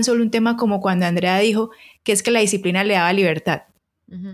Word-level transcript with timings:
tan 0.00 0.04
solo 0.04 0.22
un 0.22 0.30
tema 0.30 0.56
como 0.56 0.80
cuando 0.80 1.04
Andrea 1.04 1.38
dijo 1.40 1.72
que 2.02 2.12
es 2.12 2.22
que 2.22 2.30
la 2.30 2.40
disciplina 2.40 2.84
le 2.84 2.94
daba 2.94 3.12
libertad. 3.12 3.64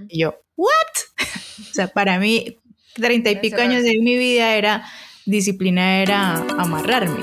Y 0.08 0.20
yo, 0.20 0.36
¿what? 0.54 0.70
o 1.60 1.74
sea, 1.74 1.88
para 1.88 2.20
mí, 2.20 2.58
treinta 2.94 3.32
y 3.32 3.36
pico 3.40 3.60
años 3.60 3.82
de 3.82 3.98
mi 3.98 4.16
vida 4.16 4.54
era, 4.54 4.84
disciplina 5.24 6.02
era 6.02 6.36
amarrarme. 6.56 7.18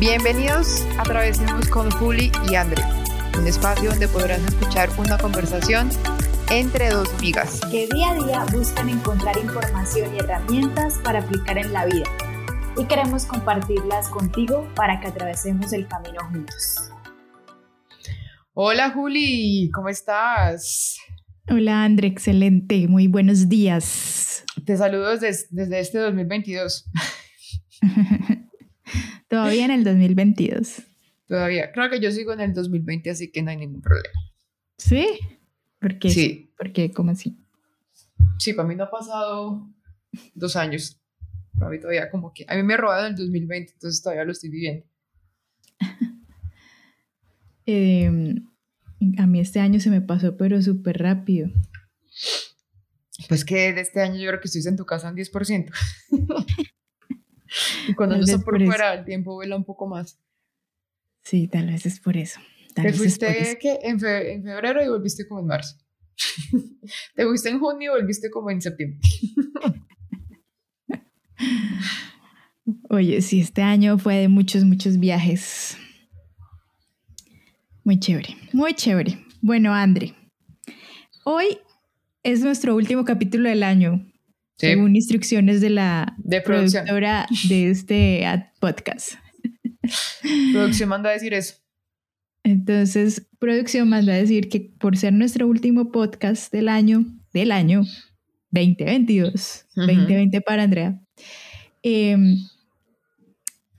Bienvenidos 0.00 0.84
a 0.98 1.04
Travesemos 1.04 1.68
con 1.68 1.92
Juli 1.92 2.32
y 2.50 2.56
Andre, 2.56 2.82
un 3.38 3.46
espacio 3.46 3.90
donde 3.90 4.08
podrás 4.08 4.42
escuchar 4.42 4.90
una 4.98 5.16
conversación 5.16 5.90
entre 6.52 6.90
dos 6.90 7.08
amigas 7.14 7.62
que 7.70 7.88
día 7.94 8.10
a 8.10 8.14
día 8.14 8.44
buscan 8.52 8.90
encontrar 8.90 9.38
información 9.38 10.14
y 10.14 10.18
herramientas 10.18 10.98
para 11.02 11.20
aplicar 11.20 11.56
en 11.56 11.72
la 11.72 11.86
vida 11.86 12.04
y 12.76 12.84
queremos 12.84 13.24
compartirlas 13.24 14.10
contigo 14.10 14.68
para 14.76 15.00
que 15.00 15.06
atravesemos 15.06 15.72
el 15.72 15.88
camino 15.88 16.20
juntos. 16.30 16.90
Hola 18.52 18.90
Juli, 18.90 19.70
¿cómo 19.72 19.88
estás? 19.88 20.98
Hola 21.48 21.84
Andre, 21.84 22.08
excelente, 22.08 22.86
muy 22.86 23.06
buenos 23.06 23.48
días. 23.48 24.44
Te 24.66 24.76
saludo 24.76 25.16
desde, 25.16 25.46
desde 25.52 25.80
este 25.80 25.98
2022. 26.00 26.90
Todavía 29.28 29.64
en 29.64 29.70
el 29.70 29.84
2022. 29.84 30.82
Todavía, 31.26 31.72
creo 31.72 31.88
que 31.88 31.98
yo 31.98 32.10
sigo 32.10 32.34
en 32.34 32.40
el 32.40 32.52
2020, 32.52 33.08
así 33.08 33.32
que 33.32 33.42
no 33.42 33.52
hay 33.52 33.56
ningún 33.56 33.80
problema. 33.80 34.20
¿Sí? 34.76 35.18
¿Por 35.82 35.98
qué? 35.98 36.10
Sí. 36.10 36.54
¿Por 36.56 36.72
qué? 36.72 36.92
¿Cómo 36.92 37.10
así? 37.10 37.36
Sí, 38.38 38.52
para 38.52 38.68
mí 38.68 38.76
no 38.76 38.84
ha 38.84 38.90
pasado 38.90 39.68
dos 40.32 40.54
años. 40.54 41.02
Para 41.58 41.72
mí 41.72 41.80
todavía 41.80 42.08
como 42.08 42.32
que... 42.32 42.46
A 42.48 42.54
mí 42.54 42.62
me 42.62 42.76
robaron 42.76 43.06
en 43.06 43.12
el 43.12 43.18
2020, 43.18 43.72
entonces 43.72 44.00
todavía 44.00 44.24
lo 44.24 44.30
estoy 44.30 44.50
viviendo. 44.50 44.86
Em, 47.64 48.48
a 49.18 49.26
mí 49.28 49.38
este 49.38 49.60
año 49.60 49.78
se 49.78 49.88
me 49.88 50.00
pasó, 50.00 50.36
pero 50.36 50.60
súper 50.60 50.98
rápido. 50.98 51.48
Pues 53.28 53.44
que 53.44 53.72
de 53.72 53.80
este 53.80 54.00
año 54.00 54.16
yo 54.16 54.26
creo 54.26 54.40
que 54.40 54.48
estoy 54.48 54.66
en 54.66 54.76
tu 54.76 54.84
casa 54.84 55.08
en 55.08 55.14
10%. 55.14 55.70
Y 57.86 57.94
cuando 57.94 58.16
no 58.16 58.24
está 58.24 58.38
por, 58.38 58.64
fuera, 58.64 58.94
el 58.94 59.04
tiempo 59.04 59.34
vuela 59.34 59.56
un 59.56 59.64
poco 59.64 59.86
más. 59.86 60.18
Sí, 61.22 61.48
tal 61.48 61.66
vez 61.66 61.84
es 61.84 62.00
por 62.00 62.16
eso. 62.16 62.40
Te 62.74 62.92
fuiste 62.92 63.58
que 63.60 63.78
en, 63.82 64.00
febrero 64.00 64.82
y 64.84 64.88
volviste 64.88 65.26
como 65.26 65.40
en 65.40 65.46
marzo. 65.46 65.76
Te 67.14 67.24
fuiste 67.24 67.48
en 67.48 67.58
junio 67.58 67.96
y 67.96 68.00
volviste 68.00 68.30
como 68.30 68.50
en 68.50 68.60
septiembre. 68.60 68.98
Oye, 72.88 73.20
sí, 73.22 73.40
este 73.40 73.62
año 73.62 73.98
fue 73.98 74.16
de 74.16 74.28
muchos, 74.28 74.64
muchos 74.64 74.98
viajes. 74.98 75.76
Muy 77.84 77.98
chévere, 77.98 78.36
muy 78.52 78.74
chévere. 78.74 79.18
Bueno, 79.40 79.74
Andre, 79.74 80.14
hoy 81.24 81.58
es 82.22 82.40
nuestro 82.40 82.76
último 82.76 83.04
capítulo 83.04 83.48
del 83.48 83.64
año 83.64 84.06
según 84.56 84.94
instrucciones 84.94 85.60
de 85.60 85.70
la 85.70 86.16
productora 86.44 87.26
de 87.48 87.70
este 87.70 88.24
podcast. 88.60 89.14
Producción 90.52 90.88
manda 90.88 91.10
a 91.10 91.14
decir 91.14 91.34
eso. 91.34 91.61
Entonces, 92.44 93.28
producción 93.38 93.88
manda 93.88 94.12
a 94.12 94.16
decir 94.16 94.48
que 94.48 94.72
por 94.78 94.96
ser 94.96 95.12
nuestro 95.12 95.46
último 95.46 95.92
podcast 95.92 96.52
del 96.52 96.68
año, 96.68 97.04
del 97.32 97.52
año 97.52 97.84
2022, 98.50 99.66
2020 99.76 100.40
para 100.40 100.64
Andrea, 100.64 101.00
em, 101.82 102.36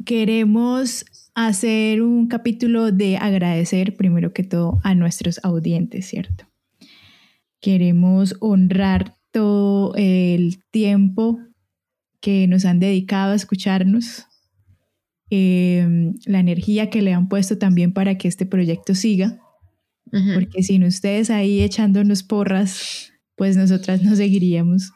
queremos 0.05 1.05
hacer 1.35 2.01
un 2.01 2.27
capítulo 2.27 2.91
de 2.91 3.17
agradecer 3.17 3.95
primero 3.95 4.33
que 4.33 4.43
todo 4.43 4.79
a 4.83 4.95
nuestros 4.95 5.39
audientes, 5.43 6.05
¿cierto? 6.07 6.45
Queremos 7.59 8.35
honrar 8.39 9.15
todo 9.31 9.93
el 9.95 10.61
tiempo 10.71 11.39
que 12.21 12.47
nos 12.47 12.65
han 12.65 12.79
dedicado 12.79 13.33
a 13.33 13.35
escucharnos, 13.35 14.27
em, 15.33 16.13
la 16.25 16.39
energía 16.39 16.89
que 16.89 17.01
le 17.01 17.13
han 17.13 17.27
puesto 17.27 17.57
también 17.57 17.93
para 17.93 18.17
que 18.17 18.27
este 18.27 18.45
proyecto 18.45 18.95
siga, 18.95 19.39
porque 20.35 20.61
sin 20.61 20.83
ustedes 20.83 21.31
ahí 21.31 21.61
echándonos 21.61 22.21
porras, 22.21 23.11
pues 23.35 23.57
nosotras 23.57 24.03
no 24.03 24.15
seguiríamos. 24.15 24.91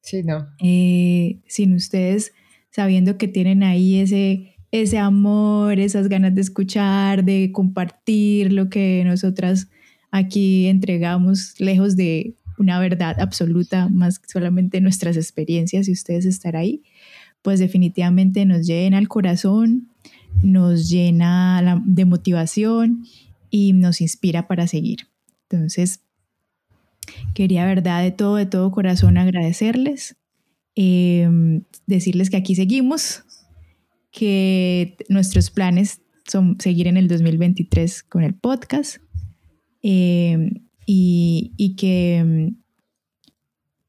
Sí, 0.00 0.22
no. 0.22 0.46
Eh, 0.62 1.40
sin 1.48 1.74
ustedes 1.74 2.32
sabiendo 2.70 3.18
que 3.18 3.28
tienen 3.28 3.62
ahí 3.62 3.98
ese, 3.98 4.54
ese 4.70 4.98
amor, 4.98 5.78
esas 5.80 6.08
ganas 6.08 6.34
de 6.34 6.40
escuchar, 6.40 7.24
de 7.24 7.50
compartir 7.52 8.52
lo 8.52 8.68
que 8.70 9.02
nosotras 9.04 9.68
aquí 10.10 10.66
entregamos, 10.66 11.54
lejos 11.58 11.96
de 11.96 12.36
una 12.58 12.78
verdad 12.78 13.18
absoluta, 13.20 13.88
más 13.88 14.18
que 14.18 14.28
solamente 14.28 14.80
nuestras 14.80 15.16
experiencias 15.16 15.88
y 15.88 15.92
ustedes 15.92 16.26
estar 16.26 16.56
ahí, 16.56 16.82
pues 17.42 17.58
definitivamente 17.58 18.44
nos 18.44 18.66
llena 18.66 18.98
el 18.98 19.08
corazón, 19.08 19.88
nos 20.42 20.88
llena 20.88 21.82
de 21.84 22.04
motivación 22.04 23.04
y 23.50 23.72
nos 23.72 24.00
inspira 24.00 24.46
para 24.46 24.66
seguir. 24.66 25.08
Entonces, 25.48 26.00
quería, 27.34 27.64
verdad, 27.64 28.02
de 28.02 28.12
todo, 28.12 28.36
de 28.36 28.46
todo 28.46 28.70
corazón 28.70 29.18
agradecerles, 29.18 30.16
em, 30.74 31.62
decirles 31.86 32.30
que 32.30 32.36
aquí 32.36 32.54
seguimos, 32.54 33.24
que 34.10 34.96
nuestros 35.08 35.50
planes 35.50 36.00
son 36.26 36.60
seguir 36.60 36.86
en 36.86 36.96
el 36.96 37.08
2023 37.08 38.02
con 38.04 38.22
el 38.22 38.34
podcast. 38.34 38.98
Eh, 39.82 40.62
y, 40.92 41.74
que 41.76 42.22
mm, 42.24 42.56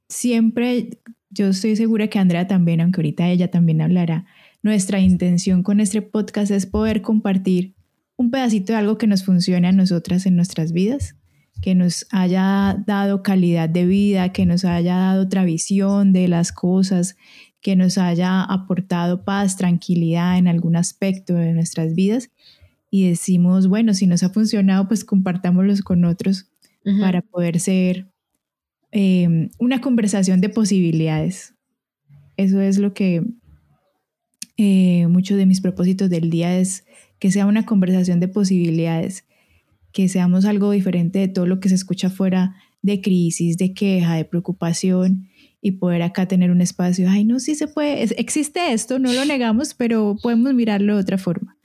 siempre, 0.08 1.02
yo 1.32 1.48
estoy 1.48 1.76
segura 1.76 2.08
que 2.08 2.20
Andrea 2.20 2.48
también, 2.48 2.82
aunque 2.82 3.00
ahorita 3.00 3.30
ella 3.30 3.50
también 3.50 3.82
hablará, 3.82 4.26
nuestra 4.62 5.00
intención 5.00 5.64
con 5.64 5.80
este 5.80 6.02
podcast 6.02 6.52
es 6.52 6.66
poder 6.66 7.02
compartir 7.02 7.76
un 8.18 8.30
pedacito 8.30 8.74
de 8.74 8.80
algo 8.80 8.98
que 8.98 9.08
nos 9.08 9.24
funcione 9.24 9.68
a 9.68 9.72
nosotras 9.72 10.26
en 10.26 10.36
nuestras 10.36 10.74
vidas, 10.74 11.16
que 11.62 11.74
nos 11.74 12.06
haya 12.12 12.84
dado 12.86 13.24
calidad 13.24 13.70
de 13.70 13.86
vida, 13.86 14.32
que 14.32 14.46
nos 14.46 14.66
haya 14.66 14.96
dado 14.96 15.24
otra 15.24 15.44
visión 15.44 16.14
de 16.14 16.28
las 16.28 16.52
cosas, 16.52 17.16
que 17.62 17.76
nos 17.76 17.98
haya 17.98 18.44
aportado 18.44 19.24
paz, 19.24 19.56
tranquilidad 19.56 20.38
en 20.38 20.48
algún 20.48 20.76
aspecto 20.76 21.34
de 21.34 21.54
nuestras 21.54 21.96
vidas. 21.96 22.30
Y 22.90 23.08
decimos, 23.08 23.68
bueno, 23.68 23.94
si 23.94 24.06
nos 24.06 24.22
ha 24.24 24.30
funcionado, 24.30 24.88
pues 24.88 25.06
compartámoslos 25.06 25.82
con 25.82 26.04
otros 26.06 26.52
para 27.00 27.22
poder 27.22 27.60
ser 27.60 28.11
em, 28.92 29.50
una 29.58 29.82
conversación 29.82 30.42
de 30.42 30.50
posibilidades. 30.50 31.56
Eso 32.38 32.60
es 32.62 32.78
lo 32.78 32.94
que 32.94 33.24
eh, 34.58 35.08
muchos 35.08 35.38
de 35.38 35.46
mis 35.46 35.62
propósitos 35.62 36.10
del 36.10 36.30
día 36.30 36.58
es 36.58 36.86
que 37.20 37.32
sea 37.32 37.46
una 37.46 37.66
conversación 37.66 38.20
de 38.20 38.28
posibilidades, 38.28 39.26
que 39.92 40.10
seamos 40.10 40.46
algo 40.46 40.72
diferente 40.72 41.20
de 41.20 41.28
todo 41.28 41.46
lo 41.46 41.60
que 41.60 41.70
se 41.70 41.76
escucha 41.76 42.10
fuera 42.10 42.56
de 42.82 43.02
crisis, 43.02 43.58
de 43.58 43.74
queja, 43.74 44.16
de 44.16 44.26
preocupación 44.26 45.28
y 45.62 45.74
poder 45.74 46.02
acá 46.02 46.28
tener 46.28 46.50
un 46.50 46.62
espacio, 46.62 47.10
ay, 47.10 47.24
no, 47.24 47.40
sí 47.40 47.56
se 47.56 47.68
puede, 47.68 48.04
existe 48.20 48.74
esto, 48.74 48.98
no 48.98 49.14
lo 49.14 49.26
negamos, 49.26 49.76
pero 49.76 50.18
podemos 50.22 50.54
mirarlo 50.54 50.96
de 50.96 51.02
otra 51.02 51.18
forma. 51.18 51.58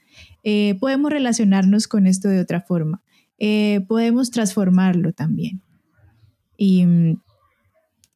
Eh, 0.43 0.75
podemos 0.79 1.11
relacionarnos 1.11 1.87
con 1.87 2.05
esto 2.05 2.29
de 2.29 2.39
otra 2.39 2.61
forma. 2.61 3.01
Eh, 3.39 3.81
podemos 3.87 4.31
transformarlo 4.31 5.13
también. 5.13 5.61
Y, 6.57 6.85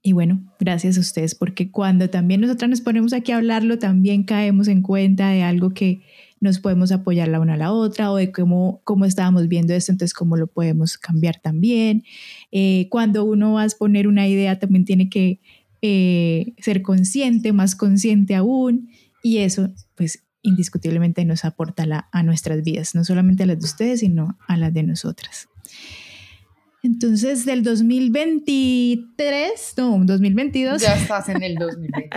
y, 0.03 0.13
bueno, 0.13 0.41
gracias 0.59 0.97
a 0.97 1.01
ustedes, 1.01 1.35
porque 1.35 1.71
cuando 1.71 2.09
también 2.09 2.41
nosotras 2.41 2.69
nos 2.69 2.81
ponemos 2.81 3.13
aquí 3.13 3.31
a 3.31 3.37
hablarlo, 3.37 3.79
también 3.79 4.23
caemos 4.23 4.67
en 4.67 4.81
cuenta 4.81 5.29
de 5.29 5.43
algo 5.43 5.71
que 5.71 6.01
nos 6.39 6.59
podemos 6.59 6.91
apoyar 6.91 7.27
la 7.27 7.39
una 7.39 7.53
a 7.53 7.57
la 7.57 7.71
otra 7.71 8.11
o 8.11 8.15
de 8.15 8.31
cómo, 8.31 8.81
cómo 8.83 9.05
estábamos 9.05 9.47
viendo 9.47 9.75
esto, 9.75 9.91
entonces 9.91 10.15
cómo 10.15 10.37
lo 10.37 10.47
podemos 10.47 10.97
cambiar 10.97 11.39
también. 11.39 12.03
Eh, 12.51 12.87
cuando 12.89 13.23
uno 13.23 13.53
va 13.53 13.63
a 13.63 13.67
poner 13.77 14.07
una 14.07 14.27
idea, 14.27 14.57
también 14.57 14.83
tiene 14.83 15.07
que 15.07 15.39
eh, 15.83 16.53
ser 16.57 16.81
consciente, 16.81 17.53
más 17.53 17.75
consciente 17.75 18.35
aún, 18.35 18.89
y 19.23 19.37
eso 19.37 19.69
pues 19.95 20.23
indiscutiblemente 20.41 21.23
nos 21.25 21.45
aporta 21.45 22.07
a 22.11 22.23
nuestras 22.23 22.63
vidas, 22.63 22.95
no 22.95 23.03
solamente 23.03 23.43
a 23.43 23.45
las 23.45 23.59
de 23.59 23.65
ustedes, 23.65 23.99
sino 23.99 24.37
a 24.47 24.57
las 24.57 24.73
de 24.73 24.83
nosotras. 24.83 25.47
Entonces, 26.83 27.45
del 27.45 27.63
2023, 27.63 29.73
no, 29.77 30.01
2022. 30.03 30.81
Ya 30.81 30.95
estás 30.95 31.29
en 31.29 31.43
el 31.43 31.55
2020. 31.55 32.09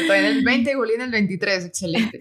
Estoy 0.00 0.18
en 0.18 0.24
el 0.24 0.44
20 0.44 0.70
y 0.70 0.74
en 0.94 1.00
el 1.00 1.10
23, 1.10 1.64
excelente. 1.66 2.20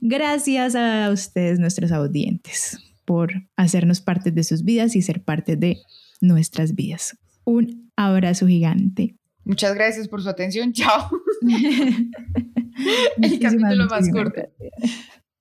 Gracias 0.00 0.74
a 0.74 1.10
ustedes, 1.10 1.58
nuestros 1.58 1.92
audientes, 1.92 2.78
por 3.04 3.30
hacernos 3.56 4.00
parte 4.00 4.30
de 4.30 4.44
sus 4.44 4.64
vidas 4.64 4.96
y 4.96 5.02
ser 5.02 5.22
parte 5.22 5.56
de 5.56 5.78
nuestras 6.20 6.74
vidas. 6.74 7.18
Un 7.44 7.90
abrazo 7.96 8.46
gigante 8.46 9.16
Muchas 9.44 9.74
gracias 9.74 10.08
por 10.08 10.22
su 10.22 10.28
atención. 10.28 10.72
Chao. 10.72 11.10
el 13.22 13.40
capítulo 13.40 13.86
más 13.86 14.08
corto. 14.10 14.42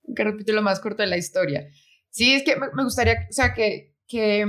El 0.07 0.15
capítulo 0.15 0.61
más 0.61 0.79
corto 0.79 1.03
de 1.03 1.09
la 1.09 1.17
historia. 1.17 1.67
Sí, 2.09 2.33
es 2.33 2.43
que 2.43 2.55
me 2.55 2.83
gustaría, 2.83 3.27
o 3.29 3.33
sea, 3.33 3.53
que, 3.53 3.95
que, 4.07 4.45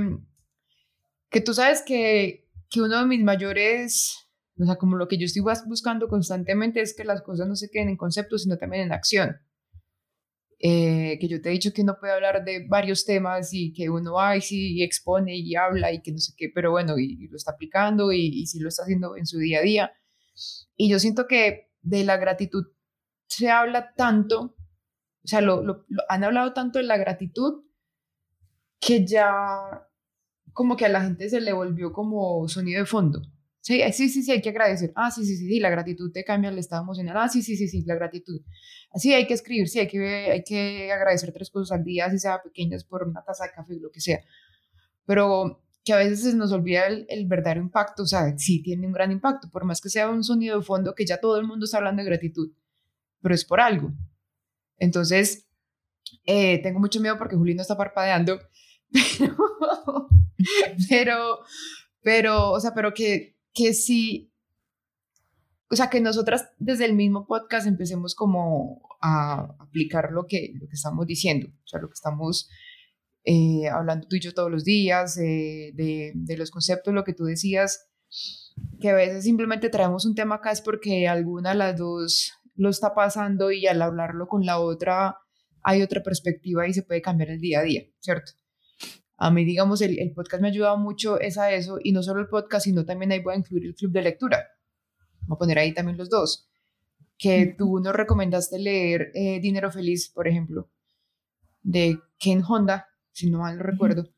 que 1.31 1.41
tú 1.41 1.53
sabes 1.53 1.81
que, 1.81 2.47
que 2.69 2.81
uno 2.81 2.99
de 2.99 3.05
mis 3.05 3.23
mayores, 3.23 4.27
o 4.59 4.65
sea, 4.65 4.75
como 4.75 4.97
lo 4.97 5.07
que 5.07 5.17
yo 5.17 5.25
estoy 5.25 5.41
buscando 5.65 6.07
constantemente 6.09 6.81
es 6.81 6.93
que 6.93 7.05
las 7.05 7.21
cosas 7.21 7.47
no 7.47 7.55
se 7.55 7.69
queden 7.69 7.89
en 7.89 7.97
conceptos, 7.97 8.43
sino 8.43 8.57
también 8.57 8.83
en 8.83 8.91
acción. 8.91 9.37
Eh, 10.59 11.17
que 11.19 11.27
yo 11.27 11.41
te 11.41 11.49
he 11.49 11.53
dicho 11.53 11.73
que 11.73 11.81
uno 11.81 11.97
puede 11.99 12.13
hablar 12.13 12.43
de 12.43 12.67
varios 12.67 13.03
temas 13.05 13.51
y 13.51 13.73
que 13.73 13.89
uno 13.89 14.13
va 14.13 14.37
y 14.37 14.41
sí 14.41 14.83
expone 14.83 15.35
y 15.35 15.55
habla 15.55 15.91
y 15.91 16.03
que 16.03 16.11
no 16.11 16.19
sé 16.19 16.33
qué, 16.37 16.51
pero 16.53 16.69
bueno, 16.69 16.99
y, 16.99 17.27
lo 17.29 17.37
está 17.37 17.51
aplicando 17.51 18.11
y, 18.11 18.27
y 18.27 18.45
sí 18.45 18.59
lo 18.59 18.67
está 18.67 18.83
haciendo 18.83 19.15
en 19.15 19.25
su 19.25 19.39
día 19.39 19.59
a 19.59 19.63
día. 19.63 19.91
Y 20.75 20.89
yo 20.89 20.99
siento 20.99 21.27
que 21.27 21.71
de 21.81 22.03
la 22.03 22.17
gratitud 22.17 22.65
se 23.27 23.49
habla 23.49 23.93
tanto, 23.95 24.55
o 25.23 25.27
sea, 25.27 25.41
lo, 25.41 25.63
lo, 25.63 25.85
han 26.09 26.23
hablado 26.25 26.53
tanto 26.53 26.77
de 26.77 26.85
la 26.85 26.97
gratitud 26.97 27.63
que 28.79 29.05
ya 29.05 29.87
como 30.53 30.75
que 30.77 30.85
a 30.85 30.89
la 30.89 31.01
gente 31.01 31.29
se 31.29 31.41
le 31.41 31.53
volvió 31.53 31.91
como 31.93 32.47
sonido 32.47 32.79
de 32.79 32.85
fondo. 32.85 33.21
Sí, 33.61 33.81
sí, 33.93 34.09
sí, 34.09 34.23
sí, 34.23 34.31
hay 34.31 34.41
que 34.41 34.49
agradecer. 34.49 34.91
Ah, 34.95 35.11
sí, 35.11 35.23
sí, 35.23 35.37
sí, 35.37 35.47
sí, 35.47 35.59
la 35.59 35.69
gratitud 35.69 36.11
te 36.11 36.23
cambia 36.23 36.49
el 36.49 36.57
estado 36.57 36.81
emocional. 36.81 37.15
Ah, 37.17 37.29
sí, 37.29 37.43
sí, 37.43 37.55
sí, 37.55 37.67
sí, 37.67 37.83
la 37.85 37.93
gratitud. 37.95 38.41
Así 38.91 39.13
hay 39.13 39.27
que 39.27 39.35
escribir, 39.35 39.69
sí, 39.69 39.79
hay 39.79 39.87
que, 39.87 39.99
hay 40.31 40.43
que 40.43 40.91
agradecer 40.91 41.31
tres 41.31 41.51
cosas 41.51 41.77
al 41.77 41.83
día, 41.83 42.09
si 42.09 42.17
sea 42.17 42.41
pequeñas 42.41 42.83
por 42.83 43.07
una 43.07 43.23
taza 43.23 43.45
de 43.45 43.51
café, 43.51 43.75
lo 43.79 43.91
que 43.91 44.01
sea. 44.01 44.19
Pero 45.05 45.63
que 45.83 45.93
a 45.93 45.97
veces 45.97 46.33
nos 46.35 46.51
olvida 46.51 46.87
el, 46.87 47.05
el, 47.09 47.27
verdadero 47.27 47.61
impacto, 47.61 48.03
o 48.03 48.07
sea, 48.07 48.37
sí 48.37 48.61
tiene 48.63 48.87
un 48.87 48.93
gran 48.93 49.11
impacto, 49.11 49.49
por 49.49 49.63
más 49.63 49.79
que 49.81 49.89
sea 49.89 50.09
un 50.09 50.23
sonido 50.23 50.57
de 50.59 50.65
fondo 50.65 50.93
que 50.95 51.05
ya 51.05 51.19
todo 51.19 51.39
el 51.39 51.47
mundo 51.47 51.65
está 51.65 51.77
hablando 51.77 52.03
de 52.03 52.09
gratitud, 52.09 52.51
pero 53.21 53.35
es 53.35 53.45
por 53.45 53.61
algo. 53.61 53.91
Entonces, 54.77 55.47
eh, 56.25 56.61
tengo 56.61 56.79
mucho 56.79 56.99
miedo 56.99 57.17
porque 57.17 57.35
Juli 57.35 57.55
no 57.55 57.61
está 57.61 57.77
parpadeando, 57.77 58.39
pero, 60.89 61.39
pero, 62.01 62.51
o 62.51 62.59
sea, 62.59 62.73
pero 62.73 62.93
que, 62.93 63.37
que 63.53 63.73
sí, 63.73 64.31
o 65.69 65.75
sea, 65.75 65.89
que 65.89 66.01
nosotras 66.01 66.49
desde 66.57 66.85
el 66.85 66.93
mismo 66.93 67.25
podcast 67.25 67.67
empecemos 67.67 68.15
como 68.15 68.81
a 69.01 69.55
aplicar 69.59 70.11
lo 70.11 70.25
que, 70.27 70.53
lo 70.59 70.67
que 70.67 70.75
estamos 70.75 71.07
diciendo, 71.07 71.47
o 71.47 71.67
sea, 71.67 71.79
lo 71.79 71.87
que 71.87 71.93
estamos 71.93 72.49
eh, 73.23 73.67
hablando 73.69 74.07
tú 74.07 74.15
y 74.15 74.19
yo 74.19 74.33
todos 74.33 74.51
los 74.51 74.63
días, 74.63 75.17
eh, 75.17 75.71
de, 75.73 76.11
de, 76.15 76.37
los 76.37 76.51
conceptos, 76.51 76.93
lo 76.93 77.03
que 77.03 77.13
tú 77.13 77.23
decías, 77.23 77.87
que 78.79 78.89
a 78.89 78.95
veces 78.95 79.23
simplemente 79.23 79.69
traemos 79.69 80.05
un 80.05 80.15
tema 80.15 80.35
acá 80.35 80.51
es 80.51 80.61
porque 80.61 81.07
alguna 81.07 81.51
de 81.51 81.55
las 81.55 81.77
dos 81.77 82.33
lo 82.55 82.69
está 82.69 82.93
pasando 82.93 83.51
y 83.51 83.67
al 83.67 83.81
hablarlo 83.81 84.27
con 84.27 84.45
la 84.45 84.59
otra 84.59 85.17
hay 85.63 85.81
otra 85.81 86.01
perspectiva 86.03 86.67
y 86.67 86.73
se 86.73 86.83
puede 86.83 87.01
cambiar 87.01 87.29
el 87.29 87.39
día 87.39 87.59
a 87.59 87.63
día, 87.63 87.83
¿cierto? 87.99 88.31
A 89.23 89.29
mí, 89.29 89.45
digamos, 89.45 89.81
el, 89.81 89.99
el 89.99 90.13
podcast 90.13 90.41
me 90.41 90.47
ha 90.47 90.51
ayudado 90.51 90.79
mucho 90.79 91.19
es 91.19 91.37
a 91.37 91.51
eso, 91.51 91.77
y 91.83 91.91
no 91.91 92.01
solo 92.01 92.21
el 92.21 92.27
podcast, 92.27 92.63
sino 92.63 92.85
también 92.85 93.11
ahí 93.11 93.19
voy 93.19 93.35
a 93.35 93.37
incluir 93.37 93.67
el 93.67 93.75
club 93.75 93.91
de 93.91 94.01
lectura. 94.01 94.47
Voy 95.27 95.35
a 95.35 95.37
poner 95.37 95.59
ahí 95.59 95.75
también 95.75 95.95
los 95.95 96.09
dos. 96.09 96.49
Que 97.19 97.53
tú 97.55 97.79
nos 97.79 97.93
recomendaste 97.93 98.57
leer 98.57 99.11
eh, 99.13 99.39
Dinero 99.39 99.71
Feliz, 99.71 100.09
por 100.09 100.27
ejemplo, 100.27 100.71
de 101.61 101.99
Ken 102.17 102.41
Honda, 102.41 102.87
si 103.11 103.29
no 103.29 103.41
mal 103.41 103.59
recuerdo. 103.59 104.09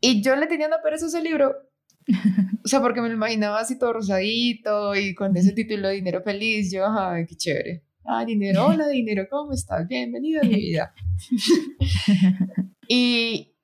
Y 0.00 0.22
yo 0.22 0.36
le 0.36 0.46
tenía 0.46 0.68
una 0.68 0.80
pereza 0.80 1.06
ese 1.06 1.20
libro. 1.20 1.56
O 2.64 2.68
sea, 2.68 2.80
porque 2.80 3.00
me 3.00 3.08
lo 3.08 3.14
imaginaba 3.14 3.58
así 3.58 3.76
todo 3.76 3.94
rosadito 3.94 4.94
y 4.94 5.12
con 5.12 5.36
ese 5.36 5.52
título 5.52 5.88
de 5.88 5.94
Dinero 5.94 6.22
Feliz. 6.22 6.70
Yo, 6.72 6.86
ay, 6.86 7.26
qué 7.26 7.34
chévere. 7.34 7.84
Ah, 8.04 8.24
dinero, 8.24 8.66
hola, 8.66 8.86
dinero, 8.92 9.26
¿cómo 9.28 9.52
estás? 9.52 9.88
Bienvenido 9.88 10.40
a 10.40 10.44
mi 10.44 10.54
vida. 10.54 10.94
Y, 12.88 13.56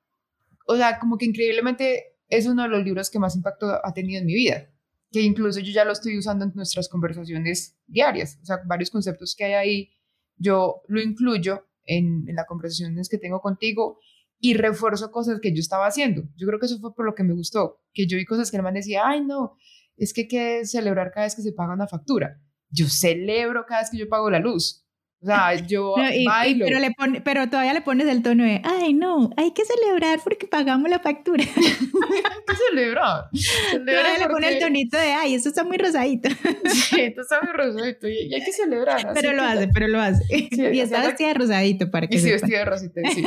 o 0.67 0.76
sea, 0.76 0.99
como 0.99 1.19
que 1.19 1.26
increíblemente 1.26 2.19
es 2.28 2.46
uno 2.46 2.62
de 2.62 2.69
los 2.69 2.84
libros 2.84 3.11
que 3.11 3.19
más 3.19 3.37
impacto 3.37 3.67
ha 3.84 3.93
tenido 3.93 4.20
en 4.20 4.26
mi 4.26 4.34
vida, 4.34 4.70
que 5.11 5.20
incluso 5.22 5.61
yo 5.61 5.72
ya 5.72 5.84
lo 5.84 5.93
estoy 5.93 6.17
usando 6.17 6.44
en 6.44 6.52
nuestras 6.55 6.88
conversaciones 6.88 7.76
diarias, 7.87 8.38
o 8.43 8.46
sea, 8.46 8.61
varios 8.67 8.90
conceptos 8.90 9.34
que 9.37 9.44
hay 9.44 9.52
ahí, 9.55 9.90
yo 10.37 10.82
lo 10.88 11.00
incluyo 11.00 11.67
en, 11.84 12.25
en 12.28 12.37
las 12.37 12.46
conversaciones 12.46 13.08
que 13.08 13.19
tengo 13.19 13.40
contigo 13.40 13.99
y 14.38 14.55
refuerzo 14.55 15.11
cosas 15.11 15.40
que 15.40 15.52
yo 15.52 15.61
estaba 15.61 15.87
haciendo. 15.87 16.23
Yo 16.37 16.46
creo 16.46 16.58
que 16.58 16.66
eso 16.66 16.78
fue 16.78 16.94
por 16.94 17.05
lo 17.05 17.14
que 17.14 17.25
me 17.25 17.34
gustó, 17.34 17.82
que 17.93 18.06
yo 18.06 18.16
vi 18.16 18.25
cosas 18.25 18.50
que 18.50 18.56
el 18.56 18.62
man 18.62 18.75
decía, 18.75 19.02
ay, 19.05 19.20
no, 19.23 19.56
es 19.96 20.14
que 20.14 20.23
hay 20.23 20.28
que 20.28 20.64
celebrar 20.64 21.12
cada 21.12 21.26
vez 21.26 21.37
que 21.37 21.43
se 21.43 21.52
paga 21.52 21.75
una 21.75 21.87
factura. 21.87 22.40
Yo 22.70 22.88
celebro 22.88 23.66
cada 23.66 23.82
vez 23.82 23.90
que 23.90 23.99
yo 23.99 24.08
pago 24.08 24.31
la 24.31 24.38
luz. 24.38 24.87
O 25.22 25.26
sea, 25.26 25.55
yo 25.55 25.94
bailo. 26.25 26.64
pero, 26.64 26.78
le 26.78 26.93
pone, 26.93 27.20
pero 27.20 27.46
todavía 27.50 27.75
le 27.75 27.82
pones 27.82 28.08
el 28.08 28.22
tono 28.22 28.43
de, 28.43 28.62
ay, 28.64 28.94
no, 28.94 29.28
hay 29.37 29.52
que 29.52 29.64
celebrar 29.67 30.19
porque 30.25 30.46
pagamos 30.46 30.88
la 30.88 30.99
factura. 30.99 31.44
hay 31.56 32.44
que 32.46 32.56
celebrar. 32.70 33.28
Todavía 33.70 34.19
le 34.19 34.28
pone 34.28 34.49
el 34.49 34.58
tonito 34.58 34.96
de, 34.96 35.12
ay, 35.12 35.34
eso 35.34 35.50
está 35.50 35.62
muy 35.62 35.76
rosadito. 35.76 36.31
sí, 36.64 37.02
esto 37.02 37.20
está 37.20 37.38
muy 37.43 37.52
rosadito 37.52 38.08
y, 38.08 38.32
hay 38.32 38.43
que 38.43 38.52
celebrar. 38.52 39.12
pero 39.12 39.34
lo 39.34 39.43
hace, 39.43 39.69
pero 39.69 39.88
lo 39.88 40.00
hace. 40.00 40.25
y 40.50 40.81
está 40.81 41.06
vestida 41.06 41.28
de 41.28 41.34
rosadito 41.34 41.90
para 41.90 42.06
que 42.06 42.16
Y 42.16 42.19
sí, 42.19 42.31
vestida 42.31 42.61
de 42.61 42.64
rosadito, 42.64 43.00
sí. 43.12 43.23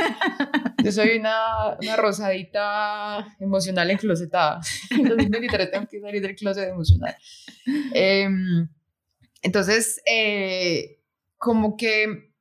Yo 0.84 0.92
soy 0.92 1.20
una, 1.20 1.78
una 1.80 1.96
rosadita 1.96 3.36
emocional 3.40 3.92
enclosetada. 3.92 4.62
En 4.90 5.04
2023 5.04 5.70
tengo 5.70 5.88
que 5.88 6.00
salir 6.00 6.24
del 6.24 6.36
closet 6.36 6.70
emocional. 6.70 7.16
Eh, 7.94 8.28
entonces, 9.44 10.02
eh, 10.08 11.03
como 11.44 11.76
que 11.76 12.32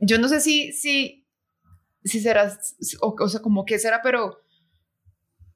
yo 0.00 0.18
no 0.18 0.28
sé 0.28 0.40
si, 0.40 0.72
si, 0.72 1.24
si 2.02 2.20
será, 2.20 2.52
o, 3.00 3.14
o, 3.16 3.28
sea, 3.28 3.40
como 3.40 3.64
que 3.64 3.78
será, 3.78 4.00
pero, 4.02 4.40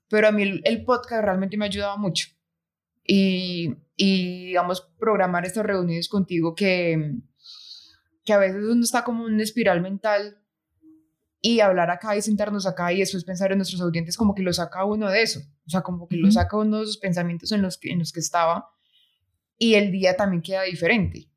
pero 0.09 0.29
a 0.29 0.33
mí 0.33 0.43
el, 0.43 0.63
el 0.65 0.85
podcast 0.85 1.25
realmente 1.25 1.57
me 1.57 1.65
ha 1.65 1.69
ayudado 1.69 1.99
mucho. 1.99 2.29
Y, 3.05 3.75
y, 3.97 4.47
digamos, 4.47 4.93
programar 4.97 5.45
estas 5.45 5.67
reuniones 5.67 6.09
contigo 6.09 6.55
que, 6.55 7.17
que 8.25 8.33
a 8.33 8.39
veces 8.39 8.63
uno 8.63 8.85
está 8.85 9.03
como 9.03 9.27
en 9.27 9.35
una 9.35 9.43
espiral 9.43 9.81
mental 9.81 10.41
y 11.41 11.59
hablar 11.59 11.91
acá 11.91 12.17
y 12.17 12.23
sentarnos 12.23 12.65
acá 12.65 12.93
y 12.93 13.01
después 13.01 13.25
pensar 13.25 13.51
en 13.51 13.59
nuestros 13.59 13.81
audientes 13.81 14.17
como 14.17 14.37
que 14.37 14.45
lo 14.45 14.53
saca 14.53 14.85
uno 14.85 15.11
de 15.11 15.23
eso, 15.23 15.41
o 15.67 15.71
sea, 15.71 15.83
como 15.83 16.07
que 16.07 16.17
lo 16.17 16.31
saca 16.31 16.57
uno 16.57 16.77
de 16.77 16.85
esos 16.85 16.99
pensamientos 16.99 17.51
en 17.51 17.63
los 17.63 17.77
que, 17.77 17.91
en 17.91 17.99
los 17.99 18.13
que 18.13 18.21
estaba 18.21 18.69
y 19.63 19.77
el 19.77 19.93
día 19.93 20.17
también 20.17 20.43
queda 20.43 20.63
diferente. 20.65 21.31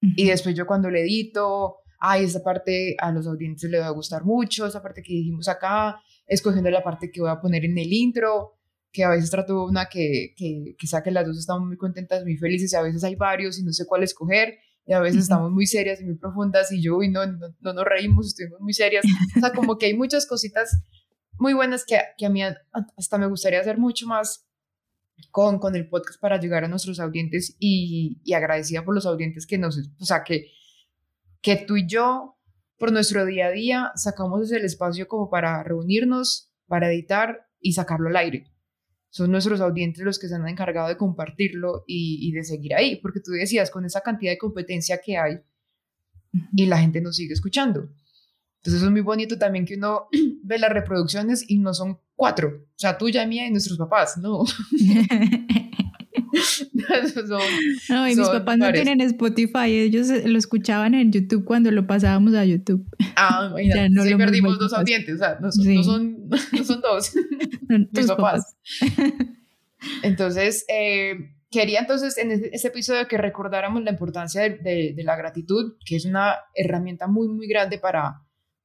Y 0.00 0.26
después 0.26 0.56
yo 0.56 0.66
cuando 0.66 0.90
le 0.90 1.02
edito, 1.02 1.76
ay, 2.00 2.24
esa 2.24 2.42
parte 2.42 2.96
a 2.98 3.12
los 3.12 3.24
audientes 3.28 3.70
les 3.70 3.80
va 3.80 3.86
a 3.86 3.90
gustar 3.90 4.24
mucho, 4.24 4.66
esa 4.66 4.82
parte 4.82 5.00
que 5.00 5.12
dijimos 5.12 5.46
acá, 5.46 6.02
escogiendo 6.26 6.68
la 6.70 6.82
parte 6.82 7.12
que 7.12 7.20
voy 7.20 7.30
a 7.30 7.40
poner 7.40 7.64
en 7.64 7.78
el 7.78 7.92
intro, 7.92 8.58
que 8.90 9.04
a 9.04 9.10
veces 9.10 9.30
trato 9.30 9.64
una 9.64 9.86
que, 9.86 10.34
que 10.36 10.74
que 10.76 11.10
las 11.12 11.24
dos 11.24 11.38
estamos 11.38 11.68
muy 11.68 11.76
contentas, 11.76 12.24
muy 12.24 12.36
felices, 12.36 12.72
y 12.72 12.76
a 12.76 12.82
veces 12.82 13.04
hay 13.04 13.14
varios 13.14 13.60
y 13.60 13.62
no 13.62 13.72
sé 13.72 13.86
cuál 13.86 14.02
escoger, 14.02 14.58
y 14.84 14.92
a 14.92 14.98
veces 14.98 15.22
estamos 15.22 15.52
muy 15.52 15.66
serias 15.66 16.00
y 16.00 16.04
muy 16.04 16.16
profundas, 16.16 16.72
y 16.72 16.82
yo, 16.82 17.00
y 17.00 17.10
no, 17.10 17.24
no, 17.26 17.46
no 17.60 17.72
nos 17.72 17.84
reímos, 17.84 18.26
estuvimos 18.26 18.58
muy 18.58 18.74
serias. 18.74 19.04
O 19.36 19.38
sea, 19.38 19.52
como 19.52 19.78
que 19.78 19.86
hay 19.86 19.94
muchas 19.94 20.26
cositas 20.26 20.82
muy 21.38 21.54
buenas 21.54 21.84
que, 21.86 22.00
que 22.18 22.26
a 22.26 22.28
mí 22.28 22.40
hasta 22.96 23.18
me 23.18 23.28
gustaría 23.28 23.60
hacer 23.60 23.78
mucho 23.78 24.08
más 24.08 24.48
con, 25.30 25.58
con 25.58 25.76
el 25.76 25.88
podcast 25.88 26.20
para 26.20 26.38
llegar 26.38 26.64
a 26.64 26.68
nuestros 26.68 27.00
audientes 27.00 27.56
y, 27.58 28.20
y 28.24 28.32
agradecida 28.32 28.84
por 28.84 28.94
los 28.94 29.06
audientes 29.06 29.46
que 29.46 29.58
nos, 29.58 29.78
o 29.98 30.04
sea, 30.04 30.24
que, 30.24 30.48
que 31.40 31.56
tú 31.56 31.76
y 31.76 31.86
yo, 31.86 32.36
por 32.78 32.92
nuestro 32.92 33.24
día 33.24 33.46
a 33.46 33.50
día, 33.50 33.92
sacamos 33.94 34.50
el 34.52 34.64
espacio 34.64 35.08
como 35.08 35.30
para 35.30 35.62
reunirnos, 35.62 36.52
para 36.66 36.92
editar 36.92 37.48
y 37.60 37.72
sacarlo 37.72 38.08
al 38.08 38.16
aire. 38.16 38.52
Son 39.10 39.30
nuestros 39.30 39.60
audientes 39.60 40.04
los 40.04 40.18
que 40.18 40.28
se 40.28 40.34
han 40.34 40.48
encargado 40.48 40.88
de 40.88 40.96
compartirlo 40.96 41.84
y, 41.86 42.28
y 42.28 42.32
de 42.32 42.44
seguir 42.44 42.74
ahí, 42.74 42.96
porque 42.96 43.20
tú 43.20 43.30
decías, 43.32 43.70
con 43.70 43.84
esa 43.84 44.00
cantidad 44.00 44.32
de 44.32 44.38
competencia 44.38 45.00
que 45.04 45.18
hay 45.18 45.40
y 46.54 46.66
la 46.66 46.78
gente 46.78 47.00
nos 47.00 47.16
sigue 47.16 47.34
escuchando. 47.34 47.90
Entonces 48.64 48.84
es 48.84 48.90
muy 48.90 49.00
bonito 49.00 49.38
también 49.38 49.64
que 49.64 49.74
uno 49.74 50.08
ve 50.44 50.58
las 50.58 50.70
reproducciones 50.70 51.44
y 51.48 51.58
no 51.58 51.74
son 51.74 51.98
cuatro, 52.14 52.48
o 52.48 52.78
sea, 52.78 52.96
tuya, 52.96 53.26
mía 53.26 53.46
y 53.46 53.50
nuestros 53.50 53.76
papás, 53.76 54.16
no. 54.18 54.44
no, 57.88 58.08
y 58.08 58.14
mis 58.14 58.28
papás 58.28 58.58
no 58.58 58.72
tienen 58.72 59.00
Spotify, 59.00 59.66
ellos 59.66 60.06
lo 60.08 60.38
escuchaban 60.38 60.94
en 60.94 61.10
YouTube 61.10 61.44
cuando 61.44 61.72
lo 61.72 61.88
pasábamos 61.88 62.34
a 62.34 62.44
YouTube. 62.44 62.86
Ah, 63.16 63.52
mira, 63.56 63.88
no 63.88 64.04
sí 64.04 64.14
perdimos 64.14 64.56
dos 64.60 64.72
audientes, 64.72 65.16
o 65.16 65.18
sea, 65.18 65.38
no, 65.40 65.50
son, 65.50 66.28
no 66.28 66.64
son 66.64 66.80
dos, 66.80 67.14
mis 67.92 68.06
papás. 68.06 68.56
Entonces, 70.04 70.64
eh, 70.68 71.34
quería 71.50 71.80
entonces 71.80 72.16
en 72.16 72.30
este 72.30 72.68
episodio 72.68 73.08
que 73.08 73.18
recordáramos 73.18 73.82
la 73.82 73.90
importancia 73.90 74.42
de, 74.42 74.50
de, 74.58 74.92
de, 74.94 75.02
la 75.02 75.16
gratitud, 75.16 75.74
que 75.84 75.96
es 75.96 76.04
una 76.04 76.36
herramienta 76.54 77.08
muy, 77.08 77.26
muy 77.26 77.48
grande 77.48 77.78
para, 77.78 78.22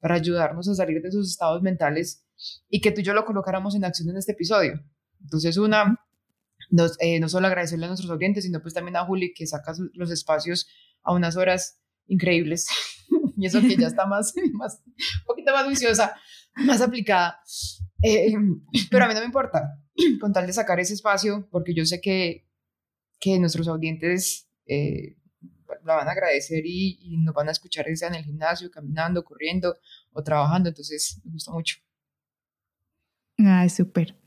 para 0.08 0.22
ayudarnos 0.22 0.70
a 0.70 0.74
salir 0.74 1.02
de 1.02 1.10
esos 1.10 1.30
estados 1.30 1.62
mentales 1.62 2.26
y 2.70 2.80
que 2.80 2.92
tú 2.92 3.02
y 3.02 3.04
yo 3.04 3.14
lo 3.14 3.26
colocáramos 3.26 3.76
en 3.76 3.84
acción 3.84 4.10
en 4.10 4.16
este 4.16 4.32
episodio. 4.32 4.80
Entonces, 5.22 5.58
una, 5.58 6.00
nos, 6.70 6.96
eh, 7.02 7.20
no 7.20 7.28
solo 7.28 7.48
agradecerle 7.48 7.88
a 7.88 7.90
nuestros 7.90 8.10
oyentes, 8.10 8.46
sino 8.46 8.62
pues 8.62 8.74
también 8.74 8.96
a 8.96 9.04
Juli 9.04 9.34
que 9.34 9.46
saca 9.46 9.74
los 9.96 10.10
espacios 10.10 10.66
a 11.04 11.12
unas 11.12 11.36
horas 11.36 11.82
increíbles. 12.06 12.70
y 13.38 13.48
eso 13.48 13.60
que 13.60 13.76
ya 13.76 13.88
está 13.88 14.06
más, 14.06 14.34
más, 14.54 14.82
un 14.86 15.26
poquito 15.26 15.52
más 15.52 15.68
viciosa, 15.68 16.16
más 16.56 16.80
aplicada. 16.80 17.42
Eh, 18.02 18.34
pero 18.90 19.04
a 19.04 19.08
mí 19.10 19.14
no 19.14 19.20
me 19.20 19.26
importa 19.26 19.78
con 20.22 20.32
tal 20.32 20.48
de 20.48 20.54
sacar 20.54 20.80
ese 20.80 20.94
espacio, 20.94 21.50
porque 21.52 21.74
yo 21.74 21.86
sé 21.86 22.00
que, 22.00 22.48
que 23.20 23.40
nuestros 23.40 23.68
audientes 23.68 24.50
eh, 24.68 25.17
la 25.86 25.96
van 25.96 26.08
a 26.08 26.12
agradecer 26.12 26.66
y, 26.66 27.00
y, 27.02 27.18
nos 27.18 27.34
van 27.34 27.50
a 27.50 27.52
escuchar, 27.52 27.86
sea 27.96 28.10
en 28.10 28.16
el 28.16 28.24
gimnasio, 28.24 28.72
caminando, 28.72 29.24
corriendo 29.24 29.78
o 30.12 30.24
trabajando. 30.24 30.70
Entonces, 30.70 31.22
me 31.24 31.32
gusta 31.32 31.52
mucho. 31.52 31.78
Ay, 33.38 33.70
súper. 33.70 34.18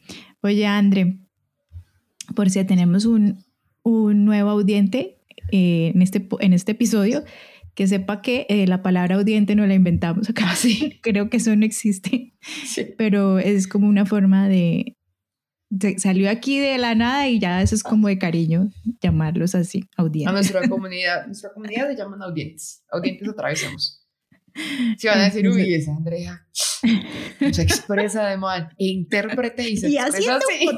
Oye, 0.43 0.67
André, 0.67 1.19
por 2.35 2.51
si 2.51 2.65
tenemos 2.65 3.05
un, 3.05 3.45
un 3.83 4.25
nuevo 4.25 4.51
audiente 4.51 5.21
eh, 5.53 5.93
en, 5.95 6.03
este, 6.03 6.29
en 6.41 6.53
este 6.53 6.73
episodio, 6.73 7.25
que 7.75 7.87
sepa 7.87 8.23
que 8.23 8.47
eh, 8.49 8.67
la 8.67 8.83
palabra 8.83 9.17
audiente 9.17 9.55
no 9.55 9.67
la 9.67 9.75
inventamos 9.75 10.29
acá, 10.31 10.55
sí. 10.55 11.01
creo 11.03 11.31
que 11.31 11.39
eso 11.39 11.55
no 11.57 11.65
existe, 11.65 12.35
sí. 12.41 12.95
pero 12.97 13.39
es 13.39 13.67
como 13.67 13.89
una 13.89 14.07
forma 14.07 14.49
de, 14.49 14.97
salió 15.99 16.31
aquí 16.31 16.59
de 16.59 16.79
la 16.79 16.95
nada 16.95 17.29
y 17.29 17.39
ya 17.39 17.63
eso 17.63 17.75
es 17.75 17.83
como 17.83 18.09
de 18.09 18.19
cariño 18.19 18.71
llamarlos 19.01 19.55
así, 19.55 19.89
audientes. 19.97 20.31
A 20.31 20.33
nuestra 20.33 20.69
comunidad, 20.69 21.27
nuestra 21.27 21.53
comunidad 21.53 21.89
se 21.89 21.97
llaman 21.97 22.23
audientes, 22.23 22.85
audientes 22.91 23.29
atravesamos. 23.29 23.97
Si 24.99 25.07
van 25.07 25.21
a 25.21 25.25
decir, 25.25 25.49
uy, 25.49 25.75
esa 25.75 25.93
Andrea 25.95 26.45
se 27.53 27.63
expresa 27.63 28.27
de 28.27 28.37
mal, 28.37 28.69
e 28.79 28.87
intérprete 28.87 29.69
y 29.69 29.77
se 29.77 29.91
y 29.91 29.97
expresa 29.97 30.39
así. 30.39 30.69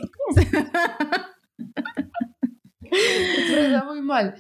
expresa 2.85 3.85
muy 3.85 4.03
mal. 4.03 4.35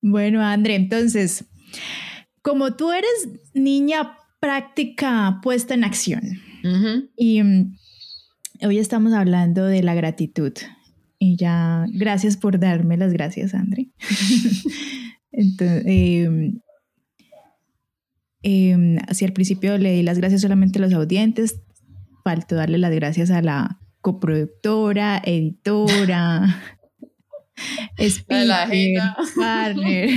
Bueno, 0.00 0.42
André, 0.42 0.74
entonces, 0.74 1.44
como 2.42 2.74
tú 2.76 2.92
eres 2.92 3.28
niña 3.54 4.16
práctica 4.40 5.38
puesta 5.42 5.74
en 5.74 5.84
acción, 5.84 6.22
uh 6.64 6.68
-huh. 6.68 7.10
y 7.16 7.40
um, 7.42 7.72
hoy 8.62 8.78
estamos 8.78 9.12
hablando 9.12 9.64
de 9.64 9.82
la 9.82 9.94
gratitud. 9.94 10.52
Y 11.18 11.36
ya, 11.36 11.86
gracias 11.92 12.36
por 12.36 12.58
darme 12.58 12.96
las 12.96 13.12
gracias, 13.12 13.54
André. 13.54 13.88
Entonces, 15.32 15.84
eh, 15.86 16.52
eh, 18.42 18.96
hacia 19.08 19.26
el 19.26 19.32
principio 19.32 19.78
le 19.78 19.92
di 19.92 20.02
las 20.02 20.18
gracias 20.18 20.42
solamente 20.42 20.78
a 20.78 20.82
los 20.82 20.92
audientes, 20.92 21.60
faltó 22.24 22.54
darle 22.54 22.78
las 22.78 22.92
gracias 22.92 23.30
a 23.30 23.42
la 23.42 23.80
coproductora, 24.00 25.20
editora, 25.24 26.62
speaker, 27.98 29.00
partner, 29.36 30.10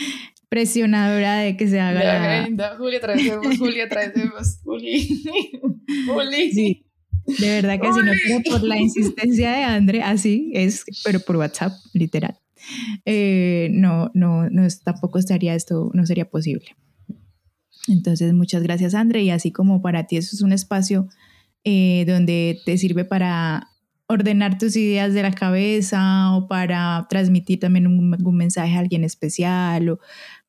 presionadora 0.48 1.36
de 1.38 1.56
que 1.56 1.68
se 1.68 1.78
haga 1.78 2.02
la, 2.02 2.14
la... 2.14 2.40
agenda. 2.40 2.76
Julia, 2.78 3.00
traemos, 3.00 3.58
Julia, 3.58 3.88
traemos, 3.88 4.60
Juli. 4.64 5.24
Juli. 6.06 6.52
Sí. 6.52 6.87
De 7.38 7.48
verdad 7.60 7.78
que 7.78 7.92
si 7.92 8.00
no 8.00 8.12
fuera 8.26 8.42
por 8.50 8.62
la 8.62 8.78
insistencia 8.78 9.52
de 9.52 9.64
André, 9.64 10.02
así 10.02 10.50
es, 10.54 10.84
pero 11.04 11.20
por 11.20 11.36
WhatsApp, 11.36 11.72
literal. 11.92 12.38
Eh, 13.04 13.68
no, 13.72 14.10
no, 14.14 14.48
no, 14.48 14.66
tampoco 14.82 15.18
estaría 15.18 15.54
esto, 15.54 15.90
no 15.92 16.06
sería 16.06 16.30
posible. 16.30 16.76
Entonces, 17.86 18.32
muchas 18.32 18.62
gracias, 18.62 18.94
André. 18.94 19.22
Y 19.22 19.30
así 19.30 19.52
como 19.52 19.82
para 19.82 20.06
ti 20.06 20.16
eso 20.16 20.34
es 20.34 20.42
un 20.42 20.52
espacio 20.52 21.08
eh, 21.64 22.04
donde 22.06 22.60
te 22.64 22.78
sirve 22.78 23.04
para 23.04 23.68
ordenar 24.06 24.56
tus 24.56 24.74
ideas 24.76 25.12
de 25.12 25.22
la 25.22 25.32
cabeza 25.32 26.34
o 26.34 26.48
para 26.48 27.06
transmitir 27.10 27.60
también 27.60 27.86
un, 27.86 28.16
un, 28.24 28.36
mensaje 28.36 28.74
a 28.74 28.78
alguien 28.78 29.04
especial 29.04 29.90
o 29.90 30.00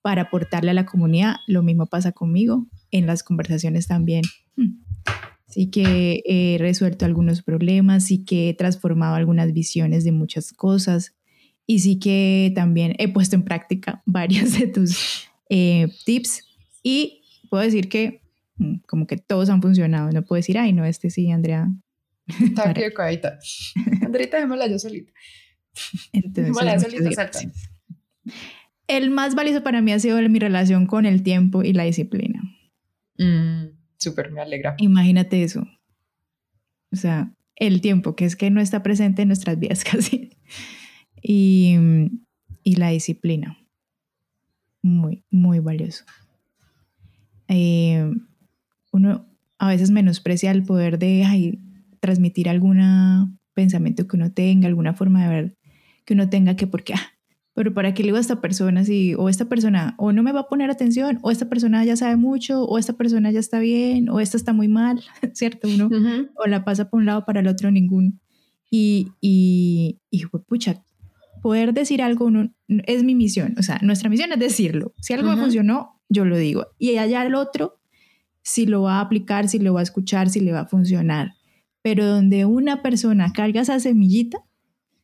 para 0.01 0.23
aportarle 0.23 0.71
a 0.71 0.73
la 0.73 0.85
comunidad, 0.85 1.35
lo 1.45 1.61
mismo 1.61 1.85
pasa 1.87 2.13
conmigo 2.13 2.67
en 2.89 3.05
las 3.05 3.21
conversaciones 3.21 3.85
también. 3.85 4.21
Sí 5.49 5.71
que 5.71 6.21
he 6.25 6.57
resuelto 6.59 7.05
algunos 7.05 7.41
problemas, 7.41 8.05
sí 8.05 8.23
que 8.23 8.49
he 8.49 8.53
transformado 8.53 9.15
algunas 9.15 9.51
visiones 9.51 10.03
de 10.03 10.11
muchas 10.11 10.53
cosas 10.53 11.15
y 11.65 11.79
sí 11.79 11.99
que 11.99 12.51
también 12.55 12.95
he 12.97 13.07
puesto 13.11 13.35
en 13.35 13.43
práctica 13.43 14.01
varios 14.07 14.57
de 14.57 14.67
tus 14.67 15.27
eh, 15.49 15.87
tips 16.05 16.43
y 16.83 17.23
puedo 17.49 17.63
decir 17.63 17.89
que 17.89 18.21
mm, 18.57 18.77
como 18.87 19.07
que 19.07 19.17
todos 19.17 19.49
han 19.49 19.61
funcionado. 19.61 20.11
No 20.11 20.23
puedo 20.23 20.37
decir, 20.37 20.57
ay, 20.57 20.73
no, 20.73 20.85
este 20.85 21.09
sí, 21.09 21.31
Andrea. 21.31 21.67
Está 22.43 22.69
aquí 22.69 22.81
cuadita. 22.95 23.39
Andrita, 24.03 24.39
démosla 24.39 24.67
yo 24.67 24.79
solita. 24.79 25.11
Entonces, 26.13 26.55
yo 26.55 26.79
solita 26.79 27.11
salta. 27.11 27.39
El 28.87 29.11
más 29.11 29.35
valioso 29.35 29.61
para 29.61 29.81
mí 29.81 29.91
ha 29.91 29.99
sido 29.99 30.17
mi 30.29 30.39
relación 30.39 30.87
con 30.87 31.05
el 31.05 31.21
tiempo 31.21 31.63
y 31.63 31.73
la 31.73 31.83
disciplina. 31.83 32.41
Mm, 33.19 33.78
Súper, 33.99 34.31
me 34.31 34.41
alegra. 34.41 34.75
Imagínate 34.79 35.43
eso. 35.43 35.67
O 36.91 36.95
sea, 36.95 37.31
el 37.55 37.81
tiempo, 37.81 38.15
que 38.15 38.25
es 38.25 38.35
que 38.35 38.49
no 38.49 38.61
está 38.61 38.81
presente 38.81 39.21
en 39.21 39.27
nuestras 39.27 39.59
vidas 39.59 39.83
casi. 39.89 40.31
Y, 41.21 41.75
y 42.63 42.75
la 42.75 42.89
disciplina. 42.89 43.57
Muy, 44.81 45.25
muy 45.29 45.59
valioso 45.59 46.05
eh, 47.49 48.09
uno 48.91 49.25
a 49.57 49.67
veces 49.67 49.91
menosprecia 49.91 50.51
el 50.51 50.63
poder 50.63 50.99
de 50.99 51.59
transmitir 51.99 52.47
algún 52.47 53.37
pensamiento 53.53 54.07
que 54.07 54.15
uno 54.15 54.31
tenga, 54.31 54.67
alguna 54.67 54.93
forma 54.93 55.23
de 55.23 55.29
ver 55.29 55.57
que 56.05 56.13
uno 56.13 56.29
tenga 56.29 56.55
que 56.55 56.65
porque, 56.65 56.93
ah, 56.93 57.18
pero 57.59 57.73
¿para 57.73 57.93
qué 57.93 58.03
le 58.03 58.07
digo 58.07 58.17
a 58.17 58.21
esta 58.21 58.39
persona 58.39 58.85
si 58.85 59.15
o 59.15 59.27
esta 59.27 59.49
persona 59.49 59.93
o 59.97 60.13
no 60.13 60.23
me 60.23 60.31
va 60.31 60.39
a 60.39 60.47
poner 60.47 60.71
atención 60.71 61.19
o 61.23 61.29
esta 61.29 61.49
persona 61.49 61.83
ya 61.83 61.97
sabe 61.97 62.15
mucho 62.15 62.63
o 62.63 62.77
esta 62.77 62.93
persona 62.93 63.31
ya 63.31 63.41
está 63.41 63.59
bien 63.59 64.07
o 64.07 64.21
esta 64.21 64.37
está 64.37 64.53
muy 64.53 64.69
mal, 64.69 65.03
¿cierto? 65.33 65.67
Uno 65.67 65.87
uh 65.87 65.89
-huh. 65.89 66.29
o 66.35 66.47
la 66.47 66.63
pasa 66.63 66.89
por 66.89 67.01
un 67.01 67.07
lado 67.07 67.25
para 67.25 67.41
el 67.41 67.47
otro 67.47 67.69
ningún. 67.69 68.21
Y, 68.71 69.09
y, 69.19 69.99
y 70.09 70.25
pucha, 70.47 70.81
poder 71.41 71.73
decir 71.73 72.01
algo 72.01 72.31
no, 72.31 72.49
es 72.69 73.03
mi 73.03 73.13
misión, 73.13 73.55
o 73.59 73.61
sea, 73.61 73.77
nuestra 73.81 74.09
misión 74.09 74.31
es 74.31 74.39
decirlo. 74.39 74.93
Si 75.01 75.11
algo 75.11 75.27
uh 75.27 75.33
-huh. 75.33 75.35
me 75.35 75.41
funcionó, 75.41 76.01
yo 76.07 76.23
lo 76.23 76.37
digo. 76.37 76.67
Y 76.77 76.95
allá 76.95 77.25
el 77.25 77.35
otro, 77.35 77.81
si 78.41 78.67
lo 78.67 78.83
va 78.83 78.99
a 78.99 79.01
aplicar, 79.01 79.49
si 79.49 79.59
lo 79.59 79.73
va 79.73 79.81
a 79.81 79.83
escuchar, 79.83 80.29
si 80.29 80.39
le 80.39 80.53
va 80.53 80.61
a 80.61 80.65
funcionar. 80.65 81.33
Pero 81.81 82.05
donde 82.05 82.45
una 82.45 82.81
persona 82.81 83.33
carga 83.33 83.59
esa 83.59 83.81
semillita, 83.81 84.37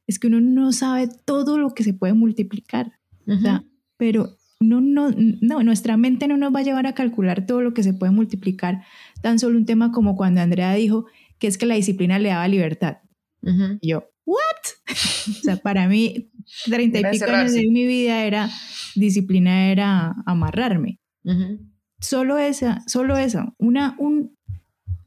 es 0.07 0.19
que 0.19 0.27
uno 0.27 0.41
no 0.41 0.71
sabe 0.71 1.09
todo 1.25 1.57
lo 1.57 1.73
que 1.73 1.83
se 1.83 1.93
puede 1.93 2.13
multiplicar. 2.13 2.93
Uh 3.25 3.31
-huh. 3.31 3.37
o 3.37 3.41
sea, 3.41 3.63
pero 3.97 4.37
no, 4.59 4.81
no, 4.81 5.11
no, 5.41 5.63
nuestra 5.63 5.97
mente 5.97 6.27
no 6.27 6.37
nos 6.37 6.53
va 6.53 6.59
a 6.59 6.63
llevar 6.63 6.87
a 6.87 6.93
calcular 6.93 7.45
todo 7.45 7.61
lo 7.61 7.73
que 7.73 7.83
se 7.83 7.93
puede 7.93 8.11
multiplicar. 8.11 8.83
Tan 9.21 9.39
solo 9.39 9.57
un 9.57 9.65
tema 9.65 9.91
como 9.91 10.15
cuando 10.15 10.41
Andrea 10.41 10.73
dijo 10.73 11.05
que 11.39 11.47
es 11.47 11.57
que 11.57 11.65
la 11.65 11.75
disciplina 11.75 12.19
le 12.19 12.29
daba 12.29 12.47
libertad. 12.47 12.97
Uh 13.41 13.49
-huh. 13.49 13.77
Y 13.81 13.89
yo, 13.89 14.05
¿what? 14.25 14.37
o 15.29 15.43
sea, 15.43 15.57
para 15.57 15.87
mí, 15.87 16.31
treinta 16.65 16.99
y 16.99 17.03
pico 17.11 17.29
años 17.29 17.53
de 17.53 17.67
mi 17.67 17.85
vida 17.85 18.23
era, 18.25 18.49
disciplina 18.95 19.71
era 19.71 20.15
amarrarme. 20.25 20.99
Uh 21.23 21.31
-huh. 21.31 21.59
Solo 21.99 22.37
esa, 22.37 22.83
solo 22.87 23.17
esa, 23.17 23.53
una, 23.57 23.95
un, 23.97 24.34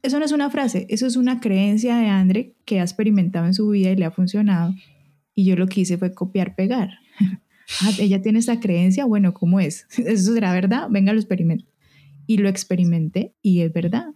eso 0.01 0.19
no 0.19 0.25
es 0.25 0.31
una 0.31 0.49
frase, 0.49 0.85
eso 0.89 1.05
es 1.07 1.15
una 1.15 1.39
creencia 1.39 1.97
de 1.97 2.07
Andre 2.07 2.55
que 2.65 2.79
ha 2.79 2.83
experimentado 2.83 3.45
en 3.45 3.53
su 3.53 3.69
vida 3.69 3.91
y 3.91 3.95
le 3.95 4.05
ha 4.05 4.11
funcionado. 4.11 4.73
Y 5.35 5.45
yo 5.45 5.55
lo 5.55 5.67
que 5.67 5.81
hice 5.81 5.97
fue 5.97 6.13
copiar, 6.13 6.55
pegar. 6.55 6.89
ah, 7.81 7.91
ella 7.99 8.21
tiene 8.21 8.39
esa 8.39 8.59
creencia, 8.59 9.05
bueno, 9.05 9.33
¿cómo 9.33 9.59
es? 9.59 9.87
¿Eso 9.97 10.33
será 10.33 10.53
verdad? 10.53 10.87
Venga, 10.89 11.13
lo 11.13 11.19
experimento. 11.19 11.65
Y 12.27 12.37
lo 12.37 12.49
experimenté 12.49 13.33
y 13.41 13.61
es 13.61 13.73
verdad. 13.73 14.13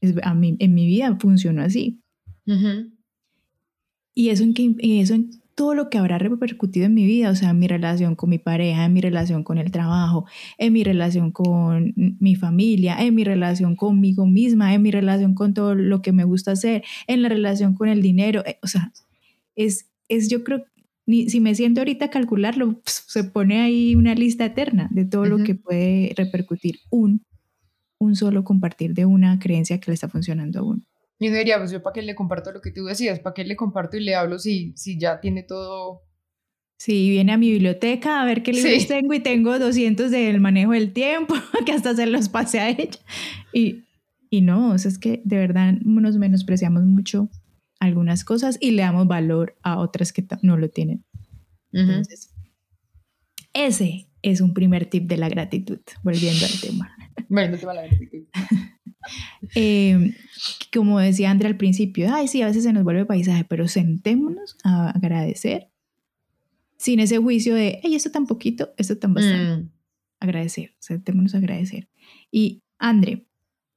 Es, 0.00 0.14
a 0.22 0.34
mí, 0.34 0.56
en 0.58 0.74
mi 0.74 0.86
vida 0.86 1.16
funcionó 1.18 1.62
así. 1.62 2.00
Uh 2.46 2.52
-huh. 2.52 2.92
Y 4.14 4.28
eso 4.28 4.44
en, 4.44 4.54
que, 4.54 4.74
eso 5.00 5.14
en 5.14 5.30
todo 5.56 5.74
lo 5.74 5.88
que 5.88 5.96
habrá 5.96 6.18
repercutido 6.18 6.84
en 6.84 6.92
mi 6.94 7.06
vida, 7.06 7.30
o 7.30 7.34
sea, 7.34 7.50
en 7.50 7.58
mi 7.58 7.66
relación 7.66 8.14
con 8.14 8.28
mi 8.28 8.38
pareja, 8.38 8.84
en 8.84 8.92
mi 8.92 9.00
relación 9.00 9.42
con 9.42 9.56
el 9.56 9.70
trabajo, 9.70 10.26
en 10.58 10.74
mi 10.74 10.84
relación 10.84 11.32
con 11.32 11.94
mi 11.96 12.36
familia, 12.36 12.96
en 13.02 13.14
mi 13.14 13.24
relación 13.24 13.74
conmigo 13.74 14.26
misma, 14.26 14.74
en 14.74 14.82
mi 14.82 14.90
relación 14.90 15.34
con 15.34 15.54
todo 15.54 15.74
lo 15.74 16.02
que 16.02 16.12
me 16.12 16.24
gusta 16.24 16.52
hacer, 16.52 16.84
en 17.06 17.22
la 17.22 17.30
relación 17.30 17.74
con 17.74 17.88
el 17.88 18.02
dinero, 18.02 18.44
eh, 18.46 18.58
o 18.62 18.66
sea, 18.66 18.92
es, 19.56 19.88
es 20.10 20.28
yo 20.28 20.44
creo, 20.44 20.66
ni, 21.06 21.30
si 21.30 21.40
me 21.40 21.54
siento 21.54 21.80
ahorita 21.80 22.04
a 22.04 22.10
calcularlo, 22.10 22.82
se 22.84 23.24
pone 23.24 23.62
ahí 23.62 23.96
una 23.96 24.14
lista 24.14 24.44
eterna 24.44 24.88
de 24.90 25.06
todo 25.06 25.22
uh 25.22 25.24
-huh. 25.24 25.38
lo 25.38 25.44
que 25.44 25.54
puede 25.54 26.12
repercutir 26.18 26.80
un, 26.90 27.22
un 27.98 28.14
solo 28.14 28.44
compartir 28.44 28.92
de 28.92 29.06
una 29.06 29.38
creencia 29.38 29.80
que 29.80 29.90
le 29.90 29.94
está 29.94 30.08
funcionando 30.10 30.58
a 30.60 30.62
uno. 30.64 30.82
Y 31.18 31.28
uno 31.28 31.38
diría, 31.38 31.58
pues 31.58 31.70
yo 31.70 31.82
para 31.82 31.94
qué 31.94 32.02
le 32.02 32.14
comparto 32.14 32.52
lo 32.52 32.60
que 32.60 32.70
tú 32.70 32.84
decías, 32.84 33.20
para 33.20 33.34
qué 33.34 33.44
le 33.44 33.56
comparto 33.56 33.96
y 33.96 34.00
le 34.00 34.14
hablo 34.14 34.38
si, 34.38 34.72
si 34.76 34.98
ya 34.98 35.20
tiene 35.20 35.42
todo. 35.42 36.02
Sí, 36.78 37.08
viene 37.08 37.32
a 37.32 37.38
mi 37.38 37.50
biblioteca 37.50 38.20
a 38.20 38.24
ver 38.26 38.42
qué 38.42 38.52
libros 38.52 38.82
sí. 38.82 38.86
tengo 38.86 39.14
y 39.14 39.20
tengo 39.20 39.58
200 39.58 40.10
del 40.10 40.40
manejo 40.40 40.72
del 40.72 40.92
tiempo, 40.92 41.34
que 41.66 41.72
hasta 41.72 41.94
se 41.94 42.06
los 42.06 42.28
pasé 42.28 42.60
a 42.60 42.68
ella. 42.68 42.98
Y, 43.52 43.84
y 44.28 44.42
no, 44.42 44.72
o 44.72 44.78
sea, 44.78 44.90
es 44.90 44.98
que 44.98 45.22
de 45.24 45.38
verdad 45.38 45.72
nos 45.82 46.18
menospreciamos 46.18 46.84
mucho 46.84 47.30
algunas 47.80 48.24
cosas 48.24 48.58
y 48.60 48.72
le 48.72 48.82
damos 48.82 49.06
valor 49.06 49.56
a 49.62 49.78
otras 49.78 50.12
que 50.12 50.26
no 50.42 50.56
lo 50.58 50.68
tienen. 50.68 51.04
Entonces, 51.72 52.34
ese 53.52 54.08
es 54.22 54.40
un 54.40 54.54
primer 54.54 54.86
tip 54.86 55.04
de 55.04 55.16
la 55.16 55.28
gratitud, 55.28 55.78
volviendo 56.02 56.44
al 56.44 56.60
tema. 56.60 56.96
Bueno, 57.28 57.56
tema 57.56 57.74
la 57.74 57.86
gratitud. 57.86 58.24
Em, 59.54 60.14
como 60.72 60.98
decía 60.98 61.30
Andrea 61.30 61.50
al 61.50 61.56
principio, 61.56 62.12
ay, 62.14 62.28
sí, 62.28 62.42
a 62.42 62.46
veces 62.46 62.64
se 62.64 62.72
nos 62.72 62.84
vuelve 62.84 63.04
paisaje, 63.04 63.44
pero 63.44 63.68
sentémonos 63.68 64.56
a 64.64 64.90
agradecer 64.90 65.70
sin 66.76 67.00
ese 67.00 67.18
juicio 67.18 67.54
de, 67.54 67.80
ay, 67.82 67.94
esto 67.94 68.10
tan 68.10 68.26
poquito, 68.26 68.72
esto 68.76 68.98
tan 68.98 69.14
bastante. 69.14 69.64
Mm. 69.64 69.70
Agradecer, 70.20 70.74
sentémonos 70.78 71.34
a 71.34 71.38
agradecer. 71.38 71.88
Y 72.30 72.62
Andre, 72.78 73.26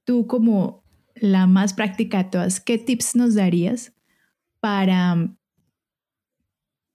tú 0.03 0.27
como 0.27 0.83
la 1.15 1.48
más 1.48 1.74
práctica 1.74 2.24
de 2.24 2.29
todas, 2.29 2.59
¿qué 2.59 2.77
tips 2.77 3.15
nos 3.15 3.36
darías 3.36 3.93
para, 4.59 5.36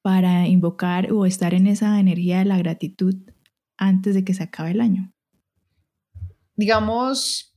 para 0.02 0.48
invocar 0.48 1.12
o 1.12 1.26
estar 1.26 1.54
en 1.54 1.66
esa 1.66 1.98
energía 2.00 2.38
de 2.38 2.44
la 2.46 2.58
gratitud 2.58 3.16
antes 3.76 4.14
de 4.14 4.24
que 4.24 4.34
se 4.34 4.42
acabe 4.42 4.70
el 4.70 4.80
año? 4.80 5.12
Digamos, 6.56 7.53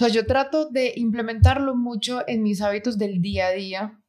sea, 0.00 0.08
yo 0.08 0.26
trato 0.26 0.70
de 0.70 0.94
implementarlo 0.96 1.76
mucho 1.76 2.26
en 2.26 2.42
mis 2.42 2.62
hábitos 2.62 2.96
del 2.96 3.20
día 3.20 3.48
a 3.48 3.52
día, 3.52 4.02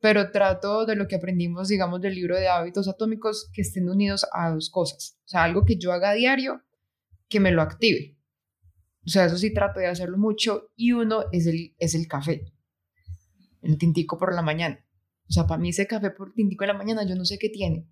pero 0.00 0.30
trato 0.30 0.84
de 0.84 0.96
lo 0.96 1.06
que 1.06 1.16
aprendimos, 1.16 1.68
digamos, 1.68 2.00
del 2.00 2.14
libro 2.14 2.36
de 2.36 2.48
hábitos 2.48 2.88
atómicos, 2.88 3.50
que 3.54 3.62
estén 3.62 3.88
unidos 3.88 4.26
a 4.32 4.50
dos 4.50 4.68
cosas. 4.68 5.16
O 5.24 5.28
sea, 5.28 5.44
algo 5.44 5.64
que 5.64 5.78
yo 5.78 5.92
haga 5.92 6.12
diario 6.12 6.62
que 7.28 7.40
me 7.40 7.52
lo 7.52 7.62
active. 7.62 8.18
O 9.06 9.08
sea, 9.08 9.24
eso 9.24 9.38
sí 9.38 9.54
trato 9.54 9.80
de 9.80 9.86
hacerlo 9.86 10.18
mucho. 10.18 10.70
Y 10.76 10.92
uno 10.92 11.24
es 11.32 11.46
el, 11.46 11.74
es 11.78 11.94
el 11.94 12.08
café, 12.08 12.52
el 13.62 13.78
tintico 13.78 14.18
por 14.18 14.34
la 14.34 14.42
mañana. 14.42 14.84
O 15.28 15.32
sea, 15.32 15.46
para 15.46 15.60
mí 15.60 15.70
ese 15.70 15.86
café 15.86 16.10
por 16.10 16.34
tintico 16.34 16.64
de 16.64 16.72
la 16.72 16.78
mañana, 16.78 17.04
yo 17.04 17.14
no 17.14 17.24
sé 17.24 17.38
qué 17.38 17.48
tiene. 17.48 17.88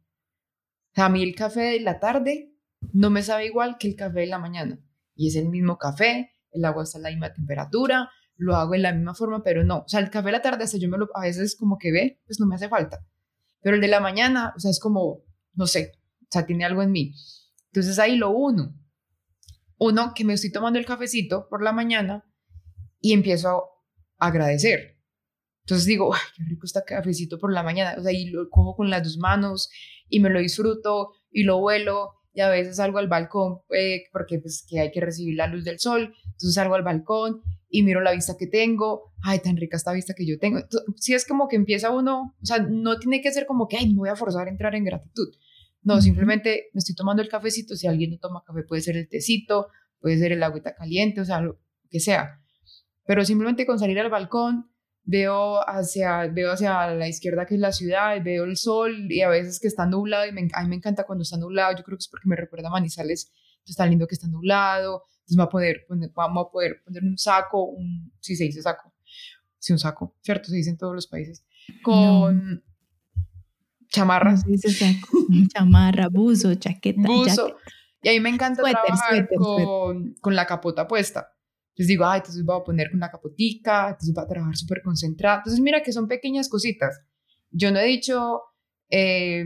O 0.92 0.94
sea, 0.94 1.06
a 1.06 1.08
mí 1.08 1.22
el 1.22 1.34
café 1.34 1.60
de 1.60 1.80
la 1.80 2.00
tarde 2.00 2.52
no 2.92 3.08
me 3.10 3.22
sabe 3.22 3.46
igual 3.46 3.78
que 3.78 3.88
el 3.88 3.96
café 3.96 4.20
de 4.20 4.26
la 4.26 4.38
mañana. 4.38 4.78
Y 5.14 5.28
es 5.28 5.36
el 5.36 5.48
mismo 5.48 5.78
café, 5.78 6.32
el 6.52 6.64
agua 6.64 6.84
está 6.84 6.98
a 6.98 7.02
la 7.02 7.10
misma 7.10 7.32
temperatura, 7.32 8.10
lo 8.36 8.56
hago 8.56 8.74
en 8.74 8.82
la 8.82 8.92
misma 8.92 9.14
forma, 9.14 9.42
pero 9.42 9.64
no. 9.64 9.80
O 9.80 9.88
sea, 9.88 10.00
el 10.00 10.10
café 10.10 10.26
de 10.26 10.32
la 10.32 10.42
tarde, 10.42 10.64
hasta 10.64 10.78
yo 10.78 10.88
me 10.88 10.98
lo, 10.98 11.08
a 11.14 11.22
veces 11.22 11.56
como 11.56 11.78
que 11.78 11.92
ve, 11.92 12.20
pues 12.26 12.40
no 12.40 12.46
me 12.46 12.54
hace 12.54 12.68
falta. 12.68 13.04
Pero 13.60 13.76
el 13.76 13.82
de 13.82 13.88
la 13.88 14.00
mañana, 14.00 14.54
o 14.56 14.60
sea, 14.60 14.70
es 14.70 14.80
como, 14.80 15.22
no 15.54 15.66
sé, 15.66 15.92
o 16.22 16.26
sea, 16.30 16.46
tiene 16.46 16.64
algo 16.64 16.82
en 16.82 16.90
mí. 16.90 17.14
Entonces 17.66 17.98
ahí 17.98 18.16
lo 18.16 18.30
uno. 18.30 18.74
Uno, 19.78 20.12
que 20.14 20.24
me 20.24 20.34
estoy 20.34 20.52
tomando 20.52 20.78
el 20.78 20.86
cafecito 20.86 21.48
por 21.48 21.62
la 21.62 21.72
mañana 21.72 22.24
y 23.00 23.12
empiezo 23.12 23.48
a 24.18 24.26
agradecer. 24.26 24.98
Entonces 25.64 25.86
digo, 25.86 26.12
ay, 26.14 26.20
qué 26.36 26.44
rico 26.44 26.66
está 26.66 26.84
cafecito 26.84 27.38
por 27.38 27.52
la 27.52 27.62
mañana. 27.62 27.94
O 27.98 28.02
sea, 28.02 28.12
y 28.12 28.30
lo 28.30 28.48
cojo 28.50 28.74
con 28.74 28.90
las 28.90 29.04
dos 29.04 29.18
manos 29.18 29.70
y 30.08 30.20
me 30.20 30.30
lo 30.30 30.40
disfruto 30.40 31.12
y 31.30 31.44
lo 31.44 31.60
vuelo 31.60 32.19
y 32.32 32.40
a 32.40 32.48
veces 32.48 32.76
salgo 32.76 32.98
al 32.98 33.08
balcón 33.08 33.58
eh, 33.70 34.04
porque 34.12 34.38
pues 34.38 34.64
que 34.68 34.80
hay 34.80 34.90
que 34.90 35.00
recibir 35.00 35.36
la 35.36 35.46
luz 35.46 35.64
del 35.64 35.78
sol. 35.78 36.14
Entonces 36.24 36.54
salgo 36.54 36.74
al 36.74 36.82
balcón 36.82 37.42
y 37.68 37.82
miro 37.82 38.00
la 38.00 38.12
vista 38.12 38.36
que 38.38 38.46
tengo. 38.46 39.12
Ay, 39.22 39.40
tan 39.40 39.56
rica 39.56 39.76
esta 39.76 39.92
vista 39.92 40.14
que 40.14 40.26
yo 40.26 40.38
tengo. 40.38 40.60
Si 40.96 41.14
es 41.14 41.26
como 41.26 41.48
que 41.48 41.56
empieza 41.56 41.90
uno, 41.90 42.36
o 42.40 42.46
sea, 42.46 42.58
no 42.58 42.98
tiene 42.98 43.20
que 43.20 43.32
ser 43.32 43.46
como 43.46 43.68
que, 43.68 43.76
ay, 43.76 43.88
me 43.88 43.96
voy 43.96 44.08
a 44.08 44.16
forzar 44.16 44.46
a 44.46 44.50
entrar 44.50 44.74
en 44.74 44.84
gratitud. 44.84 45.28
No, 45.82 46.00
simplemente 46.00 46.68
me 46.72 46.78
estoy 46.78 46.94
tomando 46.94 47.22
el 47.22 47.28
cafecito. 47.28 47.74
Si 47.74 47.86
alguien 47.86 48.10
no 48.10 48.18
toma 48.18 48.44
café, 48.46 48.62
puede 48.62 48.82
ser 48.82 48.96
el 48.96 49.08
tecito, 49.08 49.68
puede 50.00 50.18
ser 50.18 50.32
el 50.32 50.42
agüita 50.42 50.74
caliente, 50.74 51.20
o 51.20 51.24
sea, 51.24 51.40
lo 51.40 51.58
que 51.90 52.00
sea. 52.00 52.40
Pero 53.06 53.24
simplemente 53.24 53.66
con 53.66 53.78
salir 53.78 53.98
al 53.98 54.10
balcón, 54.10 54.69
veo 55.10 55.68
hacia, 55.68 56.28
veo 56.28 56.52
hacia 56.52 56.94
la 56.94 57.08
izquierda 57.08 57.44
que 57.44 57.54
es 57.54 57.60
la 57.60 57.72
ciudad, 57.72 58.22
veo 58.22 58.44
el 58.44 58.56
sol 58.56 59.10
y 59.10 59.22
a 59.22 59.28
veces 59.28 59.58
que 59.58 59.66
está 59.66 59.84
nublado 59.84 60.26
y 60.26 60.32
me, 60.32 60.48
a 60.52 60.62
mí 60.62 60.68
me 60.68 60.76
encanta 60.76 61.04
cuando 61.04 61.22
está 61.22 61.36
nublado. 61.36 61.76
Yo 61.76 61.82
creo 61.82 61.98
que 61.98 62.02
es 62.02 62.08
porque 62.08 62.28
me 62.28 62.36
recuerda 62.36 62.68
a 62.68 62.70
Manizales, 62.70 63.32
entonces 63.54 63.70
está 63.70 63.86
lindo 63.86 64.06
que 64.06 64.14
está 64.14 64.28
nublado. 64.28 65.02
Entonces 65.20 65.38
va 65.38 65.44
a 65.44 65.48
poder, 65.48 65.86
vamos 66.14 66.46
a 66.46 66.50
poder 66.50 66.82
poner 66.84 67.02
un 67.02 67.18
saco, 67.18 67.64
un, 67.64 68.12
si 68.20 68.36
se 68.36 68.44
dice 68.44 68.62
saco, 68.62 68.92
sí, 69.58 69.72
un 69.72 69.78
saco, 69.80 70.16
¿cierto? 70.22 70.48
Se 70.48 70.56
dice 70.56 70.70
en 70.70 70.78
todos 70.78 70.94
los 70.94 71.08
países. 71.08 71.44
Con 71.82 72.62
chamarra. 73.88 74.36
se 74.36 74.48
dice 74.48 74.70
saco. 74.70 75.08
chamarra, 75.52 76.08
buzo, 76.08 76.54
chaqueta. 76.54 77.02
Buzo. 77.02 77.56
Y 78.02 78.08
ahí 78.08 78.20
me 78.20 78.30
encanta 78.30 78.62
trabajar 78.62 79.28
con, 79.36 80.14
con, 80.20 80.36
la 80.36 80.46
capota 80.46 80.86
puesta. 80.86 81.34
Entonces 81.70 81.88
digo, 81.88 82.04
ay, 82.04 82.18
entonces 82.18 82.44
voy 82.44 82.60
a 82.60 82.64
poner 82.64 82.90
una 82.92 83.10
capotica, 83.10 83.88
entonces 83.90 84.14
voy 84.14 84.24
a 84.24 84.28
trabajar 84.28 84.56
súper 84.56 84.82
concentrada. 84.82 85.38
Entonces 85.38 85.60
mira 85.60 85.82
que 85.82 85.92
son 85.92 86.08
pequeñas 86.08 86.48
cositas. 86.48 87.00
Yo 87.50 87.70
no 87.70 87.78
he 87.78 87.86
dicho, 87.86 88.42
eh, 88.90 89.44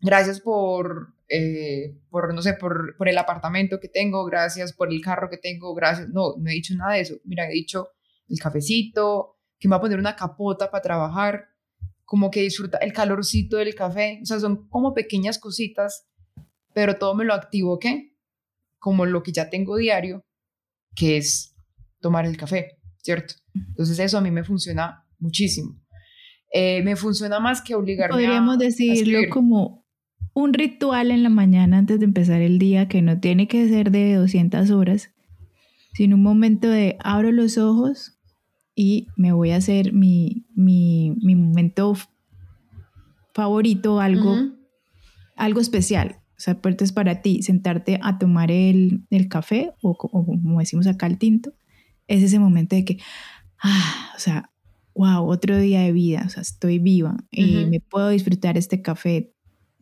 gracias 0.00 0.40
por, 0.40 1.14
eh, 1.28 1.96
por, 2.10 2.34
no 2.34 2.42
sé, 2.42 2.54
por, 2.54 2.96
por 2.96 3.08
el 3.08 3.18
apartamento 3.18 3.80
que 3.80 3.88
tengo, 3.88 4.24
gracias 4.24 4.72
por 4.72 4.92
el 4.92 5.00
carro 5.00 5.30
que 5.30 5.38
tengo, 5.38 5.74
gracias. 5.74 6.08
No, 6.08 6.34
no 6.38 6.50
he 6.50 6.54
dicho 6.54 6.74
nada 6.74 6.94
de 6.94 7.00
eso. 7.00 7.16
Mira, 7.24 7.48
he 7.48 7.52
dicho 7.52 7.88
el 8.28 8.38
cafecito, 8.38 9.38
que 9.58 9.68
me 9.68 9.72
va 9.72 9.78
a 9.78 9.80
poner 9.80 9.98
una 9.98 10.16
capota 10.16 10.70
para 10.70 10.82
trabajar, 10.82 11.48
como 12.04 12.30
que 12.30 12.42
disfruta 12.42 12.78
el 12.78 12.92
calorcito 12.92 13.56
del 13.56 13.74
café. 13.74 14.20
O 14.22 14.26
sea, 14.26 14.38
son 14.40 14.68
como 14.68 14.92
pequeñas 14.92 15.38
cositas, 15.38 16.06
pero 16.74 16.96
todo 16.96 17.14
me 17.14 17.24
lo 17.24 17.34
activo, 17.34 17.78
¿qué? 17.78 18.16
Como 18.78 19.06
lo 19.06 19.22
que 19.22 19.32
ya 19.32 19.48
tengo 19.48 19.76
diario, 19.76 20.22
que 20.94 21.16
es 21.16 21.54
tomar 22.00 22.26
el 22.26 22.36
café, 22.36 22.78
¿cierto? 23.02 23.34
Entonces 23.54 23.98
eso 23.98 24.18
a 24.18 24.20
mí 24.20 24.30
me 24.30 24.44
funciona 24.44 25.04
muchísimo. 25.18 25.80
Eh, 26.52 26.82
me 26.82 26.96
funciona 26.96 27.40
más 27.40 27.60
que 27.62 27.74
obligarme 27.74 28.14
Podríamos 28.14 28.58
decirlo 28.58 29.18
como 29.30 29.84
un 30.34 30.52
ritual 30.52 31.10
en 31.10 31.22
la 31.22 31.28
mañana 31.28 31.78
antes 31.78 31.98
de 31.98 32.04
empezar 32.04 32.42
el 32.42 32.58
día 32.58 32.88
que 32.88 33.02
no 33.02 33.18
tiene 33.18 33.48
que 33.48 33.68
ser 33.68 33.90
de 33.90 34.14
200 34.14 34.70
horas, 34.70 35.10
sino 35.94 36.16
un 36.16 36.22
momento 36.22 36.68
de 36.68 36.96
abro 37.00 37.32
los 37.32 37.58
ojos 37.58 38.18
y 38.74 39.08
me 39.16 39.32
voy 39.32 39.50
a 39.50 39.56
hacer 39.56 39.92
mi, 39.92 40.46
mi, 40.54 41.14
mi 41.22 41.36
momento 41.36 41.94
favorito, 43.32 44.00
algo, 44.00 44.36
algo 45.36 45.60
especial. 45.60 46.20
O 46.44 46.52
sea, 46.52 46.58
es 46.78 46.92
para 46.92 47.22
ti 47.22 47.42
sentarte 47.42 47.98
a 48.02 48.18
tomar 48.18 48.50
el, 48.50 49.06
el 49.08 49.28
café 49.28 49.72
o, 49.80 49.96
como 49.96 50.60
decimos 50.60 50.86
acá 50.86 51.06
el 51.06 51.16
tinto, 51.16 51.54
es 52.06 52.22
ese 52.22 52.38
momento 52.38 52.76
de 52.76 52.84
que, 52.84 52.98
ah, 53.62 54.12
o 54.14 54.18
sea, 54.18 54.50
wow, 54.94 55.24
otro 55.26 55.58
día 55.58 55.80
de 55.80 55.92
vida, 55.92 56.22
o 56.26 56.28
sea, 56.28 56.42
estoy 56.42 56.78
viva 56.78 57.16
y 57.30 57.64
me 57.64 57.80
puedo 57.80 58.10
disfrutar 58.10 58.58
este 58.58 58.82
café, 58.82 59.32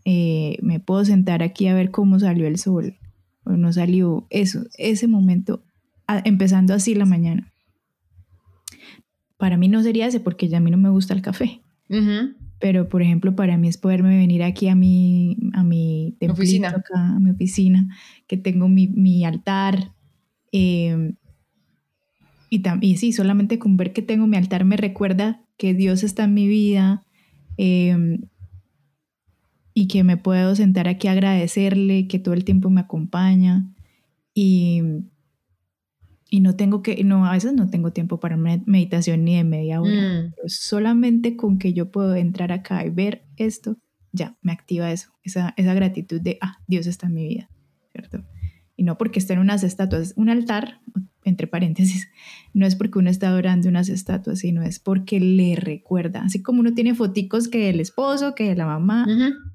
eh, 0.04 0.56
me 0.62 0.78
puedo 0.78 1.04
sentar 1.04 1.42
aquí 1.42 1.66
a 1.66 1.74
ver 1.74 1.90
cómo 1.90 2.20
salió 2.20 2.46
el 2.46 2.58
sol 2.58 2.96
o 3.42 3.50
no 3.56 3.72
salió, 3.72 4.28
eso, 4.30 4.62
ese 4.78 5.08
momento, 5.08 5.64
empezando 6.24 6.74
así 6.74 6.94
la 6.94 7.06
mañana. 7.06 7.52
Para 9.36 9.56
mí 9.56 9.66
no 9.66 9.82
sería 9.82 10.06
ese 10.06 10.20
porque 10.20 10.46
ya 10.46 10.58
a 10.58 10.60
mí 10.60 10.70
no 10.70 10.78
me 10.78 10.90
gusta 10.90 11.12
el 11.12 11.22
café. 11.22 11.60
Pero, 12.62 12.88
por 12.88 13.02
ejemplo, 13.02 13.34
para 13.34 13.58
mí 13.58 13.66
es 13.66 13.76
poderme 13.76 14.16
venir 14.16 14.44
aquí 14.44 14.68
a 14.68 14.76
mi, 14.76 15.36
a 15.52 15.64
mi 15.64 16.16
oficina. 16.30 16.68
Acá, 16.68 17.16
a 17.16 17.18
mi 17.18 17.30
oficina, 17.30 17.88
que 18.28 18.36
tengo 18.36 18.68
mi, 18.68 18.86
mi 18.86 19.24
altar. 19.24 19.90
Em, 20.52 21.16
y, 22.50 22.62
y 22.80 22.96
sí, 22.98 23.12
solamente 23.12 23.58
con 23.58 23.76
ver 23.76 23.92
que 23.92 24.00
tengo 24.00 24.28
mi 24.28 24.36
altar 24.36 24.64
me 24.64 24.76
recuerda 24.76 25.42
que 25.56 25.74
Dios 25.74 26.04
está 26.04 26.22
en 26.22 26.34
mi 26.34 26.46
vida 26.46 27.04
em, 27.56 28.28
y 29.74 29.88
que 29.88 30.04
me 30.04 30.16
puedo 30.16 30.54
sentar 30.54 30.86
aquí 30.86 31.08
a 31.08 31.12
agradecerle, 31.12 32.06
que 32.06 32.20
todo 32.20 32.34
el 32.34 32.44
tiempo 32.44 32.70
me 32.70 32.82
acompaña. 32.82 33.74
Y, 34.34 34.82
y 36.32 36.40
no 36.40 36.56
tengo 36.56 36.82
que, 36.82 37.04
no, 37.04 37.26
a 37.26 37.32
veces 37.32 37.52
no 37.52 37.68
tengo 37.68 37.92
tiempo 37.92 38.18
para 38.18 38.38
meditación 38.38 39.22
ni 39.22 39.36
de 39.36 39.44
media 39.44 39.82
hora. 39.82 39.92
Mm. 39.92 40.32
solamente 40.46 41.36
con 41.36 41.58
que 41.58 41.74
yo 41.74 41.90
puedo 41.90 42.14
entrar 42.14 42.52
acá 42.52 42.86
y 42.86 42.88
ver 42.88 43.26
esto, 43.36 43.76
ya 44.12 44.38
me 44.40 44.50
activa 44.50 44.90
eso, 44.90 45.10
esa, 45.22 45.52
esa 45.58 45.74
gratitud 45.74 46.22
de, 46.22 46.38
ah, 46.40 46.56
Dios 46.66 46.86
está 46.86 47.08
en 47.08 47.12
mi 47.12 47.28
vida, 47.28 47.50
¿cierto? 47.90 48.24
Y 48.76 48.84
no 48.84 48.96
porque 48.96 49.18
estén 49.18 49.40
unas 49.40 49.62
estatuas, 49.62 50.14
un 50.16 50.30
altar, 50.30 50.80
entre 51.22 51.46
paréntesis, 51.46 52.08
no 52.54 52.64
es 52.64 52.76
porque 52.76 52.98
uno 52.98 53.10
está 53.10 53.28
adorando 53.28 53.68
unas 53.68 53.90
estatuas, 53.90 54.38
sino 54.38 54.62
es 54.62 54.78
porque 54.78 55.20
le 55.20 55.54
recuerda, 55.54 56.22
así 56.22 56.40
como 56.40 56.60
uno 56.60 56.72
tiene 56.72 56.94
foticos 56.94 57.48
que 57.48 57.68
el 57.68 57.78
esposo, 57.78 58.34
que 58.34 58.56
la 58.56 58.64
mamá, 58.64 59.06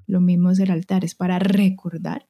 lo 0.05 0.21
mismo 0.21 0.51
es 0.51 0.59
el 0.59 0.69
altar, 0.69 1.03
es 1.03 1.15
para 1.15 1.39
recordar 1.39 2.27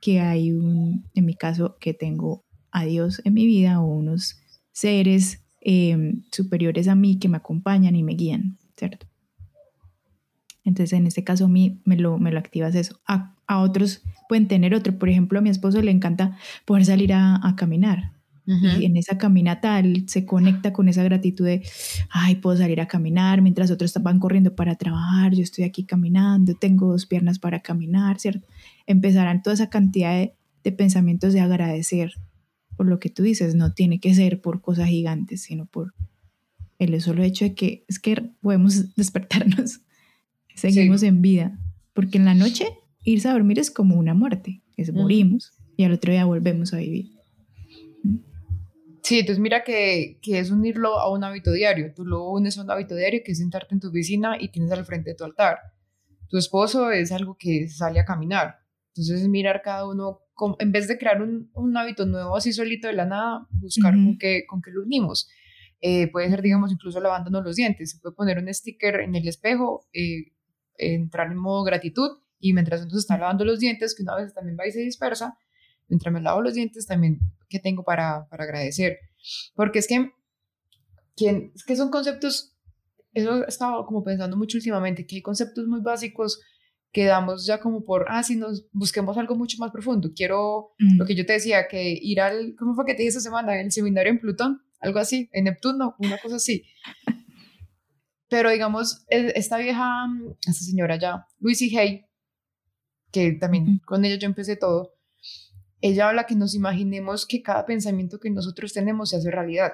que 0.00 0.20
hay 0.20 0.52
un, 0.52 1.04
en 1.14 1.24
mi 1.24 1.34
caso, 1.34 1.78
que 1.80 1.94
tengo 1.94 2.45
a 2.76 2.84
Dios 2.84 3.22
en 3.24 3.32
mi 3.32 3.46
vida 3.46 3.80
o 3.80 3.86
unos 3.86 4.38
seres 4.70 5.42
em, 5.62 6.22
superiores 6.30 6.88
a 6.88 6.94
mí 6.94 7.18
que 7.18 7.28
me 7.28 7.38
acompañan 7.38 7.96
y 7.96 8.02
me 8.02 8.12
guían, 8.12 8.58
¿cierto? 8.76 9.06
Entonces, 10.62 10.92
en 10.92 11.06
este 11.06 11.24
caso, 11.24 11.46
a 11.46 11.48
mí 11.48 11.80
me 11.84 11.96
lo, 11.96 12.18
me 12.18 12.30
lo 12.30 12.38
activas 12.38 12.74
eso. 12.74 13.00
A, 13.06 13.32
otros 13.48 14.02
pueden 14.28 14.46
tener 14.46 14.74
otro. 14.74 14.98
Por 14.98 15.08
ejemplo, 15.08 15.38
a 15.38 15.42
mi 15.42 15.48
esposo 15.48 15.80
le 15.80 15.90
encanta 15.90 16.36
poder 16.66 16.84
salir 16.84 17.14
a, 17.14 17.54
caminar. 17.56 18.12
Y 18.46 18.84
en 18.84 18.96
esa 18.96 19.18
caminata 19.18 19.78
él 19.80 20.04
se 20.08 20.24
conecta 20.24 20.72
con 20.72 20.88
esa 20.88 21.02
gratitud 21.02 21.46
de, 21.46 21.66
ay, 22.10 22.36
puedo 22.36 22.56
salir 22.56 22.80
a 22.80 22.86
caminar 22.86 23.42
mientras 23.42 23.70
otros 23.72 23.92
van 24.00 24.20
corriendo 24.20 24.54
para 24.54 24.76
trabajar, 24.76 25.34
yo 25.34 25.42
estoy 25.42 25.64
aquí 25.64 25.82
caminando, 25.82 26.54
tengo 26.54 26.92
dos 26.92 27.06
piernas 27.06 27.40
para 27.40 27.60
caminar, 27.60 28.20
¿cierto? 28.20 28.46
Empezarán 28.86 29.42
toda 29.42 29.54
esa 29.54 29.68
cantidad 29.68 30.12
de, 30.12 30.34
de 30.62 30.70
pensamientos 30.70 31.32
de 31.32 31.40
agradecer 31.40 32.12
por 32.76 32.86
lo 32.86 32.98
que 32.98 33.10
tú 33.10 33.22
dices, 33.22 33.54
no 33.54 33.72
tiene 33.72 34.00
que 34.00 34.14
ser 34.14 34.40
por 34.40 34.60
cosas 34.60 34.88
gigantes, 34.88 35.42
sino 35.42 35.66
por 35.66 35.94
el 36.78 37.00
solo 37.00 37.22
hecho 37.22 37.44
de 37.44 37.54
que 37.54 37.84
es 37.88 37.98
que 37.98 38.30
podemos 38.40 38.94
despertarnos, 38.96 39.80
seguimos 40.54 41.02
en 41.02 41.22
vida, 41.22 41.58
porque 41.92 42.18
en 42.18 42.24
la 42.24 42.34
noche 42.34 42.66
irse 43.02 43.28
a 43.28 43.32
dormir 43.32 43.58
es 43.58 43.70
como 43.70 43.96
una 43.96 44.14
muerte, 44.14 44.62
es 44.76 44.92
morimos 44.92 45.52
y 45.76 45.84
al 45.84 45.92
otro 45.92 46.12
día 46.12 46.24
volvemos 46.24 46.72
a 46.74 46.78
vivir. 46.78 47.12
Sí, 49.02 49.20
entonces 49.20 49.40
mira 49.40 49.62
que, 49.62 50.18
que, 50.20 50.40
es 50.40 50.50
unirlo 50.50 50.98
a 50.98 51.08
un 51.12 51.22
hábito 51.22 51.52
diario. 51.52 51.92
Tú 51.94 52.04
lo 52.04 52.28
unes 52.28 52.58
a 52.58 52.62
un 52.64 52.70
hábito 52.72 52.96
diario 52.96 53.20
que 53.24 53.32
es 53.32 53.38
sentarte 53.38 53.72
en 53.72 53.78
tu 53.80 53.88
oficina 53.88 54.36
y 54.40 54.48
tienes 54.48 54.72
al 54.72 54.84
frente 54.84 55.10
de 55.10 55.16
tu 55.16 55.22
altar. 55.22 55.58
Tu 56.28 56.38
esposo 56.38 56.90
es 56.90 57.12
algo 57.12 57.36
que 57.38 57.68
sale 57.68 58.00
a 58.00 58.04
caminar. 58.04 58.58
Entonces 58.88 59.20
es 59.20 59.28
mirar 59.28 59.62
cada 59.62 59.86
uno, 59.86 60.22
en 60.58 60.72
vez 60.72 60.88
de 60.88 60.98
crear 60.98 61.22
un, 61.22 61.50
un, 61.54 61.76
hábito 61.76 62.06
nuevo 62.06 62.36
así 62.36 62.52
solito 62.52 62.88
de 62.88 62.94
la 62.94 63.06
nada, 63.06 63.46
buscar 63.50 63.94
con, 63.94 64.18
qué, 64.18 64.44
con 64.46 64.60
qué 64.60 64.70
lo 64.70 64.82
unimos. 64.82 65.28
Eh, 65.80 66.10
puede 66.10 66.28
ser, 66.30 66.42
digamos, 66.42 66.72
incluso 66.72 67.00
lavándonos 67.00 67.44
los 67.44 67.56
dientes. 67.56 67.92
Se 67.92 67.98
puede 67.98 68.14
poner 68.14 68.38
un 68.38 68.52
sticker 68.52 69.00
en 69.00 69.14
el 69.14 69.28
espejo, 69.28 69.86
eh, 69.92 70.32
entrar 70.78 71.30
en 71.30 71.38
modo 71.38 71.64
gratitud 71.64 72.18
y 72.38 72.52
mientras 72.52 72.82
uno 72.82 72.90
se 72.90 72.98
está 72.98 73.18
lavando 73.18 73.44
los 73.44 73.60
dientes, 73.60 73.94
que 73.94 74.02
una 74.02 74.16
vez 74.16 74.34
también 74.34 74.56
va 74.58 74.66
y 74.66 74.72
se 74.72 74.80
dispersa, 74.80 75.38
mientras 75.88 76.12
me 76.12 76.20
lavo 76.20 76.42
los 76.42 76.54
dientes 76.54 76.86
también 76.86 77.18
que 77.48 77.58
tengo 77.58 77.82
para, 77.82 78.28
para 78.28 78.44
agradecer. 78.44 78.98
Porque 79.54 79.78
es 79.78 79.86
que, 79.86 80.10
quien, 81.14 81.52
es 81.54 81.64
que 81.64 81.76
son 81.76 81.90
conceptos, 81.90 82.54
eso 83.12 83.44
he 83.44 83.48
estado 83.48 83.86
como 83.86 84.04
pensando 84.04 84.36
mucho 84.36 84.58
últimamente, 84.58 85.06
que 85.06 85.16
hay 85.16 85.22
conceptos 85.22 85.66
muy 85.66 85.80
básicos 85.80 86.40
que 86.96 87.04
damos 87.04 87.44
ya 87.44 87.60
como 87.60 87.84
por, 87.84 88.06
ah, 88.08 88.22
si 88.22 88.36
nos 88.36 88.66
busquemos 88.72 89.18
algo 89.18 89.36
mucho 89.36 89.58
más 89.58 89.70
profundo. 89.70 90.12
Quiero, 90.16 90.72
lo 90.78 91.04
que 91.04 91.14
yo 91.14 91.26
te 91.26 91.34
decía, 91.34 91.68
que 91.68 91.92
ir 91.92 92.22
al, 92.22 92.54
¿cómo 92.58 92.74
fue 92.74 92.86
que 92.86 92.94
te 92.94 93.02
dije 93.02 93.08
esta 93.08 93.20
semana? 93.20 93.60
El 93.60 93.70
seminario 93.70 94.10
en 94.10 94.18
Plutón, 94.18 94.62
algo 94.80 94.98
así, 94.98 95.28
en 95.34 95.44
Neptuno, 95.44 95.94
una 95.98 96.16
cosa 96.16 96.36
así. 96.36 96.64
Pero 98.30 98.48
digamos, 98.48 99.04
esta 99.08 99.58
vieja, 99.58 100.06
esta 100.40 100.64
señora 100.64 100.98
ya, 100.98 101.26
Lucy 101.38 101.76
Hay, 101.76 102.06
que 103.10 103.32
también 103.32 103.78
con 103.84 104.02
ella 104.06 104.16
yo 104.16 104.24
empecé 104.24 104.56
todo, 104.56 104.94
ella 105.82 106.08
habla 106.08 106.24
que 106.24 106.34
nos 106.34 106.54
imaginemos 106.54 107.26
que 107.26 107.42
cada 107.42 107.66
pensamiento 107.66 108.18
que 108.18 108.30
nosotros 108.30 108.72
tenemos 108.72 109.10
se 109.10 109.16
hace 109.16 109.30
realidad. 109.30 109.72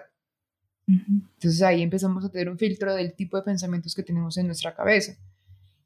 Entonces 0.88 1.62
ahí 1.62 1.82
empezamos 1.82 2.24
a 2.24 2.32
tener 2.32 2.48
un 2.48 2.58
filtro 2.58 2.92
del 2.96 3.14
tipo 3.14 3.36
de 3.36 3.44
pensamientos 3.44 3.94
que 3.94 4.02
tenemos 4.02 4.36
en 4.38 4.46
nuestra 4.46 4.74
cabeza. 4.74 5.16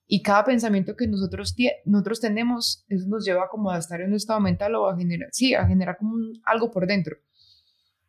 Y 0.07 0.23
cada 0.23 0.45
pensamiento 0.45 0.95
que 0.97 1.09
nosotros, 1.09 1.55
nosotros 1.85 2.21
tenemos, 2.21 2.85
eso 2.88 3.07
nos 3.09 3.25
lleva 3.25 3.49
como 3.49 3.71
a 3.71 3.79
estar 3.79 4.01
en 4.01 4.11
un 4.11 4.14
estado 4.14 4.40
mental 4.40 4.75
o 4.77 4.88
a 4.88 4.97
generar, 4.97 5.29
sí, 5.33 5.55
a 5.55 5.66
generar 5.66 5.97
como 5.99 6.16
algo 6.45 6.71
por 6.71 6.87
dentro. 6.87 7.16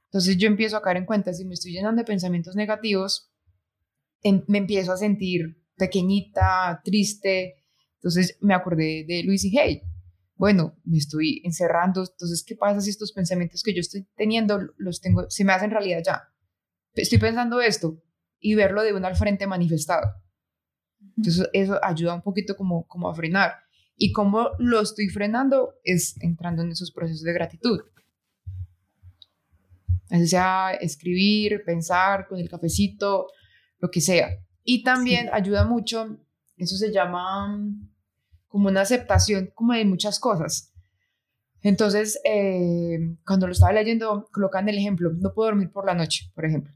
Entonces 0.06 0.38
yo 0.38 0.48
empiezo 0.48 0.78
a 0.78 0.82
caer 0.82 0.98
en 0.98 1.06
cuenta, 1.06 1.34
si 1.34 1.44
me 1.44 1.56
estoy 1.56 1.74
llenando 1.74 2.02
de 2.02 2.06
pensamientos 2.06 2.56
negativos, 2.56 3.32
me 4.24 4.58
empiezo 4.60 4.94
a 4.94 4.98
sentir 4.98 5.64
pequeñita, 5.76 6.82
triste. 6.84 7.66
Entonces 7.96 8.38
me 8.42 8.54
acordé 8.54 9.06
de 9.08 9.24
Luis 9.24 9.44
y 9.46 9.58
Hay 9.58 9.82
bueno, 10.38 10.78
me 10.86 10.98
estoy 10.98 11.42
encerrando, 11.44 12.02
entonces, 12.02 12.44
¿qué 12.46 12.56
pasa 12.56 12.80
si 12.80 12.92
estos 12.92 13.12
pensamientos 13.12 13.64
que 13.64 13.74
yo 13.74 13.82
estoy 13.82 14.08
teniendo 14.16 14.60
los 14.78 15.02
tengo, 15.02 15.30
se 15.30 15.44
me 15.44 15.52
hacen 15.52 15.72
realidad 15.72 16.02
ya? 16.06 16.30
Estoy 16.94 17.18
pensando 17.18 17.60
esto 17.60 18.02
y 18.40 18.54
verlo 18.54 18.84
de 18.84 18.94
uno 18.94 19.08
al 19.08 19.16
frente 19.16 19.48
manifestado. 19.48 20.08
Entonces, 21.16 21.48
eso 21.54 21.80
ayuda 21.84 22.14
un 22.16 22.22
poquito 22.22 22.56
como, 22.56 22.88
como 22.88 23.10
a 23.10 23.16
frenar. 23.16 23.54
Y 23.96 24.12
cómo 24.12 24.52
lo 24.60 24.80
estoy 24.80 25.10
frenando 25.10 25.74
es 25.84 26.16
entrando 26.22 26.62
en 26.62 26.72
esos 26.72 26.92
procesos 26.92 27.24
de 27.24 27.34
gratitud. 27.34 27.82
O 30.10 30.26
sea, 30.26 30.72
escribir, 30.80 31.64
pensar 31.66 32.28
con 32.28 32.40
el 32.40 32.50
cafecito, 32.50 33.28
lo 33.80 33.90
que 33.90 34.02
sea. 34.02 34.30
Y 34.64 34.84
también 34.84 35.30
ayuda 35.32 35.66
mucho, 35.66 36.18
eso 36.56 36.78
se 36.78 36.92
llama 36.92 37.58
como 38.48 38.70
una 38.70 38.82
aceptación 38.82 39.52
como 39.54 39.74
de 39.74 39.86
muchas 39.86 40.20
cosas. 40.20 40.74
Entonces, 41.62 42.20
eh, 42.24 43.18
cuando 43.26 43.48
lo 43.48 43.54
estaba 43.54 43.74
leyendo, 43.74 44.28
colocan 44.32 44.70
el 44.70 44.78
ejemplo, 44.78 45.12
no 45.14 45.34
puedo 45.34 45.50
dormir 45.50 45.72
por 45.72 45.86
la 45.86 45.96
noche, 45.96 46.32
por 46.34 46.46
ejemplo. 46.46 46.74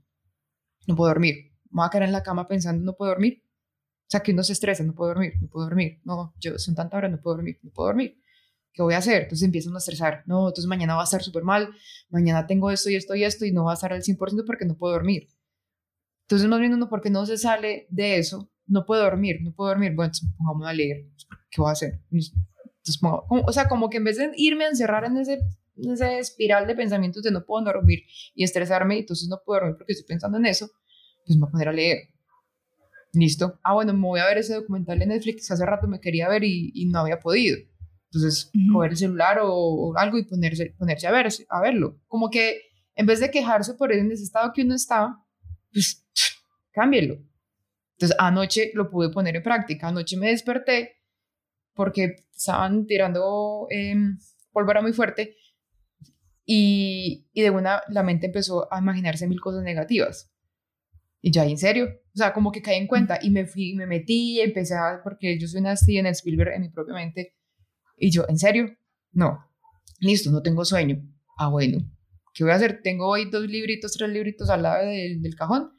No 0.88 0.96
puedo 0.96 1.10
dormir. 1.10 1.52
Me 1.70 1.78
voy 1.82 1.86
a 1.86 1.90
quedar 1.90 2.04
en 2.04 2.12
la 2.12 2.24
cama 2.24 2.48
pensando, 2.48 2.84
no 2.84 2.94
puedo 2.94 3.12
dormir. 3.12 3.44
Sea, 4.12 4.19
que 4.19 4.34
uno 4.34 4.43
se 4.43 4.52
estresa, 4.52 4.84
no 4.84 4.93
puedo 4.93 5.12
dormir, 5.12 5.36
no 5.39 5.47
puedo 5.47 5.67
dormir. 5.67 6.02
No, 6.04 6.34
yo 6.38 6.60
son 6.60 6.76
tantas 6.76 6.97
horas, 6.97 7.12
no 7.12 7.21
puedo 7.21 7.38
dormir, 7.38 7.60
no 7.63 7.71
puedo 7.71 7.88
dormir. 7.88 8.21
¿Qué 8.74 8.82
voy 8.82 8.93
a 8.93 8.97
hacer? 8.97 9.24
Entonces 9.24 9.45
empiezan 9.45 9.74
a 9.74 9.78
estresar. 9.78 10.24
No, 10.26 10.50
entonces 10.50 10.65
mañana 10.65 10.95
va 10.95 11.02
a 11.02 11.04
estar 11.06 11.24
súper 11.24 11.43
mal. 11.43 11.69
Mañana 12.10 12.45
tengo 12.45 12.71
esto 12.71 12.89
y 12.89 12.95
esto 12.95 13.15
y 13.15 13.24
esto 13.24 13.45
y 13.45 13.54
no 13.54 13.63
va 13.63 13.71
a 13.71 13.76
estar 13.76 13.93
al 13.93 14.04
100% 14.04 14.43
porque 14.45 14.65
no 14.65 14.76
puedo 14.76 14.95
dormir. 14.95 15.30
Entonces, 16.24 16.50
más 16.50 16.60
bien 16.60 16.74
uno, 16.74 16.89
porque 16.89 17.10
no 17.10 17.26
se 17.26 17.38
sale 17.38 17.88
de 17.89 18.17
eso, 18.17 18.52
no 18.67 18.86
puedo 18.86 19.02
dormir, 19.02 19.38
no 19.43 19.54
puedo 19.54 19.69
dormir. 19.69 19.93
Bueno, 19.95 20.08
entonces 20.08 20.30
pongamos 20.38 20.67
a 20.67 20.74
leer. 20.74 21.06
¿qué 21.50 21.62
voy 21.62 21.69
a 21.69 21.71
hacer? 21.71 22.02
o 23.30 23.52
sea, 23.54 23.69
como 23.69 23.89
que 23.89 23.95
en 23.97 24.04
vez 24.04 24.17
de 24.17 24.30
irme 24.36 24.65
a 24.65 24.69
encerrar 24.69 25.06
en 25.06 25.15
ese, 25.15 25.39
en 25.78 25.91
esa 25.91 26.17
espiral 26.17 26.67
de 26.67 26.76
pensamientos 26.76 27.24
de 27.24 27.32
no 27.32 27.45
puedo 27.45 27.63
dormir 27.63 28.04
y 28.36 28.43
estresarme, 28.43 29.00
entonces 29.00 29.30
no 29.30 29.41
puedo 29.45 29.62
dormir 29.62 29.78
porque 29.78 29.93
estoy 29.93 30.08
pensando 30.08 30.38
en 30.38 30.47
eso, 30.47 30.69
pues 31.26 31.38
me 31.38 31.43
voy 31.43 31.50
a 31.50 31.52
poner 31.52 31.67
a 31.69 31.74
leer. 31.74 32.11
Listo. 33.13 33.60
Ah, 33.63 33.74
bueno, 33.74 33.93
me 33.93 34.08
voy 34.08 34.19
a 34.19 34.26
ver 34.26 34.38
ese 34.38 34.54
documental 34.54 35.00
de 35.00 35.06
Netflix 35.06 35.47
que 35.47 35.54
hace 35.54 35.65
rato 35.65 35.88
me 35.88 36.00
quería 36.00 36.30
ver 36.30 36.43
y, 36.43 36.71
y 36.74 36.86
no 36.86 37.00
había 37.00 37.19
podido. 37.19 37.58
Entonces, 38.13 38.52
coger 38.74 38.91
el 38.91 38.97
celular 38.97 39.39
o, 39.41 39.93
algo 39.97 40.17
y 40.17 40.26
ponerse, 40.26 40.76
ponerse 40.78 41.08
a, 41.08 41.12
ver, 41.12 41.30
a 41.47 41.62
verlo. 41.62 42.02
Como 42.08 42.30
que 42.30 42.62
en 42.95 43.06
vez 43.06 43.21
de 43.21 43.32
quejarse 43.32 43.74
por 43.76 43.91
ese 43.93 44.24
estado 44.24 44.52
que 44.54 44.63
uno 44.63 44.76
está, 44.76 45.17
pues 45.71 46.06
cámbielo. 46.74 47.19
Entonces, 47.93 48.17
anoche 48.19 48.71
lo 48.74 48.89
pude 48.89 49.10
poner 49.12 49.38
en 49.38 49.43
práctica. 49.43 49.88
Anoche 49.88 50.17
me 50.17 50.30
desperté 50.30 50.97
porque 51.74 52.26
estaban 52.36 52.86
tirando 52.86 53.67
eh, 53.69 53.95
pólvora 54.52 54.82
muy 54.82 54.91
fuerte 54.91 55.38
y, 56.45 57.30
y, 57.32 57.41
de 57.41 57.50
una 57.50 57.82
la 57.88 58.04
mente 58.04 58.26
empezó 58.26 58.71
a 58.74 58.80
imaginarse 58.80 59.28
mil 59.28 59.39
cosas 59.39 59.63
negativas. 59.63 60.31
Y 61.22 61.32
ya, 61.32 61.46
¿en 61.46 61.58
serio? 61.58 61.86
O 61.86 62.18
sea, 62.18 62.34
como 62.34 62.52
que 62.52 62.62
caí 62.62 62.78
en 62.78 62.88
cuenta 62.88 63.20
y 63.22 63.30
me 63.30 63.46
fui, 63.46 63.76
me 63.76 63.86
metí, 63.86 64.42
empecé 64.42 64.76
a, 64.76 65.02
porque 65.04 65.40
yo 65.40 65.48
soy 65.48 65.62
una 65.62 65.76
en 65.88 66.06
el 66.06 66.12
Spielberg 66.14 66.54
en 66.54 66.62
mi 66.62 66.70
propia 66.70 66.96
mente. 66.96 67.36
Y 67.98 68.10
yo, 68.10 68.26
¿en 68.28 68.40
serio? 68.40 68.76
No. 69.12 69.40
Listo, 70.00 70.32
no 70.32 70.42
tengo 70.42 70.66
sueño. 70.66 71.02
Ah, 71.38 71.50
bueno. 71.50 71.80
¿Qué 72.34 72.44
voy 72.44 72.54
a 72.54 72.56
hacer? 72.56 72.82
Tengo 72.82 73.08
hoy 73.08 73.30
dos 73.30 73.46
libritos, 73.46 73.94
tres 73.94 74.10
libritos 74.10 74.50
al 74.50 74.64
lado 74.64 74.88
del, 74.88 75.22
del 75.22 75.36
cajón. 75.36 75.72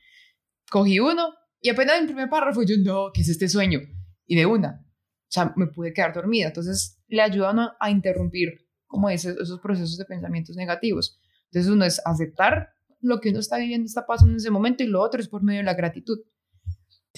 Cogí 0.71 1.01
uno 1.01 1.35
y 1.63 1.71
apenas 1.71 1.97
en 1.97 2.03
el 2.03 2.07
primer 2.07 2.29
párrafo 2.29 2.63
yo, 2.63 2.77
no, 2.79 3.11
¿qué 3.15 3.23
es 3.23 3.29
este 3.29 3.49
sueño? 3.49 3.81
Y 4.27 4.37
de 4.37 4.47
una, 4.47 4.85
o 4.85 5.29
sea, 5.29 5.55
me 5.57 5.69
pude 5.69 5.95
quedar 5.95 6.13
dormida. 6.13 6.49
Entonces, 6.49 7.01
le 7.07 7.23
ayudan 7.23 7.59
a, 7.59 7.91
interrumpir 7.91 8.69
como 8.87 9.09
esos 9.09 9.61
procesos 9.61 9.97
de 9.97 10.05
pensamientos 10.05 10.57
negativos. 10.57 11.21
Entonces, 11.47 11.73
uno 11.73 11.85
es 11.85 12.03
aceptar 12.05 12.75
lo 13.03 13.21
que 13.21 13.31
uno 13.31 13.41
está 13.41 13.59
viviendo, 13.59 13.87
está 13.87 14.07
pasando 14.07 14.33
en 14.33 14.37
ese 14.39 14.51
momento, 14.51 14.83
y 14.83 14.87
lo 14.87 15.03
otro 15.03 15.21
es 15.21 15.29
por 15.29 15.43
medio 15.43 15.59
de 15.59 15.65
la 15.65 15.75
gratitud. 15.75 16.21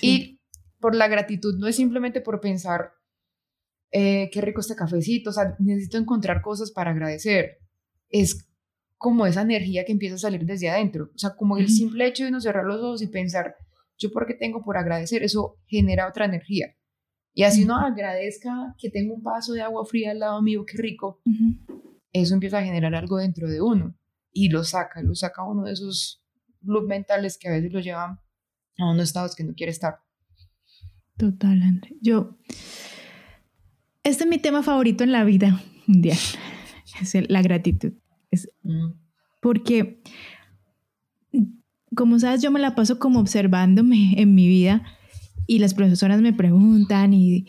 Y 0.01 0.41
por 0.81 0.95
la 0.95 1.07
gratitud 1.07 1.57
no 1.59 1.69
es 1.69 1.77
simplemente 1.77 2.21
por 2.21 2.41
pensar, 2.41 2.93
eh, 3.93 4.29
qué 4.33 4.41
rico 4.41 4.61
este 4.61 4.75
cafecito, 4.75 5.31
o 5.31 5.33
sea, 5.33 5.55
necesito 5.61 5.99
encontrar 5.99 6.43
cosas 6.43 6.73
para 6.73 6.91
agradecer. 6.91 7.59
Es 8.09 8.49
como 8.97 9.27
esa 9.27 9.43
energía 9.43 9.85
que 9.85 9.93
empieza 9.93 10.17
a 10.17 10.19
salir 10.19 10.45
desde 10.45 10.71
adentro. 10.71 11.11
O 11.15 11.19
sea, 11.19 11.37
como 11.37 11.59
el 11.59 11.69
simple 11.69 12.07
hecho 12.07 12.25
de 12.25 12.31
uno 12.31 12.41
cerrar 12.41 12.65
los 12.65 12.81
ojos 12.81 13.03
y 13.03 13.09
pensar, 13.09 13.55
yo 13.99 14.11
por 14.11 14.27
qué 14.27 14.35
tengo 14.35 14.63
por 14.63 14.79
agradecer, 14.79 15.23
eso 15.23 15.59
genera 15.67 16.09
otra 16.09 16.25
energía. 16.25 16.75
Y 17.35 17.43
así 17.43 17.65
uno 17.65 17.77
agradezca 17.77 18.75
que 18.79 18.91
tengo 18.91 19.15
un 19.15 19.23
vaso 19.23 19.53
de 19.53 19.63
agua 19.63 19.85
fría 19.85 20.13
al 20.13 20.21
lado 20.21 20.41
mío, 20.41 20.65
qué 20.67 20.79
rico. 20.79 21.21
Eso 22.13 22.35
empieza 22.35 22.59
a 22.59 22.65
generar 22.65 22.95
algo 22.95 23.19
dentro 23.19 23.49
de 23.49 23.61
uno 23.61 23.95
y 24.35 24.49
lo 24.51 24.65
saca, 24.65 25.01
lo 25.01 25.15
saca 25.15 25.45
uno 25.45 25.63
de 25.63 25.73
esos 25.73 26.23
loops 26.61 26.87
mentales 26.87 27.39
que 27.39 27.49
a 27.49 27.53
veces 27.53 27.73
lo 27.73 27.81
llevan 27.81 28.19
a 28.79 28.91
unos 28.91 29.05
estados 29.05 29.35
que 29.35 29.45
no 29.45 29.55
quiere 29.55 29.71
estar. 29.71 30.01
Total, 31.17 31.63
André. 31.63 31.97
Yo, 32.03 32.37
este 34.03 34.25
es 34.25 34.29
mi 34.29 34.39
tema 34.39 34.63
favorito 34.63 35.05
en 35.05 35.13
la 35.13 35.25
vida 35.25 35.63
mundial, 35.87 36.19
es 37.01 37.31
la 37.31 37.41
gratitud. 37.41 37.93
Es 38.31 38.51
Porque, 39.41 40.03
como 41.95 42.19
sabes, 42.19 42.43
yo 42.43 42.51
me 42.51 42.61
la 42.61 42.75
paso 42.75 42.99
como 42.99 43.21
observándome 43.21 44.21
en 44.21 44.35
mi 44.35 44.49
vida 44.49 44.83
y 45.47 45.59
las 45.61 45.75
profesoras 45.75 46.21
me 46.21 46.33
preguntan 46.33 47.13
y 47.15 47.47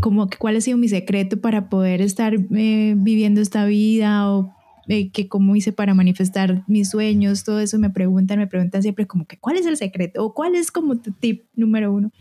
como, 0.00 0.28
cuál 0.38 0.56
ha 0.56 0.60
sido 0.60 0.76
mi 0.76 0.88
secreto 0.88 1.40
para 1.40 1.70
poder 1.70 2.02
estar 2.02 2.34
eh, 2.34 2.94
viviendo 2.98 3.40
esta 3.40 3.64
vida 3.64 4.30
o 4.30 4.55
eh, 4.88 5.10
que 5.10 5.28
cómo 5.28 5.56
hice 5.56 5.72
para 5.72 5.94
manifestar 5.94 6.64
mis 6.68 6.90
sueños, 6.90 7.44
todo 7.44 7.60
eso 7.60 7.78
me 7.78 7.90
preguntan, 7.90 8.38
me 8.38 8.46
preguntan 8.46 8.82
siempre 8.82 9.06
como 9.06 9.26
que 9.26 9.38
cuál 9.38 9.56
es 9.56 9.66
el 9.66 9.76
secreto 9.76 10.24
o 10.24 10.34
cuál 10.34 10.54
es 10.54 10.70
como 10.70 10.98
tu 10.98 11.12
tip 11.12 11.44
número 11.54 11.92
uno. 11.92 12.12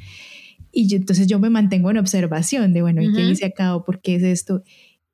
Y 0.71 0.88
yo, 0.88 0.97
entonces 0.97 1.28
yo 1.28 1.39
me 1.39 1.49
mantengo 1.49 1.89
en 1.91 1.97
observación 1.97 2.73
de, 2.73 2.82
bueno, 2.82 3.01
¿y 3.01 3.13
qué 3.13 3.21
hice 3.21 3.45
acá 3.45 3.75
o 3.75 3.86
por 3.86 4.01
qué 4.01 4.15
es 4.15 4.23
esto? 4.23 4.63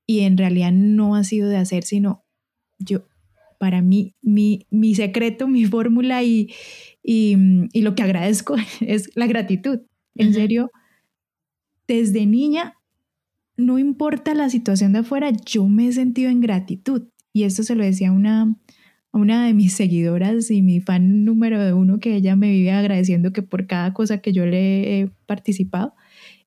Y 0.07 0.21
en 0.21 0.37
realidad 0.37 0.71
no 0.71 1.15
ha 1.15 1.23
sido 1.23 1.49
de 1.49 1.57
hacer, 1.57 1.83
sino 1.83 2.23
yo, 2.79 3.05
para 3.59 3.81
mí, 3.81 4.15
mi, 4.21 4.65
mi 4.71 4.95
secreto, 4.95 5.47
mi 5.47 5.65
fórmula 5.65 6.23
y, 6.23 6.49
y, 7.03 7.37
y, 7.73 7.81
lo 7.81 7.93
que 7.93 8.01
agradezco 8.01 8.55
es 8.81 9.11
la 9.13 9.27
gratitud. 9.27 9.81
En 10.15 10.33
serio, 10.33 10.71
desde 11.87 12.25
niña, 12.25 12.75
no 13.55 13.77
importa 13.77 14.33
la 14.33 14.49
situación 14.49 14.93
de 14.93 14.99
afuera, 14.99 15.31
yo 15.45 15.67
me 15.67 15.87
he 15.87 15.93
sentido 15.93 16.31
en 16.31 16.41
gratitud. 16.41 17.03
Y 17.33 17.43
esto 17.43 17.63
se 17.63 17.75
lo 17.75 17.83
decía 17.83 18.09
a 18.09 18.11
una, 18.11 18.55
una 19.11 19.45
de 19.45 19.53
mis 19.53 19.73
seguidoras 19.75 20.51
y 20.51 20.61
mi 20.61 20.81
fan 20.81 21.25
número 21.25 21.77
uno, 21.77 21.99
que 21.99 22.15
ella 22.15 22.35
me 22.35 22.51
vive 22.51 22.71
agradeciendo 22.71 23.33
que 23.33 23.41
por 23.41 23.67
cada 23.67 23.93
cosa 23.93 24.19
que 24.19 24.33
yo 24.33 24.45
le 24.45 25.01
he 25.01 25.07
participado, 25.25 25.93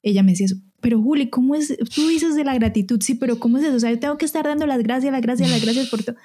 ella 0.02 0.22
me 0.22 0.32
decía 0.32 0.46
eso. 0.46 0.56
Pero 0.80 1.00
Juli, 1.00 1.30
¿cómo 1.30 1.54
es? 1.54 1.74
Tú 1.94 2.08
dices 2.08 2.34
de 2.36 2.44
la 2.44 2.52
gratitud, 2.52 3.00
sí, 3.00 3.14
pero 3.14 3.38
¿cómo 3.38 3.56
es 3.56 3.64
eso? 3.64 3.76
O 3.76 3.80
sea, 3.80 3.90
yo 3.90 3.98
tengo 3.98 4.18
que 4.18 4.26
estar 4.26 4.44
dando 4.44 4.66
las 4.66 4.82
gracias, 4.82 5.12
las 5.12 5.22
gracias, 5.22 5.50
las 5.50 5.62
gracias 5.62 5.88
por 5.88 6.02
todo. 6.02 6.16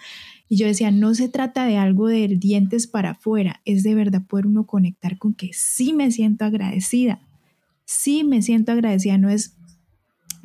Y 0.50 0.58
yo 0.58 0.65
decía, 0.65 0.91
no 0.91 1.15
se 1.15 1.30
trata 1.30 1.65
de 1.65 1.78
algo 1.78 2.08
de 2.08 2.28
dientes 2.28 2.88
para 2.88 3.12
afuera, 3.12 3.62
es 3.63 3.84
de 3.84 3.95
verdad 3.95 4.26
poder 4.28 4.48
uno 4.48 4.65
conectar 4.65 5.17
con 5.17 5.34
que 5.34 5.52
sí 5.54 5.93
me 5.93 6.12
siento 6.12 6.43
agradecida, 6.43 7.22
sí 7.86 8.24
me 8.24 8.41
siento 8.41 8.72
agradecida, 8.72 9.17
no 9.17 9.30
es, 9.30 9.56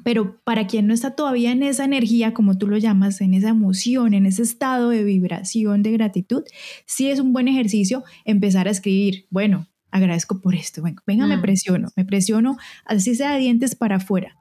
pero 0.05 0.41
para 0.45 0.69
quien 0.69 0.87
no 0.87 0.95
está 0.95 1.17
todavía 1.17 1.51
en 1.51 1.65
esa 1.65 1.85
energía, 1.85 2.33
como 2.33 2.57
tú 2.57 2.69
lo 2.69 2.79
llamas, 2.79 3.21
en 3.21 3.35
esa 3.35 3.49
emoción, 3.49 4.15
en 4.15 4.27
ese 4.27 4.43
estado 4.43 4.91
de 4.91 5.03
vibración, 5.03 5.83
de 5.83 5.91
gratitud, 5.91 6.45
sí 6.87 7.11
es 7.11 7.19
un 7.19 7.33
buen 7.33 7.49
ejercicio 7.49 8.05
empezar 8.25 8.69
a 8.69 8.71
escribir, 8.71 9.27
bueno, 9.31 9.67
agradezco 9.91 10.41
por 10.41 10.55
esto, 10.55 10.83
venga, 10.83 11.03
venga 11.07 11.27
me 11.27 11.39
mm. 11.39 11.43
presiono, 11.43 11.89
me 11.97 12.05
presiono, 12.05 12.57
así 12.85 13.17
sea 13.17 13.33
de 13.33 13.41
dientes 13.41 13.75
para 13.75 13.97
afuera, 13.97 14.37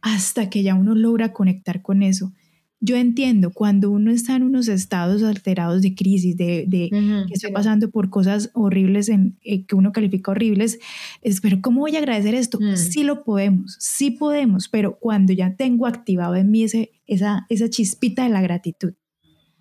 hasta 0.00 0.50
que 0.50 0.62
ya 0.64 0.74
uno 0.74 0.94
logra 0.94 1.32
conectar 1.32 1.82
con 1.82 2.02
eso 2.02 2.32
yo 2.80 2.96
entiendo 2.96 3.50
cuando 3.52 3.90
uno 3.90 4.10
está 4.10 4.36
en 4.36 4.42
unos 4.42 4.68
estados 4.68 5.22
alterados 5.22 5.80
de 5.82 5.94
crisis, 5.94 6.36
de, 6.36 6.66
que 6.70 7.34
está 7.34 7.48
pasando 7.50 7.90
por 7.90 8.10
cosas 8.10 8.50
horribles 8.52 9.08
en, 9.08 9.38
eh, 9.42 9.64
que 9.64 9.74
uno 9.74 9.92
califica 9.92 10.32
horribles, 10.32 10.78
es, 11.22 11.40
pero 11.40 11.60
¿cómo 11.62 11.80
voy 11.80 11.96
a 11.96 12.00
agradecer 12.00 12.34
esto? 12.34 12.58
Mm. 12.60 12.76
Sí 12.76 13.02
lo 13.02 13.24
podemos, 13.24 13.76
sí 13.80 14.10
podemos, 14.10 14.68
pero 14.68 14.98
cuando 14.98 15.32
ya 15.32 15.56
tengo 15.56 15.86
activado 15.86 16.36
en 16.36 16.50
mí 16.50 16.64
ese, 16.64 16.92
esa, 17.06 17.46
esa 17.48 17.70
chispita 17.70 18.24
de 18.24 18.30
la 18.30 18.42
gratitud. 18.42 18.92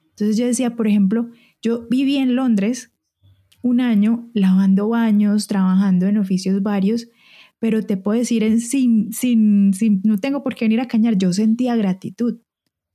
Entonces 0.10 0.38
yo 0.38 0.46
decía, 0.46 0.76
por 0.76 0.88
ejemplo, 0.88 1.30
yo 1.62 1.88
viví 1.90 2.18
en 2.18 2.36
Londres 2.36 2.92
un 3.62 3.80
año 3.80 4.30
lavando 4.34 4.90
baños, 4.90 5.48
trabajando 5.48 6.06
en 6.06 6.18
oficios 6.18 6.62
varios, 6.62 7.08
pero 7.60 7.82
te 7.82 7.96
puedo 7.96 8.20
decir, 8.20 8.44
en, 8.44 8.60
sin, 8.60 9.14
sin, 9.14 9.74
sin, 9.74 10.02
no 10.04 10.18
tengo 10.18 10.44
por 10.44 10.54
qué 10.54 10.66
venir 10.66 10.82
a 10.82 10.88
cañar, 10.88 11.18
yo 11.18 11.32
sentía 11.32 11.76
gratitud 11.76 12.40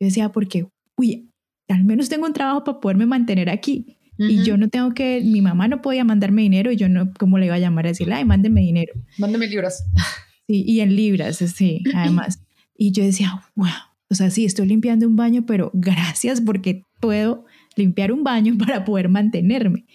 yo 0.01 0.07
decía, 0.07 0.33
porque, 0.33 0.67
uy, 0.97 1.31
al 1.69 1.85
menos 1.85 2.09
tengo 2.09 2.27
un 2.27 2.33
trabajo 2.33 2.65
para 2.65 2.81
poderme 2.81 3.07
mantener 3.07 3.51
aquí. 3.51 3.99
Y 4.19 4.43
yo 4.43 4.59
no 4.59 4.69
tengo 4.69 4.93
que, 4.93 5.23
mi 5.25 5.41
mamá 5.41 5.67
no 5.67 5.81
podía 5.81 6.05
mandarme 6.05 6.43
dinero 6.43 6.71
y 6.71 6.77
yo 6.77 6.91
no, 6.91 7.11
¿cómo 7.19 7.39
le 7.39 7.47
iba 7.47 7.55
a 7.55 7.59
llamar 7.59 7.87
a 7.87 7.89
decirle, 7.89 8.17
ay, 8.17 8.27
mándeme 8.27 8.61
dinero? 8.61 8.93
Mándeme 9.19 9.47
libras. 9.47 9.85
Sí, 10.47 10.65
y 10.67 10.81
en 10.81 10.97
libras, 10.97 11.37
sí, 11.37 11.85
además. 11.95 12.43
Y 12.77 12.91
yo 12.91 13.05
decía, 13.05 13.41
wow, 13.55 13.69
o 14.11 14.17
sea, 14.17 14.31
sí, 14.31 14.45
estoy 14.45 14.67
limpiando 14.67 15.07
un 15.07 15.15
baño, 15.15 15.47
pero 15.47 15.71
gracias 15.73 16.41
porque 16.41 16.83
puedo 16.99 17.45
limpiar 17.77 18.11
un 18.11 18.25
baño 18.25 18.55
para 18.59 18.85
poder 18.85 19.09
mantenerme. 19.09 19.87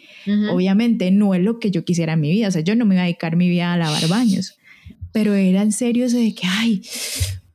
Obviamente 0.49 1.11
no 1.11 1.35
es 1.35 1.43
lo 1.43 1.59
que 1.59 1.71
yo 1.71 1.83
quisiera 1.83 2.13
en 2.13 2.21
mi 2.21 2.31
vida, 2.31 2.47
o 2.47 2.51
sea, 2.51 2.61
yo 2.61 2.73
no 2.77 2.85
me 2.85 2.95
iba 2.95 3.01
a 3.01 3.05
dedicar 3.05 3.35
mi 3.35 3.49
vida 3.49 3.73
a 3.73 3.77
lavar 3.77 4.07
baños, 4.07 4.57
pero 5.11 5.33
era 5.33 5.61
en 5.61 5.73
serio 5.73 6.05
eso 6.05 6.17
de 6.17 6.33
que, 6.33 6.47
ay, 6.47 6.83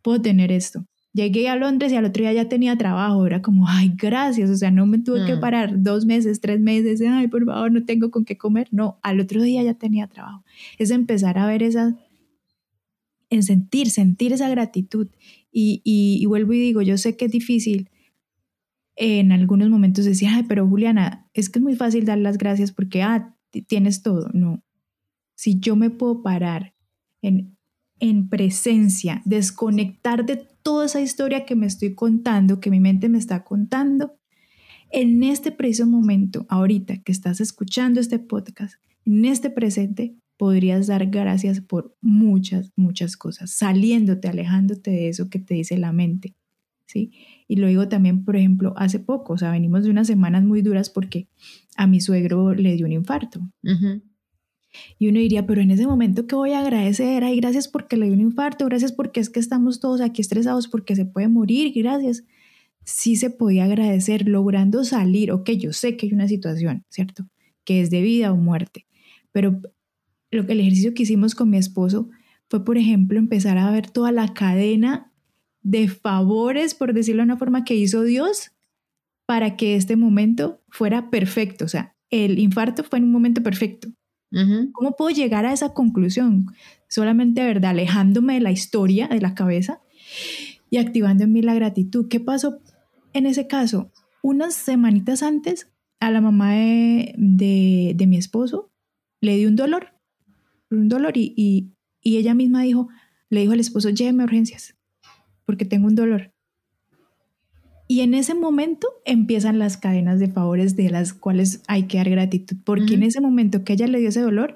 puedo 0.02 0.20
tener 0.20 0.52
esto. 0.52 0.84
Llegué 1.12 1.48
a 1.48 1.56
Londres 1.56 1.92
y 1.92 1.96
al 1.96 2.04
otro 2.04 2.22
día 2.22 2.32
ya 2.32 2.48
tenía 2.48 2.76
trabajo, 2.76 3.26
era 3.26 3.42
como, 3.42 3.66
ay, 3.68 3.92
gracias, 3.96 4.48
o 4.48 4.56
sea, 4.56 4.70
no 4.70 4.86
me 4.86 4.98
tuve 4.98 5.26
que 5.26 5.34
mm. 5.34 5.40
parar 5.40 5.82
dos 5.82 6.06
meses, 6.06 6.40
tres 6.40 6.60
meses, 6.60 7.02
ay, 7.02 7.26
por 7.26 7.44
favor, 7.44 7.72
no 7.72 7.84
tengo 7.84 8.12
con 8.12 8.24
qué 8.24 8.38
comer, 8.38 8.68
no, 8.70 8.98
al 9.02 9.18
otro 9.18 9.42
día 9.42 9.62
ya 9.64 9.74
tenía 9.74 10.06
trabajo. 10.06 10.44
Es 10.78 10.90
empezar 10.90 11.36
a 11.38 11.46
ver 11.46 11.64
esa, 11.64 11.96
en 13.28 13.42
sentir, 13.42 13.90
sentir 13.90 14.32
esa 14.32 14.48
gratitud. 14.48 15.08
Y, 15.52 15.80
y, 15.84 16.24
vuelvo 16.26 16.52
y 16.52 16.60
digo, 16.60 16.82
yo 16.82 16.96
sé 16.96 17.16
que 17.16 17.24
es 17.24 17.32
difícil 17.32 17.90
en 18.94 19.32
algunos 19.32 19.68
momentos 19.68 20.04
decir, 20.04 20.28
ay, 20.30 20.44
pero 20.44 20.68
Juliana, 20.68 21.28
es 21.34 21.48
que 21.48 21.58
es 21.58 21.62
muy 21.62 21.74
fácil 21.74 22.04
dar 22.04 22.18
las 22.18 22.38
gracias 22.38 22.70
porque, 22.70 23.02
ah, 23.02 23.34
tienes 23.66 24.02
todo. 24.02 24.28
No, 24.32 24.62
si 25.34 25.58
yo 25.58 25.74
me 25.74 25.90
puedo 25.90 26.22
parar 26.22 26.74
en, 27.22 27.56
en 27.98 28.28
presencia, 28.28 29.22
desconectar 29.24 30.26
de 30.26 30.46
toda 30.62 30.86
esa 30.86 31.00
historia 31.00 31.44
que 31.44 31.56
me 31.56 31.66
estoy 31.66 31.94
contando, 31.94 32.60
que 32.60 32.70
mi 32.70 32.80
mente 32.80 33.08
me 33.08 33.18
está 33.18 33.44
contando, 33.44 34.18
en 34.90 35.22
este 35.22 35.52
preciso 35.52 35.86
momento, 35.86 36.46
ahorita 36.48 36.98
que 37.02 37.12
estás 37.12 37.40
escuchando 37.40 38.00
este 38.00 38.18
podcast, 38.18 38.74
en 39.04 39.24
este 39.24 39.48
presente, 39.50 40.16
podrías 40.36 40.86
dar 40.86 41.06
gracias 41.06 41.60
por 41.60 41.96
muchas, 42.00 42.72
muchas 42.74 43.16
cosas, 43.16 43.52
saliéndote, 43.52 44.28
alejándote 44.28 44.90
de 44.90 45.08
eso 45.08 45.28
que 45.28 45.38
te 45.38 45.54
dice 45.54 45.78
la 45.78 45.92
mente. 45.92 46.34
¿Sí? 46.86 47.12
Y 47.46 47.56
lo 47.56 47.68
digo 47.68 47.88
también, 47.88 48.24
por 48.24 48.34
ejemplo, 48.34 48.74
hace 48.76 48.98
poco, 48.98 49.34
o 49.34 49.38
sea, 49.38 49.52
venimos 49.52 49.84
de 49.84 49.90
unas 49.90 50.08
semanas 50.08 50.42
muy 50.42 50.60
duras 50.60 50.90
porque 50.90 51.28
a 51.76 51.86
mi 51.86 52.00
suegro 52.00 52.52
le 52.52 52.74
dio 52.74 52.86
un 52.86 52.92
infarto. 52.92 53.40
Y 54.98 55.08
uno 55.08 55.18
diría, 55.18 55.46
pero 55.46 55.60
en 55.60 55.70
ese 55.70 55.86
momento, 55.86 56.26
¿qué 56.26 56.34
voy 56.36 56.52
a 56.52 56.60
agradecer? 56.60 57.24
Ay, 57.24 57.36
gracias 57.36 57.68
porque 57.68 57.96
le 57.96 58.06
dio 58.06 58.14
un 58.14 58.20
infarto, 58.20 58.66
gracias 58.66 58.92
porque 58.92 59.20
es 59.20 59.30
que 59.30 59.40
estamos 59.40 59.80
todos 59.80 60.00
aquí 60.00 60.20
estresados 60.20 60.68
porque 60.68 60.96
se 60.96 61.06
puede 61.06 61.28
morir, 61.28 61.72
gracias. 61.74 62.24
Sí 62.84 63.16
se 63.16 63.30
podía 63.30 63.64
agradecer 63.64 64.28
logrando 64.28 64.84
salir, 64.84 65.32
ok, 65.32 65.50
yo 65.50 65.72
sé 65.72 65.96
que 65.96 66.06
hay 66.06 66.12
una 66.12 66.28
situación, 66.28 66.84
¿cierto? 66.88 67.26
Que 67.64 67.80
es 67.80 67.90
de 67.90 68.00
vida 68.00 68.32
o 68.32 68.36
muerte, 68.36 68.86
pero 69.32 69.60
lo 70.30 70.46
que 70.46 70.52
el 70.52 70.60
ejercicio 70.60 70.94
que 70.94 71.02
hicimos 71.02 71.34
con 71.34 71.50
mi 71.50 71.58
esposo 71.58 72.08
fue, 72.48 72.64
por 72.64 72.78
ejemplo, 72.78 73.18
empezar 73.18 73.58
a 73.58 73.70
ver 73.70 73.90
toda 73.90 74.12
la 74.12 74.32
cadena 74.34 75.12
de 75.62 75.88
favores, 75.88 76.74
por 76.74 76.94
decirlo 76.94 77.20
de 77.20 77.24
una 77.24 77.36
forma, 77.36 77.64
que 77.64 77.74
hizo 77.74 78.02
Dios 78.02 78.52
para 79.26 79.56
que 79.56 79.76
este 79.76 79.96
momento 79.96 80.60
fuera 80.68 81.10
perfecto. 81.10 81.64
O 81.64 81.68
sea, 81.68 81.94
el 82.10 82.38
infarto 82.38 82.82
fue 82.82 82.98
en 82.98 83.04
un 83.04 83.12
momento 83.12 83.42
perfecto. 83.42 83.88
¿Cómo 84.72 84.96
puedo 84.96 85.10
llegar 85.10 85.44
a 85.44 85.52
esa 85.52 85.74
conclusión? 85.74 86.46
Solamente, 86.88 87.42
¿verdad? 87.42 87.70
Alejándome 87.70 88.34
de 88.34 88.40
la 88.40 88.52
historia, 88.52 89.08
de 89.08 89.20
la 89.20 89.34
cabeza 89.34 89.80
y 90.70 90.78
activando 90.78 91.24
en 91.24 91.32
mí 91.32 91.42
la 91.42 91.54
gratitud. 91.54 92.08
¿Qué 92.08 92.20
pasó 92.20 92.60
en 93.12 93.26
ese 93.26 93.46
caso? 93.48 93.90
Unas 94.22 94.54
semanitas 94.54 95.22
antes, 95.22 95.70
a 96.00 96.10
la 96.10 96.20
mamá 96.20 96.54
de, 96.54 97.92
de, 97.94 98.06
mi 98.06 98.16
esposo 98.16 98.70
le 99.20 99.36
dio 99.36 99.48
un 99.48 99.56
dolor, 99.56 99.92
un 100.70 100.88
dolor 100.88 101.16
y, 101.16 101.34
y, 101.36 101.74
y, 102.00 102.16
ella 102.16 102.34
misma 102.34 102.62
dijo, 102.62 102.88
le 103.28 103.40
dijo 103.40 103.52
al 103.52 103.60
esposo, 103.60 103.90
lléveme 103.90 104.22
a 104.22 104.26
urgencias, 104.26 104.76
porque 105.44 105.66
tengo 105.66 105.86
un 105.86 105.94
dolor. 105.94 106.29
Y 107.90 108.02
en 108.02 108.14
ese 108.14 108.34
momento 108.34 108.86
empiezan 109.04 109.58
las 109.58 109.76
cadenas 109.76 110.20
de 110.20 110.28
favores 110.28 110.76
de 110.76 110.90
las 110.90 111.12
cuales 111.12 111.60
hay 111.66 111.88
que 111.88 111.96
dar 111.96 112.08
gratitud, 112.08 112.56
porque 112.62 112.94
en 112.94 113.02
ese 113.02 113.20
momento 113.20 113.64
que 113.64 113.72
ella 113.72 113.88
le 113.88 113.98
dio 113.98 114.10
ese 114.10 114.20
dolor, 114.20 114.54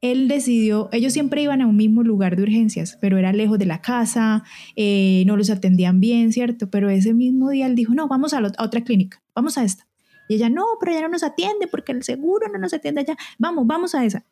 él 0.00 0.26
decidió, 0.26 0.88
ellos 0.90 1.12
siempre 1.12 1.42
iban 1.42 1.60
a 1.60 1.66
un 1.66 1.76
mismo 1.76 2.02
lugar 2.02 2.34
de 2.34 2.44
urgencias, 2.44 2.96
pero 2.98 3.18
era 3.18 3.34
lejos 3.34 3.58
de 3.58 3.66
la 3.66 3.82
casa, 3.82 4.44
eh, 4.74 5.22
no 5.26 5.36
los 5.36 5.50
atendían 5.50 6.00
bien, 6.00 6.32
¿cierto? 6.32 6.70
Pero 6.70 6.88
ese 6.88 7.12
mismo 7.12 7.50
día 7.50 7.66
él 7.66 7.74
dijo, 7.74 7.92
no, 7.92 8.08
vamos 8.08 8.32
a, 8.32 8.38
a, 8.38 8.64
otra 8.64 8.80
clínica, 8.80 9.22
vamos 9.34 9.58
a 9.58 9.64
esta. 9.64 9.86
Y 10.30 10.36
ella, 10.36 10.48
no, 10.48 10.64
pero 10.80 10.92
ella 10.92 11.02
no 11.02 11.08
nos 11.10 11.24
atiende 11.24 11.66
porque 11.70 11.92
el 11.92 12.02
seguro 12.02 12.48
no 12.50 12.58
nos 12.58 12.72
atiende 12.72 13.02
allá, 13.02 13.18
vamos, 13.38 13.66
vamos 13.66 13.94
a 13.94 14.02
esa. 14.02 14.24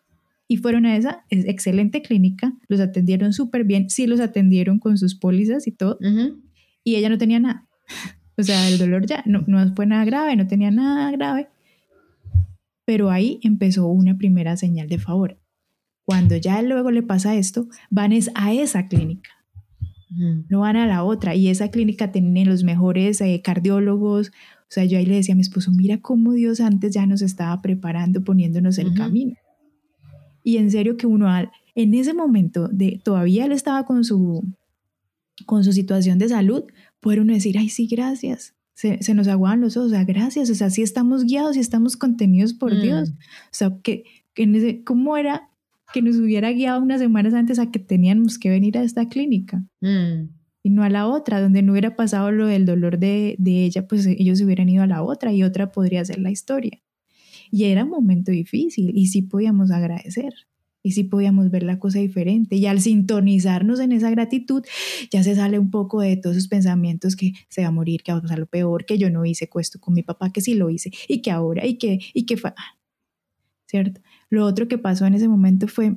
Y 0.48 0.56
fueron 0.56 0.86
a 0.86 0.96
esa 0.96 1.26
es 1.28 1.44
excelente 1.44 2.00
clínica, 2.00 2.54
los 2.68 2.80
atendieron 2.80 3.34
súper 3.34 3.64
bien, 3.64 3.90
sí 3.90 4.06
los 4.06 4.18
atendieron 4.18 4.78
con 4.78 4.96
sus 4.96 5.14
pólizas 5.14 5.66
y 5.66 5.72
todo, 5.72 5.98
y 6.82 6.94
ella 6.96 7.10
no 7.10 7.18
tenía 7.18 7.38
nada. 7.38 7.66
O 8.40 8.44
sea, 8.44 8.68
el 8.68 8.78
dolor 8.78 9.06
ya 9.06 9.22
no, 9.26 9.44
no 9.46 9.74
fue 9.74 9.86
nada 9.86 10.04
grave, 10.04 10.36
no 10.36 10.46
tenía 10.46 10.70
nada 10.70 11.10
grave. 11.10 11.48
Pero 12.84 13.10
ahí 13.10 13.38
empezó 13.42 13.86
una 13.86 14.16
primera 14.16 14.56
señal 14.56 14.88
de 14.88 14.98
favor. 14.98 15.38
Cuando 16.04 16.36
ya 16.36 16.60
luego 16.62 16.90
le 16.90 17.02
pasa 17.02 17.36
esto, 17.36 17.68
van 17.90 18.12
es 18.12 18.30
a 18.34 18.52
esa 18.52 18.88
clínica. 18.88 19.30
No 20.48 20.60
van 20.60 20.76
a 20.76 20.86
la 20.86 21.04
otra. 21.04 21.36
Y 21.36 21.48
esa 21.48 21.70
clínica 21.70 22.10
tiene 22.10 22.44
los 22.44 22.64
mejores 22.64 23.20
eh, 23.20 23.40
cardiólogos. 23.44 24.28
O 24.28 24.68
sea, 24.68 24.84
yo 24.84 24.98
ahí 24.98 25.06
le 25.06 25.14
decía 25.14 25.34
a 25.34 25.36
mi 25.36 25.42
esposo, 25.42 25.70
mira 25.70 26.00
cómo 26.00 26.32
Dios 26.32 26.60
antes 26.60 26.92
ya 26.92 27.06
nos 27.06 27.22
estaba 27.22 27.62
preparando, 27.62 28.24
poniéndonos 28.24 28.78
el 28.78 28.92
camino. 28.94 29.36
Y 30.42 30.56
en 30.56 30.70
serio 30.70 30.96
que 30.96 31.06
uno 31.06 31.28
en 31.74 31.94
ese 31.94 32.14
momento 32.14 32.68
de 32.68 33.00
todavía 33.04 33.44
él 33.44 33.52
estaba 33.52 33.84
con 33.84 34.04
su 34.04 34.42
con 35.46 35.64
su 35.64 35.72
situación 35.72 36.18
de 36.18 36.28
salud, 36.28 36.64
poder 37.00 37.20
uno 37.20 37.32
decir, 37.32 37.58
ay, 37.58 37.68
sí, 37.68 37.86
gracias. 37.86 38.54
se, 38.74 39.02
se 39.02 39.14
nos 39.14 39.28
aguaban 39.28 39.60
los 39.60 39.76
ojos, 39.76 39.88
o 39.88 39.94
sea, 39.94 40.04
gracias, 40.04 40.48
o 40.48 40.54
sea, 40.54 40.70
sí 40.70 40.82
estamos 40.82 41.24
guiados 41.24 41.56
y 41.56 41.60
estamos 41.60 41.96
contenidos 41.96 42.54
por 42.54 42.80
Dios. 42.80 43.10
Mm. 43.10 43.14
O 43.14 43.52
sea, 43.52 43.78
que, 43.82 44.04
que 44.34 44.82
¿cómo 44.84 45.16
era 45.16 45.50
que 45.92 46.02
nos 46.02 46.16
hubiera 46.16 46.50
guiado 46.52 46.80
unas 46.80 47.00
semanas 47.00 47.34
antes 47.34 47.58
a 47.58 47.70
que 47.70 47.78
teníamos 47.78 48.38
que 48.38 48.48
venir 48.48 48.78
a 48.78 48.82
esta 48.82 49.08
clínica? 49.08 49.64
Mm. 49.80 50.30
Y 50.62 50.70
no 50.70 50.82
a 50.82 50.90
la 50.90 51.06
otra, 51.06 51.40
donde 51.40 51.62
no 51.62 51.72
hubiera 51.72 51.96
pasado 51.96 52.30
lo 52.32 52.46
del 52.46 52.66
dolor 52.66 52.98
de, 52.98 53.34
de 53.38 53.64
ella, 53.64 53.86
pues 53.88 54.06
ellos 54.06 54.40
hubieran 54.42 54.68
ido 54.68 54.82
a 54.82 54.86
la 54.86 55.02
otra 55.02 55.32
y 55.32 55.42
otra 55.42 55.72
podría 55.72 56.04
ser 56.04 56.18
la 56.18 56.30
historia. 56.30 56.82
Y 57.50 57.64
era 57.64 57.84
un 57.84 57.90
momento 57.90 58.30
difícil 58.30 58.92
y 58.94 59.08
sí 59.08 59.22
podíamos 59.22 59.70
agradecer 59.70 60.32
y 60.82 60.92
sí 60.92 61.04
podíamos 61.04 61.50
ver 61.50 61.62
la 61.62 61.78
cosa 61.78 61.98
diferente. 61.98 62.56
Y 62.56 62.66
al 62.66 62.80
sintonizarnos 62.80 63.80
en 63.80 63.92
esa 63.92 64.10
gratitud, 64.10 64.64
ya 65.10 65.22
se 65.22 65.34
sale 65.34 65.58
un 65.58 65.70
poco 65.70 66.00
de 66.00 66.16
todos 66.16 66.36
esos 66.36 66.48
pensamientos 66.48 67.16
que 67.16 67.32
se 67.48 67.62
va 67.62 67.68
a 67.68 67.72
morir, 67.72 68.02
que 68.02 68.12
va 68.12 68.18
a 68.18 68.22
pasar 68.22 68.38
lo 68.38 68.46
peor, 68.46 68.86
que 68.86 68.98
yo 68.98 69.10
no 69.10 69.24
hice 69.24 69.48
cuesto 69.48 69.80
con 69.80 69.94
mi 69.94 70.02
papá, 70.02 70.32
que 70.32 70.40
sí 70.40 70.54
lo 70.54 70.70
hice, 70.70 70.90
y 71.08 71.22
que 71.22 71.30
ahora, 71.30 71.66
y 71.66 71.76
que, 71.76 72.00
y 72.14 72.24
que 72.24 72.36
fue, 72.36 72.52
¿cierto? 73.66 74.00
Lo 74.30 74.46
otro 74.46 74.68
que 74.68 74.78
pasó 74.78 75.06
en 75.06 75.14
ese 75.14 75.28
momento 75.28 75.68
fue, 75.68 75.96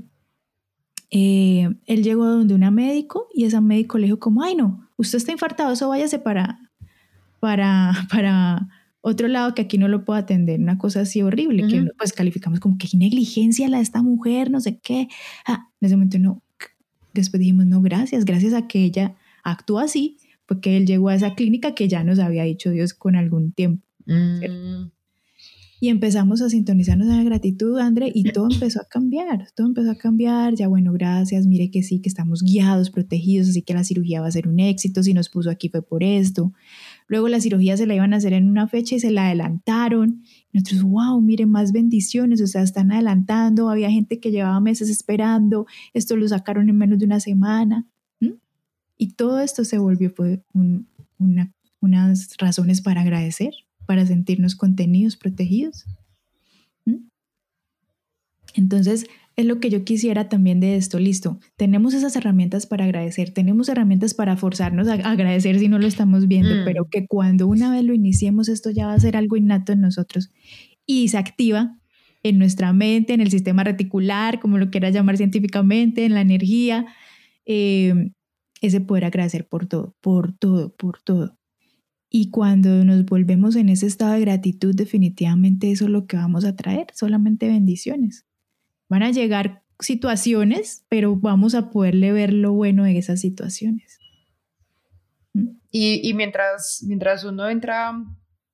eh, 1.11 1.69
él 1.85 2.03
llegó 2.03 2.25
donde 2.25 2.55
una 2.55 2.71
médico 2.71 3.29
y 3.33 3.45
esa 3.45 3.61
médico 3.61 3.97
le 3.97 4.07
dijo 4.07 4.19
como, 4.19 4.43
ay 4.43 4.55
no, 4.55 4.89
usted 4.97 5.17
está 5.17 5.31
infartado, 5.31 5.73
eso 5.73 5.89
váyase 5.89 6.19
para, 6.19 6.71
para, 7.39 7.93
para 8.11 8.67
otro 9.05 9.27
lado 9.27 9.53
que 9.53 9.61
aquí 9.61 9.77
no 9.77 9.89
lo 9.89 10.05
puedo 10.05 10.17
atender, 10.17 10.61
una 10.61 10.77
cosa 10.77 11.01
así 11.01 11.21
horrible, 11.21 11.67
que 11.67 11.85
pues 11.97 12.13
calificamos 12.13 12.61
como 12.61 12.77
que 12.77 12.87
negligencia 12.93 13.67
la 13.67 13.77
de 13.77 13.83
esta 13.83 14.01
mujer, 14.01 14.49
no 14.49 14.61
sé 14.61 14.79
qué. 14.79 15.09
Ah, 15.45 15.67
en 15.81 15.85
ese 15.85 15.97
momento 15.97 16.19
no, 16.19 16.41
después 17.13 17.41
dijimos, 17.41 17.65
no, 17.65 17.81
gracias, 17.81 18.23
gracias 18.23 18.53
a 18.53 18.65
que 18.65 18.81
ella 18.81 19.15
actúa 19.43 19.83
así, 19.83 20.19
porque 20.45 20.77
él 20.77 20.87
llegó 20.87 21.09
a 21.09 21.15
esa 21.15 21.35
clínica 21.35 21.75
que 21.75 21.89
ya 21.89 22.05
nos 22.05 22.17
había 22.17 22.43
dicho 22.43 22.71
Dios 22.71 22.93
con 22.93 23.17
algún 23.17 23.51
tiempo. 23.51 23.85
Mm. 24.05 24.85
Y 25.81 25.89
empezamos 25.89 26.41
a 26.41 26.49
sintonizarnos 26.49 27.09
en 27.09 27.17
la 27.17 27.23
gratitud, 27.25 27.77
André, 27.79 28.09
y 28.15 28.31
todo 28.31 28.47
empezó 28.49 28.79
a 28.79 28.85
cambiar, 28.85 29.49
todo 29.53 29.67
empezó 29.67 29.91
a 29.91 29.95
cambiar, 29.95 30.55
ya 30.55 30.69
bueno, 30.69 30.93
gracias, 30.93 31.45
mire 31.45 31.71
que 31.71 31.83
sí, 31.83 31.99
que 31.99 32.07
estamos 32.07 32.41
guiados, 32.41 32.89
protegidos, 32.89 33.49
así 33.49 33.63
que 33.63 33.73
la 33.73 33.83
cirugía 33.83 34.21
va 34.21 34.27
a 34.27 34.31
ser 34.31 34.47
un 34.47 34.61
éxito, 34.61 35.03
si 35.03 35.13
nos 35.13 35.27
puso 35.27 35.49
aquí 35.49 35.67
fue 35.67 35.81
por 35.81 36.01
esto. 36.01 36.53
Luego 37.07 37.27
la 37.27 37.39
cirugía 37.39 37.77
se 37.77 37.85
la 37.85 37.95
iban 37.95 38.13
a 38.13 38.17
hacer 38.17 38.33
en 38.33 38.49
una 38.49 38.67
fecha 38.67 38.95
y 38.95 38.99
se 38.99 39.11
la 39.11 39.27
adelantaron. 39.27 40.23
nosotros, 40.51 40.83
wow, 40.83 41.19
miren, 41.21 41.49
más 41.49 41.71
bendiciones, 41.71 42.41
o 42.41 42.47
sea, 42.47 42.61
están 42.61 42.91
adelantando. 42.91 43.69
Había 43.69 43.89
gente 43.91 44.19
que 44.19 44.31
llevaba 44.31 44.59
meses 44.59 44.89
esperando, 44.89 45.65
esto 45.93 46.15
lo 46.15 46.27
sacaron 46.27 46.69
en 46.69 46.77
menos 46.77 46.99
de 46.99 47.05
una 47.05 47.19
semana. 47.19 47.87
Y 48.97 49.13
todo 49.13 49.39
esto 49.39 49.65
se 49.65 49.79
volvió 49.79 50.11
fue 50.11 50.43
unas 51.81 52.37
razones 52.37 52.81
para 52.81 53.01
agradecer, 53.01 53.53
para 53.85 54.05
sentirnos 54.05 54.55
contenidos, 54.55 55.17
protegidos. 55.17 55.85
Entonces, 58.53 59.07
es 59.35 59.45
lo 59.45 59.59
que 59.59 59.69
yo 59.69 59.83
quisiera 59.83 60.29
también 60.29 60.59
de 60.59 60.75
esto. 60.75 60.99
Listo, 60.99 61.39
tenemos 61.55 61.93
esas 61.93 62.15
herramientas 62.15 62.65
para 62.65 62.85
agradecer, 62.85 63.31
tenemos 63.31 63.69
herramientas 63.69 64.13
para 64.13 64.37
forzarnos 64.37 64.87
a 64.87 64.93
agradecer 64.93 65.59
si 65.59 65.67
no 65.67 65.79
lo 65.79 65.87
estamos 65.87 66.27
viendo, 66.27 66.55
mm. 66.55 66.65
pero 66.65 66.87
que 66.89 67.07
cuando 67.07 67.47
una 67.47 67.71
vez 67.71 67.83
lo 67.83 67.93
iniciemos, 67.93 68.47
esto 68.47 68.69
ya 68.69 68.87
va 68.87 68.93
a 68.93 68.99
ser 68.99 69.17
algo 69.17 69.35
innato 69.35 69.71
en 69.71 69.81
nosotros 69.81 70.31
y 70.85 71.07
se 71.07 71.17
activa 71.17 71.79
en 72.21 72.37
nuestra 72.37 72.71
mente, 72.73 73.13
en 73.13 73.21
el 73.21 73.31
sistema 73.31 73.63
reticular, 73.63 74.39
como 74.39 74.57
lo 74.57 74.69
quieras 74.69 74.93
llamar 74.93 75.17
científicamente, 75.17 76.05
en 76.05 76.13
la 76.13 76.21
energía, 76.21 76.85
em, 77.45 78.13
ese 78.61 78.79
poder 78.79 79.05
agradecer 79.05 79.47
por 79.47 79.65
todo, 79.65 79.95
por 79.99 80.31
todo, 80.31 80.73
por 80.75 81.01
todo. 81.01 81.37
Y 82.09 82.29
cuando 82.29 82.85
nos 82.85 83.03
volvemos 83.05 83.55
en 83.55 83.69
ese 83.69 83.87
estado 83.87 84.13
de 84.13 84.21
gratitud, 84.21 84.73
definitivamente 84.75 85.71
eso 85.71 85.85
es 85.85 85.91
lo 85.91 86.05
que 86.05 86.15
vamos 86.15 86.45
a 86.45 86.55
traer, 86.55 86.87
solamente 86.93 87.47
bendiciones. 87.47 88.25
Van 88.89 89.03
a 89.03 89.11
llegar 89.11 89.63
situaciones, 89.79 90.85
pero 90.89 91.15
vamos 91.15 91.55
a 91.55 91.69
poderle 91.69 92.11
ver 92.11 92.33
lo 92.33 92.53
bueno 92.53 92.83
de 92.83 92.97
esas 92.97 93.21
situaciones. 93.21 93.99
¿Mm? 95.33 95.57
Y, 95.71 96.13
mientras, 96.13 96.83
mientras 96.87 97.23
uno 97.23 97.49
entra 97.49 97.93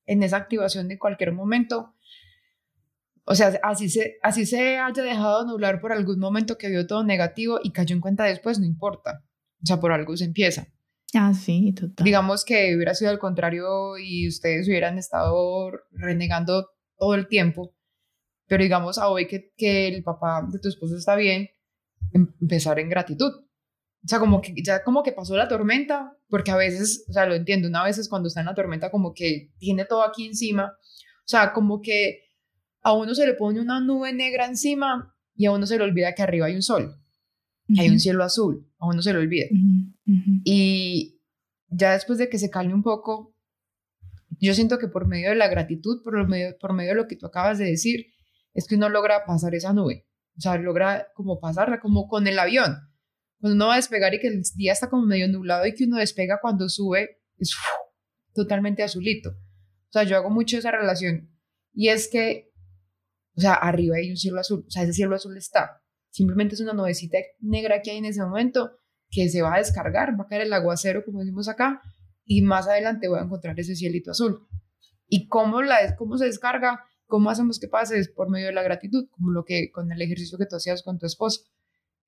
en 0.06 0.24
esa 0.24 0.38
activación 0.38 0.88
de 0.88 0.98
cualquier 0.98 1.34
momento, 1.34 1.94
o 3.26 3.36
sea, 3.36 3.60
así 3.62 3.89
se, 3.89 4.18
así 4.24 4.46
se 4.46 4.78
haya 4.78 5.04
dejado 5.04 5.42
anular 5.42 5.82
por 5.82 5.92
algún 5.92 6.20
momento 6.20 6.58
que 6.58 6.70
vio 6.70 6.88
todo 6.88 7.04
negativo 7.04 7.60
y 7.62 7.72
cayó 7.72 7.96
en 7.96 8.02
cuenta 8.02 8.24
después, 8.24 8.60
no 8.60 8.65
importa. 8.65 9.24
O 9.62 9.65
sea, 9.65 9.80
por 9.80 9.92
algo 9.92 10.15
se 10.15 10.26
empieza. 10.26 10.68
Ah, 11.13 11.34
sí, 11.34 11.74
total. 11.74 12.06
Digamos 12.06 12.46
que 12.46 12.76
hubiera 12.76 12.96
sido 12.96 13.12
al 13.12 13.20
contrario 13.20 13.98
y 13.98 14.28
ustedes 14.28 14.68
hubieran 14.68 14.98
estado 14.98 15.72
renegando 15.92 16.70
todo 16.98 17.15
el 17.15 17.28
tiempo 17.28 17.76
pero 18.50 18.64
digamos 18.64 18.98
a 18.98 19.08
hoy 19.08 19.28
que, 19.28 19.54
que 19.56 19.88
el 19.88 20.04
papá 20.04 20.46
de 20.52 20.60
tu 20.60 20.68
esposo 20.68 20.98
está 20.98 21.16
bien, 21.16 21.48
em, 22.12 22.28
empezar 22.42 22.80
en 22.80 22.90
gratitud. 22.90 23.32
O 23.32 24.08
sea, 24.08 24.20
como 24.20 24.42
que 24.42 24.54
ya 24.64 24.84
como 24.84 25.04
que 25.04 25.12
pasó 25.12 25.38
la 25.38 25.48
tormenta, 25.48 26.18
porque 26.28 26.52
a 26.52 26.58
veces, 26.58 27.06
o 27.08 27.14
sea, 27.14 27.28
lo 27.28 27.36
entiendo, 27.36 27.68
una 27.68 27.84
vez 27.84 27.98
es 28.00 28.10
cuando 28.10 28.28
está 28.28 28.40
en 28.40 28.48
la 28.48 28.56
tormenta 28.56 28.90
como 28.90 29.14
que 29.14 29.52
tiene 29.60 29.86
todo 29.86 30.04
aquí 30.04 30.26
encima, 30.26 30.66
o 30.66 31.28
sea, 31.28 31.54
como 31.54 31.82
que 31.82 32.24
a 32.82 32.94
uno 32.94 33.14
se 33.14 33.28
le 33.28 33.36
pone 33.36 33.62
una 33.62 33.80
nube 33.80 34.14
negra 34.14 34.46
encima 34.46 35.16
y 35.36 35.46
a 35.46 35.52
uno 35.52 35.68
se 35.68 35.78
le 35.78 35.84
olvida 35.84 36.16
que 36.16 36.24
arriba 36.24 36.48
hay 36.48 36.56
un 36.56 36.64
sol, 36.64 36.96
hay 37.78 37.90
un 37.90 38.00
cielo 38.00 38.24
azul, 38.24 38.68
a 38.80 38.88
uno 38.88 39.02
se 39.04 39.14
le 39.14 39.20
olvida. 39.20 39.46
Y 40.44 41.22
ya 41.68 41.92
después 41.94 42.18
de 42.18 42.30
que 42.30 42.40
se 42.40 42.50
calme 42.50 42.74
un 42.74 42.84
poco, 42.84 43.36
yo 44.40 44.54
siento 44.56 44.80
que 44.80 44.88
por 44.88 45.08
medio 45.08 45.30
de 45.30 45.36
la 45.36 45.50
gratitud, 45.50 46.02
por, 46.04 46.28
medio, 46.28 46.58
por 46.60 46.74
medio 46.74 46.92
de 46.92 46.96
lo 46.96 47.08
que 47.08 47.16
tú 47.16 47.28
acabas 47.28 47.60
de 47.60 47.66
decir, 47.66 48.08
es 48.60 48.67
que 48.67 48.76
uno 48.76 48.89
logra 48.89 49.26
pasar 49.26 49.56
esa 49.56 49.74
nube, 49.74 50.06
o 50.38 50.41
sea, 50.41 50.58
logra 50.58 51.08
como 51.15 51.39
pasarla, 51.39 51.80
como 51.80 52.08
con 52.08 52.28
el 52.28 52.38
avión. 52.38 52.76
Cuando 53.39 53.56
uno 53.56 53.67
va 53.67 53.74
a 53.74 53.78
despegar 53.78 54.13
y 54.13 54.19
que 54.19 54.28
el 54.28 54.43
día 54.56 54.74
está 54.74 54.89
como 54.89 55.06
medio 55.06 55.28
nublado 55.30 55.65
y 55.65 55.74
que 55.74 55.86
uno 55.86 55.98
despega 55.98 56.39
cuando 56.41 56.67
sube, 56.67 57.22
es 57.38 57.56
totalmente 58.34 58.84
azulito. 58.84 59.30
O 59.30 59.91
sea, 59.91 60.04
yo 60.04 60.17
hago 60.17 60.30
mucho 60.30 60.58
esa 60.58 60.72
relación 60.72 61.34
y 61.74 61.88
es 61.88 62.10
que, 62.12 62.52
o 63.38 63.41
sea, 63.41 63.54
arriba 63.54 63.95
hay 63.95 64.12
un 64.12 64.17
cielo 64.17 64.41
azul, 64.41 64.65
o 64.67 64.69
sea, 64.69 64.84
ese 64.84 64.93
cielo 64.93 65.15
azul 65.15 65.38
está. 65.38 65.82
Simplemente 66.10 66.56
es 66.56 66.62
una 66.62 66.74
nubecita 66.74 67.17
negra 67.39 67.82
que 67.82 67.91
hay 67.91 67.98
en 67.98 68.06
ese 68.06 68.22
momento 68.22 68.78
que 69.10 69.30
se 69.30 69.41
va 69.41 69.56
a 69.56 69.60
descargar, 69.60 70.19
va 70.19 70.26
a 70.26 70.28
caer 70.28 70.41
el 70.41 70.54
aguacero, 70.54 71.06
como 71.06 71.19
decimos 71.19 71.48
acá, 71.48 71.82
y 72.26 72.41
más 72.41 72.67
adelante 72.67 73.08
voy 73.08 73.19
a 73.19 73.24
encontrar 73.24 73.58
ese 73.58 73.76
cielito 73.76 74.12
azul. 74.12 74.48
¿Y 75.08 75.28
cómo, 75.28 75.62
la, 75.62 75.95
cómo 75.95 76.17
se 76.17 76.26
descarga? 76.26 76.84
¿Cómo 77.10 77.32
hacemos 77.32 77.60
que 77.60 77.67
pase? 77.67 77.98
Es 77.98 78.08
por 78.08 78.30
medio 78.30 78.45
de 78.45 78.54
la 78.54 78.62
gratitud, 78.62 79.08
como 79.10 79.32
lo 79.32 79.43
que 79.43 79.72
con 79.72 79.91
el 79.91 80.00
ejercicio 80.00 80.38
que 80.38 80.45
tú 80.45 80.56
hacías 80.56 80.84
con 80.84 81.00
tu 81.00 81.08
esposo. 81.08 81.41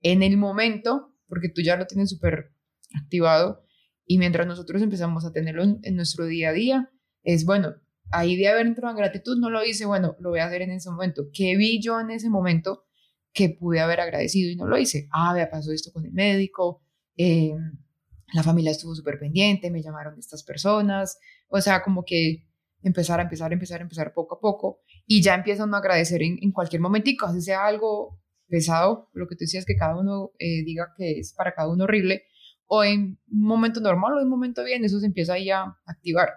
En 0.04 0.22
el 0.22 0.38
momento, 0.38 1.16
porque 1.28 1.50
tú 1.50 1.64
ya 1.64 1.76
lo 1.76 1.88
tienes 1.88 2.12
súper 2.12 2.54
activado, 2.94 3.66
y 4.06 4.20
mientras 4.20 4.46
nosotros 4.46 4.80
empezamos 4.80 5.26
a 5.26 5.32
tenerlo 5.34 5.64
en, 5.64 5.96
nuestro 5.96 6.28
día 6.28 6.50
a 6.50 6.54
día, 6.54 6.92
es 7.24 7.46
bueno, 7.46 7.74
ahí 8.12 8.36
de 8.36 8.50
haber 8.50 8.68
entrado 8.68 8.92
en 8.92 8.98
gratitud, 8.98 9.40
no 9.40 9.50
lo 9.50 9.66
hice, 9.66 9.88
bueno, 9.88 10.16
lo 10.20 10.30
voy 10.30 10.40
a 10.40 10.46
hacer 10.46 10.62
en 10.62 10.70
ese 10.70 10.92
momento. 10.92 11.24
¿Qué 11.34 11.58
vi 11.58 11.82
yo 11.82 12.00
en 12.00 12.12
ese 12.12 12.30
momento 12.30 12.86
que 13.34 13.50
pude 13.50 13.80
haber 13.80 14.02
agradecido 14.02 14.52
y 14.52 14.56
no 14.56 14.68
lo 14.68 14.78
hice? 14.78 15.08
Ah, 15.12 15.34
me 15.34 15.48
pasó 15.48 15.72
esto 15.72 15.92
con 15.92 16.06
el 16.06 16.14
médico, 16.14 16.84
eh, 17.18 17.56
la 18.34 18.44
familia 18.44 18.70
estuvo 18.70 18.94
súper 18.94 19.18
pendiente, 19.18 19.72
me 19.72 19.82
llamaron 19.82 20.20
estas 20.20 20.44
personas, 20.44 21.18
o 21.48 21.60
sea, 21.60 21.82
como 21.82 22.06
que 22.06 22.46
empezar 22.84 23.20
a 23.20 23.24
empezar, 23.24 23.50
a 23.50 23.54
empezar, 23.56 23.80
a 23.80 23.84
empezar 23.84 24.14
poco 24.14 24.36
a 24.36 24.40
poco 24.40 24.82
y 25.06 25.22
ya 25.22 25.36
empiezan 25.36 25.74
a 25.74 25.78
agradecer 25.78 26.22
en, 26.24 26.52
cualquier 26.52 26.82
momentico, 26.82 27.26
así 27.26 27.42
sea 27.42 27.66
algo 27.66 28.20
pesado, 28.48 29.10
lo 29.14 29.28
que 29.28 29.36
tú 29.36 29.40
decías 29.42 29.66
que 29.66 29.76
cada 29.76 29.98
uno 29.98 30.32
eh, 30.40 30.64
diga 30.64 30.94
que 30.98 31.20
es 31.20 31.34
para 31.34 31.54
cada 31.54 31.70
uno 31.70 31.86
horrible, 31.86 32.24
o 32.68 32.84
en 32.84 33.20
un 33.30 33.44
momento 33.44 33.80
normal 33.82 34.14
o 34.14 34.20
en 34.20 34.26
un 34.26 34.30
momento 34.30 34.64
bien, 34.64 34.84
eso 34.86 35.00
se 35.00 35.06
empieza 35.06 35.34
ahí 35.34 35.50
a 35.50 35.78
activar. 35.86 36.30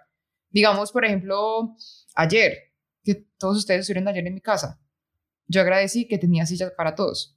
Digamos, 0.50 0.92
por 0.92 1.04
ejemplo, 1.04 1.76
ayer, 2.14 2.58
que 3.02 3.26
todos 3.38 3.58
ustedes 3.58 3.80
estuvieron 3.80 4.08
ayer 4.08 4.26
en 4.26 4.34
mi 4.34 4.40
casa, 4.40 4.80
yo 5.46 5.60
agradecí 5.60 6.08
que 6.08 6.18
tenía 6.18 6.46
sillas 6.46 6.72
para 6.76 6.94
todos. 6.94 7.36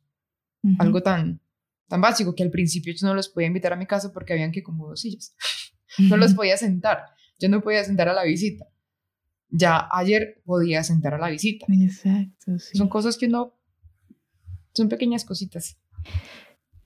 Algo 0.80 1.02
tan, 1.02 1.40
tan 1.88 2.02
básico 2.02 2.36
que 2.36 2.44
al 2.44 2.52
principio 2.52 2.94
yo 2.94 3.08
no 3.08 3.14
los 3.14 3.30
podía 3.30 3.48
invitar 3.48 3.74
a 3.74 3.78
mi 3.78 3.86
casa 3.86 4.12
porque 4.12 4.34
habían 4.34 4.52
que 4.52 4.64
como 4.64 4.88
dos 4.88 5.02
sillas. 5.02 5.36
no 6.00 6.18
los 6.18 6.34
podía 6.34 6.58
sentar. 6.58 7.06
Yo 7.40 7.50
no 7.50 7.62
podía 7.62 7.84
sentar 7.84 8.10
a 8.10 8.14
la 8.14 8.24
visita 8.24 8.66
ya 9.50 9.88
ayer 9.92 10.42
podía 10.46 10.84
sentar 10.84 11.14
a 11.14 11.18
la 11.18 11.30
visita. 11.30 11.66
Exacto. 11.70 12.58
Son 12.60 12.90
cosas 12.90 13.18
que 13.18 13.28
uno, 13.28 13.54
son 14.74 14.90
pequeñas 14.90 15.26
cositas. 15.26 15.78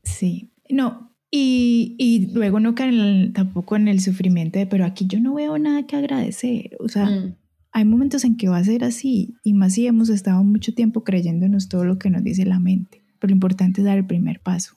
Sí, 0.04 0.52
no, 0.70 1.12
y, 1.30 1.96
y 1.98 2.34
luego 2.34 2.60
no 2.60 2.76
caen 2.76 3.32
tampoco 3.32 3.78
en 3.78 3.88
el 3.88 4.02
sufrimiento 4.02 4.60
de, 4.60 4.68
pero 4.68 4.86
aquí 4.86 5.08
yo 5.08 5.22
no 5.22 5.34
veo 5.34 5.58
nada 5.58 5.88
que 5.88 5.96
agradecer. 5.96 6.76
O 6.80 6.90
sea, 6.90 7.06
mm. 7.06 7.36
hay 7.72 7.86
momentos 7.86 8.26
en 8.26 8.36
que 8.36 8.50
va 8.50 8.58
a 8.58 8.64
ser 8.64 8.84
así, 8.84 9.36
y 9.44 9.54
más 9.54 9.74
si 9.74 9.88
hemos 9.88 10.10
estado 10.10 10.44
mucho 10.44 10.74
tiempo 10.74 11.06
creyéndonos 11.06 11.70
todo 11.70 11.86
lo 11.86 11.98
que 11.98 12.10
nos 12.10 12.24
dice 12.24 12.46
la 12.46 12.60
mente. 12.60 13.02
Pero 13.18 13.30
lo 13.30 13.36
importante 13.36 13.82
es 13.82 13.86
dar 13.86 13.98
el 13.98 14.06
primer 14.06 14.42
paso. 14.42 14.76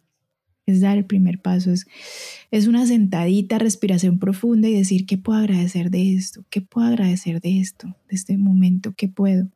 Es 0.66 0.80
dar 0.80 0.96
el 0.96 1.04
primer 1.04 1.40
paso, 1.40 1.70
es, 1.70 1.86
es 2.50 2.66
una 2.66 2.86
sentadita, 2.86 3.58
respiración 3.58 4.18
profunda 4.18 4.68
y 4.68 4.74
decir, 4.74 5.06
¿qué 5.06 5.18
puedo 5.18 5.38
agradecer 5.38 5.90
de 5.90 6.14
esto? 6.14 6.44
¿Qué 6.50 6.60
puedo 6.60 6.86
agradecer 6.86 7.40
de 7.40 7.60
esto, 7.60 7.88
de 8.08 8.16
este 8.16 8.38
momento? 8.38 8.94
¿Qué 8.96 9.08
puedo? 9.08 9.48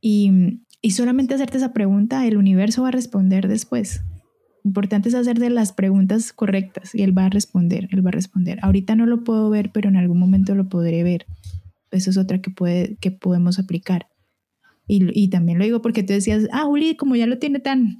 Y, 0.00 0.60
y 0.82 0.90
solamente 0.90 1.34
hacerte 1.34 1.58
esa 1.58 1.72
pregunta, 1.72 2.26
el 2.26 2.36
universo 2.36 2.82
va 2.82 2.88
a 2.88 2.92
responder 2.92 3.48
después. 3.48 4.02
Importante 4.64 5.08
es 5.08 5.14
hacer 5.14 5.38
de 5.38 5.50
las 5.50 5.72
preguntas 5.72 6.32
correctas 6.32 6.94
y 6.94 7.02
él 7.02 7.16
va 7.16 7.26
a 7.26 7.30
responder, 7.30 7.88
él 7.90 8.04
va 8.04 8.10
a 8.10 8.12
responder. 8.12 8.58
Ahorita 8.62 8.94
no 8.94 9.06
lo 9.06 9.24
puedo 9.24 9.48
ver, 9.50 9.70
pero 9.72 9.88
en 9.88 9.96
algún 9.96 10.18
momento 10.18 10.54
lo 10.54 10.68
podré 10.68 11.02
ver. 11.02 11.26
Eso 11.90 12.10
es 12.10 12.16
otra 12.16 12.40
que, 12.40 12.50
puede, 12.50 12.96
que 13.00 13.10
podemos 13.10 13.58
aplicar. 13.58 14.08
Y, 14.86 15.06
y 15.18 15.28
también 15.28 15.58
lo 15.58 15.64
digo 15.64 15.82
porque 15.82 16.02
tú 16.02 16.12
decías, 16.12 16.48
ah, 16.52 16.64
Juli, 16.64 16.96
como 16.96 17.16
ya 17.16 17.26
lo 17.26 17.38
tiene 17.38 17.60
tan, 17.60 17.98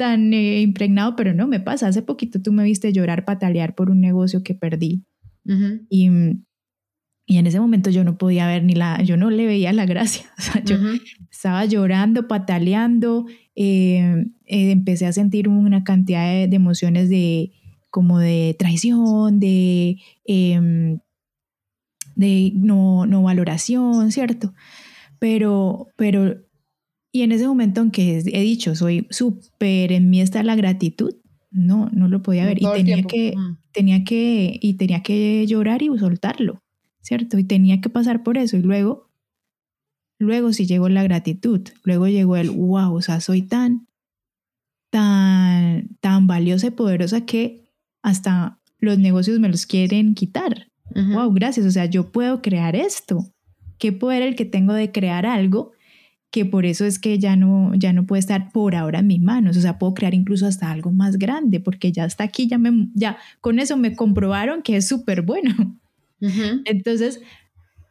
tan 0.00 0.32
eh, 0.32 0.62
impregnado, 0.62 1.14
pero 1.14 1.34
no 1.34 1.46
me 1.46 1.60
pasa. 1.60 1.86
Hace 1.86 2.00
poquito 2.00 2.40
tú 2.40 2.52
me 2.52 2.64
viste 2.64 2.90
llorar, 2.90 3.26
patalear 3.26 3.74
por 3.74 3.90
un 3.90 4.00
negocio 4.00 4.42
que 4.42 4.54
perdí. 4.54 5.04
y, 5.90 6.10
y, 7.26 7.36
en 7.36 7.46
ese 7.46 7.60
momento 7.60 7.90
yo 7.90 8.02
no 8.02 8.16
podía 8.16 8.46
ver 8.46 8.64
ni 8.64 8.72
la, 8.72 9.02
yo 9.02 9.18
no 9.18 9.28
le 9.28 9.44
veía 9.44 9.74
la 9.74 9.84
gracia. 9.84 10.24
O 10.38 10.42
sea, 10.42 10.64
yo 10.64 10.76
estaba 11.30 11.66
llorando, 11.66 12.28
pataleando, 12.28 13.26
eh, 13.54 14.24
eh, 14.46 14.70
empecé 14.70 15.04
a 15.04 15.12
sentir 15.12 15.48
una 15.48 15.84
cantidad 15.84 16.26
de, 16.32 16.48
de, 16.48 16.56
emociones 16.56 17.10
de 17.10 17.52
como 17.90 18.18
de 18.18 18.56
traición, 18.58 19.38
de, 19.38 19.98
em, 20.24 21.00
de 22.14 22.52
no, 22.54 23.04
no 23.04 23.22
valoración, 23.22 24.12
¿cierto? 24.12 24.54
Pero, 25.18 25.88
pero 25.96 26.38
y 27.12 27.22
en 27.22 27.32
ese 27.32 27.46
momento, 27.46 27.80
aunque 27.80 28.22
he 28.24 28.40
dicho, 28.40 28.74
soy 28.76 29.06
súper, 29.10 29.92
en 29.92 30.10
mí 30.10 30.20
está 30.20 30.42
la 30.42 30.54
gratitud, 30.54 31.14
no, 31.50 31.88
no 31.92 32.08
lo 32.08 32.22
podía 32.22 32.46
ver. 32.46 32.62
Y 32.62 32.66
tenía 32.66 33.02
que, 33.02 33.34
tenía 33.72 34.04
que, 34.04 34.58
y 34.60 34.74
tenía 34.74 35.02
que 35.02 35.44
llorar 35.46 35.82
y 35.82 35.86
soltarlo, 35.98 36.62
¿cierto? 37.00 37.38
Y 37.38 37.44
tenía 37.44 37.80
que 37.80 37.88
pasar 37.88 38.22
por 38.22 38.38
eso. 38.38 38.56
Y 38.56 38.62
luego, 38.62 39.10
luego 40.18 40.52
sí 40.52 40.66
llegó 40.66 40.88
la 40.88 41.02
gratitud, 41.02 41.68
luego 41.82 42.06
llegó 42.06 42.36
el, 42.36 42.50
wow, 42.50 42.94
o 42.94 43.02
sea, 43.02 43.20
soy 43.20 43.42
tan, 43.42 43.88
tan, 44.90 45.96
tan 46.00 46.28
valiosa 46.28 46.68
y 46.68 46.70
poderosa 46.70 47.26
que 47.26 47.72
hasta 48.02 48.60
los 48.78 48.98
negocios 48.98 49.40
me 49.40 49.48
los 49.48 49.66
quieren 49.66 50.14
quitar. 50.14 50.68
Wow, 50.94 51.32
gracias. 51.32 51.66
O 51.66 51.70
sea, 51.70 51.84
yo 51.84 52.10
puedo 52.10 52.42
crear 52.42 52.74
esto. 52.74 53.32
¿Qué 53.78 53.92
poder 53.92 54.22
el 54.22 54.34
que 54.34 54.44
tengo 54.44 54.72
de 54.72 54.90
crear 54.90 55.24
algo? 55.24 55.72
Que 56.30 56.44
por 56.44 56.64
eso 56.64 56.84
es 56.84 56.98
que 56.98 57.18
ya 57.18 57.36
no, 57.36 57.72
ya 57.74 57.92
no 57.92 58.06
puede 58.06 58.20
estar 58.20 58.52
por 58.52 58.76
ahora 58.76 59.00
en 59.00 59.08
mis 59.08 59.20
manos, 59.20 59.56
o 59.56 59.60
sea, 59.60 59.78
puedo 59.78 59.94
crear 59.94 60.14
incluso 60.14 60.46
hasta 60.46 60.70
algo 60.70 60.92
más 60.92 61.18
grande, 61.18 61.60
porque 61.60 61.90
ya 61.90 62.04
está 62.04 62.24
aquí, 62.24 62.48
ya, 62.48 62.58
me, 62.58 62.88
ya 62.94 63.18
con 63.40 63.58
eso 63.58 63.76
me 63.76 63.96
comprobaron 63.96 64.62
que 64.62 64.76
es 64.76 64.86
súper 64.86 65.22
bueno. 65.22 65.78
Entonces, 66.66 67.20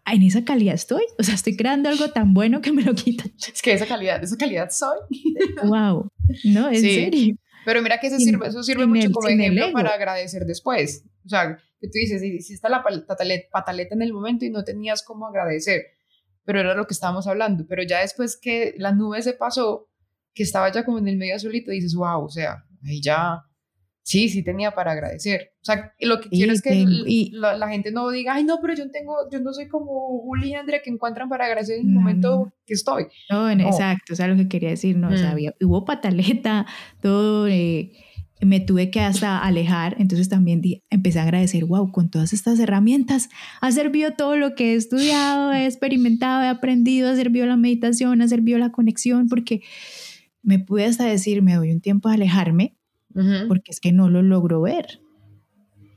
en 0.06 0.24
esa 0.24 0.46
calidad 0.46 0.76
estoy, 0.76 1.04
o 1.18 1.24
sea, 1.24 1.36
estoy 1.36 1.58
creando 1.58 1.90
algo 1.90 2.10
tan 2.12 2.34
bueno 2.34 2.62
que 2.62 2.72
me 2.72 2.84
lo 2.84 2.94
quitan. 2.94 3.32
Es 3.38 3.62
que 3.62 3.74
esa 3.74 3.86
calidad, 3.86 4.24
esa 4.24 4.38
calidad 4.38 4.70
soy. 4.72 5.00
wow, 5.64 6.10
no, 6.46 6.70
en 6.70 6.82
serio. 6.82 7.36
Pero 7.66 7.82
mira 7.82 8.00
que 8.00 8.08
eso 8.08 8.18
sirve, 8.18 8.48
eso 8.48 8.64
sirve 8.64 8.88
mucho 8.88 9.12
como 9.12 9.28
ejemplo 9.28 9.72
para 9.74 9.90
agradecer 9.90 10.46
después. 10.46 11.04
O 11.26 11.30
sea, 11.30 11.58
que 11.80 11.88
tú 11.88 11.94
dices, 11.94 12.24
hiciste 12.24 12.70
la 12.70 12.84
pataleta 13.52 13.96
en 13.96 14.02
el 14.02 14.14
momento 14.14 14.46
y 14.46 14.50
no 14.50 14.64
tenías 14.64 15.04
cómo 15.04 15.28
agradecer 15.28 15.99
pero 16.50 16.62
era 16.62 16.74
lo 16.74 16.88
que 16.88 16.96
estábamos 16.96 17.28
hablando. 17.28 17.68
Pero 17.68 17.84
ya 17.84 18.00
después 18.00 18.36
que 18.36 18.74
la 18.80 18.92
nube 18.92 19.22
se 19.22 19.34
pasó, 19.34 19.88
que 20.34 20.42
estaba 20.42 20.72
ya 20.72 20.84
como 20.84 20.98
en 20.98 21.08
el 21.08 21.16
medio 21.16 21.36
azulito, 21.36 21.70
dices, 21.70 21.94
wow, 21.94 22.26
o 22.26 22.30
sea, 22.30 22.66
ahí 22.84 23.00
ya, 23.04 23.44
sí, 24.02 24.30
sí 24.30 24.42
tenía 24.42 24.72
para 24.72 24.94
agradecer. 24.94 25.52
O 25.62 25.66
sea, 25.66 25.94
lo 26.00 26.20
que 26.20 26.30
quiero 26.30 26.52
es 26.52 26.64
que 26.64 26.88
la, 27.34 27.70
gente 27.70 27.92
no 27.92 28.10
diga, 28.10 28.34
ay, 28.34 28.46
no, 28.46 28.58
pero 28.64 28.74
yo, 28.74 28.90
tengo, 28.90 29.14
yo 29.32 29.40
no 29.42 29.54
soy 29.54 29.68
como 29.68 29.92
Juli 30.24 30.50
y 30.50 30.54
Andrea 30.56 30.82
que 30.84 30.90
encuentran 30.90 31.30
para 31.30 31.46
agradecer 31.46 31.78
en 31.78 31.90
el 31.90 31.94
momento 31.94 32.52
que 32.66 32.74
estoy. 32.74 33.06
No, 33.30 33.48
exacto, 33.48 34.14
o 34.14 34.16
sea, 34.16 34.28
lo 34.28 34.36
que 34.36 34.48
quería 34.48 34.70
decir, 34.70 34.98
no, 34.98 35.10
o 35.10 35.18
sea, 35.18 35.36
mm. 35.36 35.64
hubo 35.68 35.86
pataleta, 35.86 36.66
todo... 37.00 37.48
Eh, 37.48 37.92
me 38.42 38.60
tuve 38.60 38.90
que 38.90 39.02
hasta 39.02 39.40
alejar, 39.40 39.96
entonces 40.00 40.30
también 40.30 40.62
empecé 40.90 41.20
a 41.20 41.24
agradecer, 41.24 41.66
wow, 41.66 41.92
con 41.92 42.10
todas 42.10 42.32
estas 42.32 42.60
herramientas 42.60 43.30
ha 43.60 43.72
servido 43.72 44.12
todo 44.12 44.38
lo 44.38 44.56
que 44.56 44.74
he 44.74 44.76
estudiado, 44.76 45.52
he 45.52 45.66
experimentado, 45.66 46.44
he 46.44 46.48
aprendido, 46.48 47.10
ha 47.10 47.16
servido 47.16 47.46
la 47.46 47.58
meditación, 47.58 48.22
ha 48.22 48.28
servido 48.28 48.58
la 48.58 48.72
conexión, 48.72 49.28
porque 49.28 49.62
me 50.42 50.60
pude 50.60 50.86
hasta 50.86 51.06
decir, 51.06 51.42
me 51.42 51.56
doy 51.56 51.72
un 51.72 51.82
tiempo 51.82 52.08
a 52.10 52.14
alejarme, 52.14 52.78
porque 53.48 53.72
es 53.72 53.80
que 53.80 53.92
no 53.92 54.10
lo 54.10 54.22
logro 54.22 54.62
ver. 54.62 55.02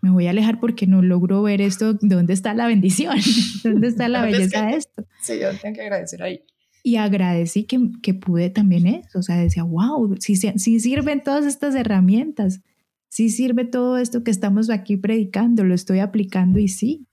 Me 0.00 0.10
voy 0.10 0.26
a 0.26 0.30
alejar 0.30 0.58
porque 0.58 0.88
no 0.88 1.00
logro 1.00 1.42
ver 1.42 1.60
esto, 1.60 1.94
¿dónde 2.00 2.32
está 2.32 2.54
la 2.54 2.66
bendición? 2.66 3.16
¿Dónde 3.62 3.86
está 3.86 4.08
la 4.08 4.22
belleza 4.22 4.66
de 4.66 4.76
esto? 4.76 5.06
Sí, 5.20 5.34
yo 5.40 5.56
tengo 5.56 5.76
que 5.76 5.82
agradecer 5.82 6.22
ahí 6.24 6.42
y 6.82 6.96
agradecí 6.96 7.64
que, 7.64 7.90
que, 8.02 8.14
pude 8.14 8.50
también 8.50 8.86
eso, 8.86 9.20
o 9.20 9.22
sea, 9.22 9.36
decía, 9.36 9.62
wow, 9.62 10.16
sí, 10.18 10.36
sí 10.36 10.80
sirven 10.80 11.22
todas 11.22 11.46
estas 11.46 11.74
herramientas, 11.74 12.60
sí 13.08 13.28
sirve 13.28 13.64
todo 13.64 13.98
esto 13.98 14.24
que 14.24 14.30
estamos 14.30 14.68
aquí 14.70 14.96
predicando, 14.96 15.64
lo 15.64 15.74
estoy 15.74 16.00
aplicando 16.00 16.58
y 16.58 16.68
sí, 16.68 17.06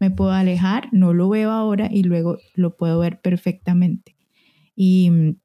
me 0.00 0.10
puedo 0.10 0.32
alejar, 0.32 0.88
no 0.92 1.12
lo 1.12 1.28
veo 1.28 1.50
ahora 1.50 1.88
y 1.90 2.02
luego 2.02 2.38
lo 2.54 2.76
puedo 2.76 2.98
ver 2.98 3.20
perfectamente. 3.20 4.16
Y 4.74 5.10
mm, 5.10 5.36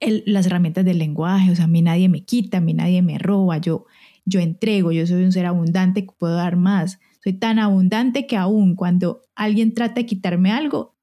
el, 0.00 0.22
las 0.26 0.46
herramientas 0.46 0.84
del 0.84 0.98
lenguaje, 0.98 1.50
o 1.50 1.56
sea, 1.56 1.64
a 1.64 1.68
mí 1.68 1.82
nadie 1.82 2.08
me 2.08 2.24
quita, 2.24 2.58
a 2.58 2.60
mí 2.60 2.74
nadie 2.74 3.02
me 3.02 3.18
roba, 3.18 3.58
yo, 3.58 3.86
yo 4.24 4.40
entrego, 4.40 4.92
yo 4.92 5.06
soy 5.06 5.24
un 5.24 5.32
ser 5.32 5.46
abundante 5.46 6.06
puedo 6.18 6.36
dar 6.36 6.56
más. 6.56 7.00
Soy 7.24 7.32
tan 7.32 7.58
abundante 7.58 8.26
que 8.26 8.36
aún 8.36 8.76
cuando 8.76 9.22
alguien 9.34 9.74
trata 9.74 9.94
de 9.94 10.06
quitarme 10.06 10.52
algo, 10.52 10.95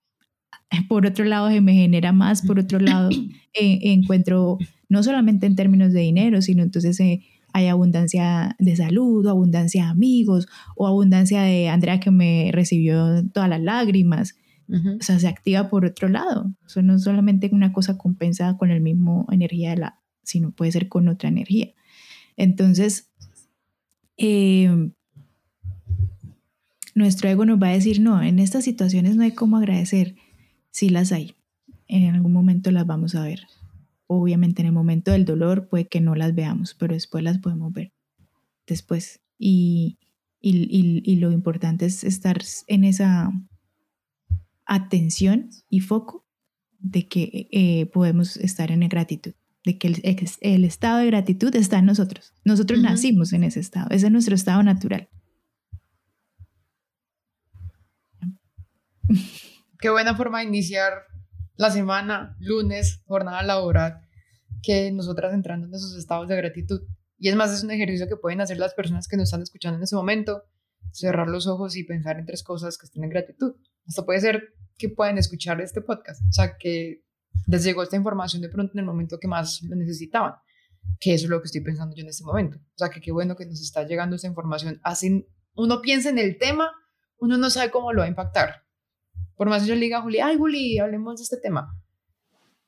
por 0.90 1.06
otro 1.06 1.26
lado 1.26 1.50
se 1.50 1.62
me 1.62 1.74
genera 1.74 2.12
más, 2.12 2.42
por 2.42 2.60
otro 2.60 2.80
lado 2.80 3.10
eh, 3.54 3.80
encuentro 3.84 4.58
no 4.90 5.04
solamente 5.04 5.48
en 5.48 5.56
términos 5.56 5.94
de 5.94 6.02
dinero, 6.02 6.42
sino 6.42 6.64
entonces 6.64 7.00
eh, 7.00 7.22
hay 7.52 7.68
abundancia 7.68 8.56
de 8.60 8.76
salud, 8.76 9.26
o 9.26 9.30
abundancia 9.30 9.86
de 9.86 9.90
amigos, 9.90 10.48
o 10.76 10.88
abundancia 10.88 11.44
de 11.44 11.70
Andrea 11.70 12.00
que 12.00 12.12
me 12.12 12.50
recibió 12.52 13.24
todas 13.32 13.50
las 13.50 13.62
lágrimas. 13.62 14.36
O 14.70 15.04
sea, 15.04 15.20
se 15.20 15.28
activa 15.28 15.70
por 15.70 15.86
otro 15.86 16.10
lado. 16.10 16.52
Eso 16.66 16.82
no 16.82 16.96
es 16.96 17.04
solamente 17.04 17.50
una 17.52 17.74
cosa 17.74 17.96
compensada 17.96 18.58
con 18.58 18.72
el 18.72 18.82
mismo 18.82 19.28
energía 19.30 19.72
de 19.72 19.78
la, 19.78 20.00
sino 20.24 20.50
puede 20.50 20.72
ser 20.72 20.90
con 20.90 21.08
otra 21.10 21.30
energía. 21.30 21.74
Entonces, 22.38 23.12
eh, 24.18 24.90
nuestro 26.96 27.30
ego 27.30 27.46
nos 27.46 27.62
va 27.62 27.68
a 27.68 27.74
decir, 27.74 28.00
no, 28.00 28.24
en 28.24 28.40
estas 28.40 28.64
situaciones 28.64 29.16
no 29.16 29.24
hay 29.24 29.32
cómo 29.32 29.58
agradecer 29.58 30.16
sí 30.74 30.90
las 30.90 31.14
hay. 31.14 31.36
En 31.88 32.14
algún 32.14 32.34
momento 32.34 32.72
las 32.72 32.86
vamos 32.86 33.16
a 33.16 33.24
ver. 33.24 33.48
Obviamente 34.08 34.62
en 34.62 34.68
el 34.68 34.74
momento 34.74 35.12
del 35.12 35.24
dolor 35.24 35.70
puede 35.70 35.88
que 35.88 36.02
no 36.02 36.16
las 36.16 36.36
veamos, 36.36 36.76
pero 36.78 36.94
después 36.94 37.24
las 37.24 37.38
podemos 37.38 37.72
ver. 37.72 37.94
Después. 38.68 39.22
Y, 39.38 39.98
y, 40.42 41.16
lo 41.18 41.32
importante 41.32 41.86
es 41.86 42.04
estar 42.04 42.42
en 42.68 42.84
esa 42.84 43.32
atención 44.66 45.50
y 45.70 45.80
foco 45.80 46.26
de 46.80 47.08
que 47.08 47.48
eh, 47.52 47.86
podemos 47.88 48.38
estar 48.38 48.72
en 48.72 48.82
gratitud, 48.82 49.34
de 49.66 49.78
que 49.78 49.88
el, 50.42 50.66
estado 50.66 51.00
de 51.00 51.08
gratitud 51.08 51.56
está 51.56 51.80
en 51.80 51.86
nosotros. 51.86 52.34
Nosotros 52.46 52.82
nacimos 52.82 53.34
en 53.34 53.44
ese 53.44 53.60
estado, 53.60 53.88
ese 53.92 54.08
es 54.08 54.12
nuestro 54.12 54.36
estado 54.36 54.64
natural. 54.64 55.10
Qué 59.84 59.90
buena 59.90 60.16
forma 60.16 60.40
de 60.40 60.46
iniciar 60.46 60.94
la 61.58 61.70
semana, 61.70 62.38
lunes, 62.40 63.04
jornada 63.06 63.44
laboral, 63.44 64.00
que 64.62 64.90
nosotras 64.94 65.34
entrando 65.34 65.68
en 65.68 65.74
esos 65.74 65.98
estados 65.98 66.30
de 66.30 66.38
gratitud. 66.38 66.84
Y 67.18 67.28
es 67.28 67.36
más, 67.36 67.52
es 67.52 67.66
un 67.66 67.72
ejercicio 67.72 68.08
que 68.08 68.16
pueden 68.16 68.40
hacer 68.40 68.60
las 68.60 68.74
personas 68.74 69.10
que 69.10 69.18
nos 69.18 69.26
están 69.26 69.42
escuchando 69.42 69.76
en 69.76 69.84
ese 69.84 69.98
momento, 69.98 70.44
cerrar 70.94 71.28
los 71.28 71.48
ojos 71.48 71.76
y 71.76 71.84
pensar 71.84 72.18
en 72.18 72.26
tres 72.26 72.44
cosas 72.44 72.78
que 72.78 72.86
estén 72.86 73.04
en 73.04 73.10
gratitud. 73.10 73.56
Hasta 73.86 74.06
puede 74.06 74.22
ser 74.22 74.54
que 74.78 74.88
pueden 74.88 75.18
escuchar 75.18 75.60
este 75.60 75.82
podcast, 75.82 76.22
o 76.30 76.32
sea, 76.32 76.56
que 76.58 77.04
les 77.48 77.66
llegó 77.66 77.84
esta 77.84 77.98
información 77.98 78.42
de 78.42 78.48
pronto 78.48 78.72
en 78.76 78.80
el 78.80 78.86
momento 78.86 79.20
que 79.20 79.28
más 79.28 79.64
lo 79.64 79.76
necesitaban, 79.76 80.36
que 81.02 81.14
eso 81.14 81.26
es 81.26 81.30
lo 81.30 81.42
que 81.42 81.48
estoy 81.48 81.60
pensando 81.60 81.94
yo 81.94 82.04
en 82.04 82.10
este 82.10 82.24
momento. 82.24 82.58
O 82.58 82.78
sea, 82.78 82.88
que 82.88 83.02
qué 83.02 83.12
bueno 83.12 83.36
que 83.36 83.46
nos 83.46 83.60
está 83.60 83.84
llegando 83.84 84.16
esta 84.16 84.30
información. 84.30 84.80
Así 84.82 85.28
uno 85.56 85.82
piensa 85.82 86.08
en 86.10 86.20
el 86.20 86.38
tema, 86.38 86.72
uno 87.18 87.38
no 87.38 87.50
sabe 87.50 87.70
cómo 87.70 87.92
lo 87.92 88.00
va 88.00 88.06
a 88.06 88.08
impactar. 88.08 88.63
Por 89.36 89.50
más 89.50 89.64
que 89.64 89.70
yo 89.70 89.76
le 89.76 89.82
diga 89.82 89.98
a 90.00 90.02
Juli, 90.02 90.20
ay 90.20 90.38
Juli, 90.38 90.78
hablemos 90.80 91.18
de 91.18 91.24
este 91.24 91.38
tema. 91.38 91.80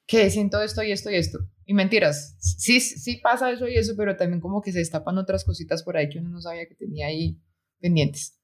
Que 0.07 0.29
siento 0.29 0.61
esto 0.61 0.83
y 0.83 0.91
esto 0.91 1.09
y 1.11 1.15
esto. 1.15 1.39
Y 1.65 1.73
mentiras, 1.73 2.35
sí, 2.39 2.79
sí 2.79 3.17
pasa 3.17 3.51
eso 3.51 3.67
y 3.67 3.75
eso, 3.75 3.93
pero 3.97 4.15
también 4.15 4.39
como 4.39 4.61
que 4.61 4.71
se 4.71 4.79
destapan 4.79 5.17
otras 5.17 5.43
cositas 5.43 5.81
por 5.81 5.97
ahí 5.97 6.09
que 6.09 6.19
uno 6.19 6.29
no 6.29 6.41
sabía 6.41 6.67
que 6.67 6.75
tenía 6.75 7.07
ahí 7.07 7.39
pendientes. 7.79 8.39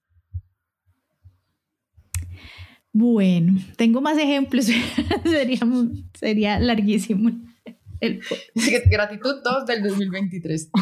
Bueno, 2.93 3.59
tengo 3.78 4.01
más 4.01 4.17
ejemplos, 4.17 4.65
sería, 5.24 5.59
sería 6.13 6.59
larguísimo. 6.59 7.30
gratitud 8.89 9.41
todos 9.43 9.65
del 9.65 9.84
2023. 9.84 10.72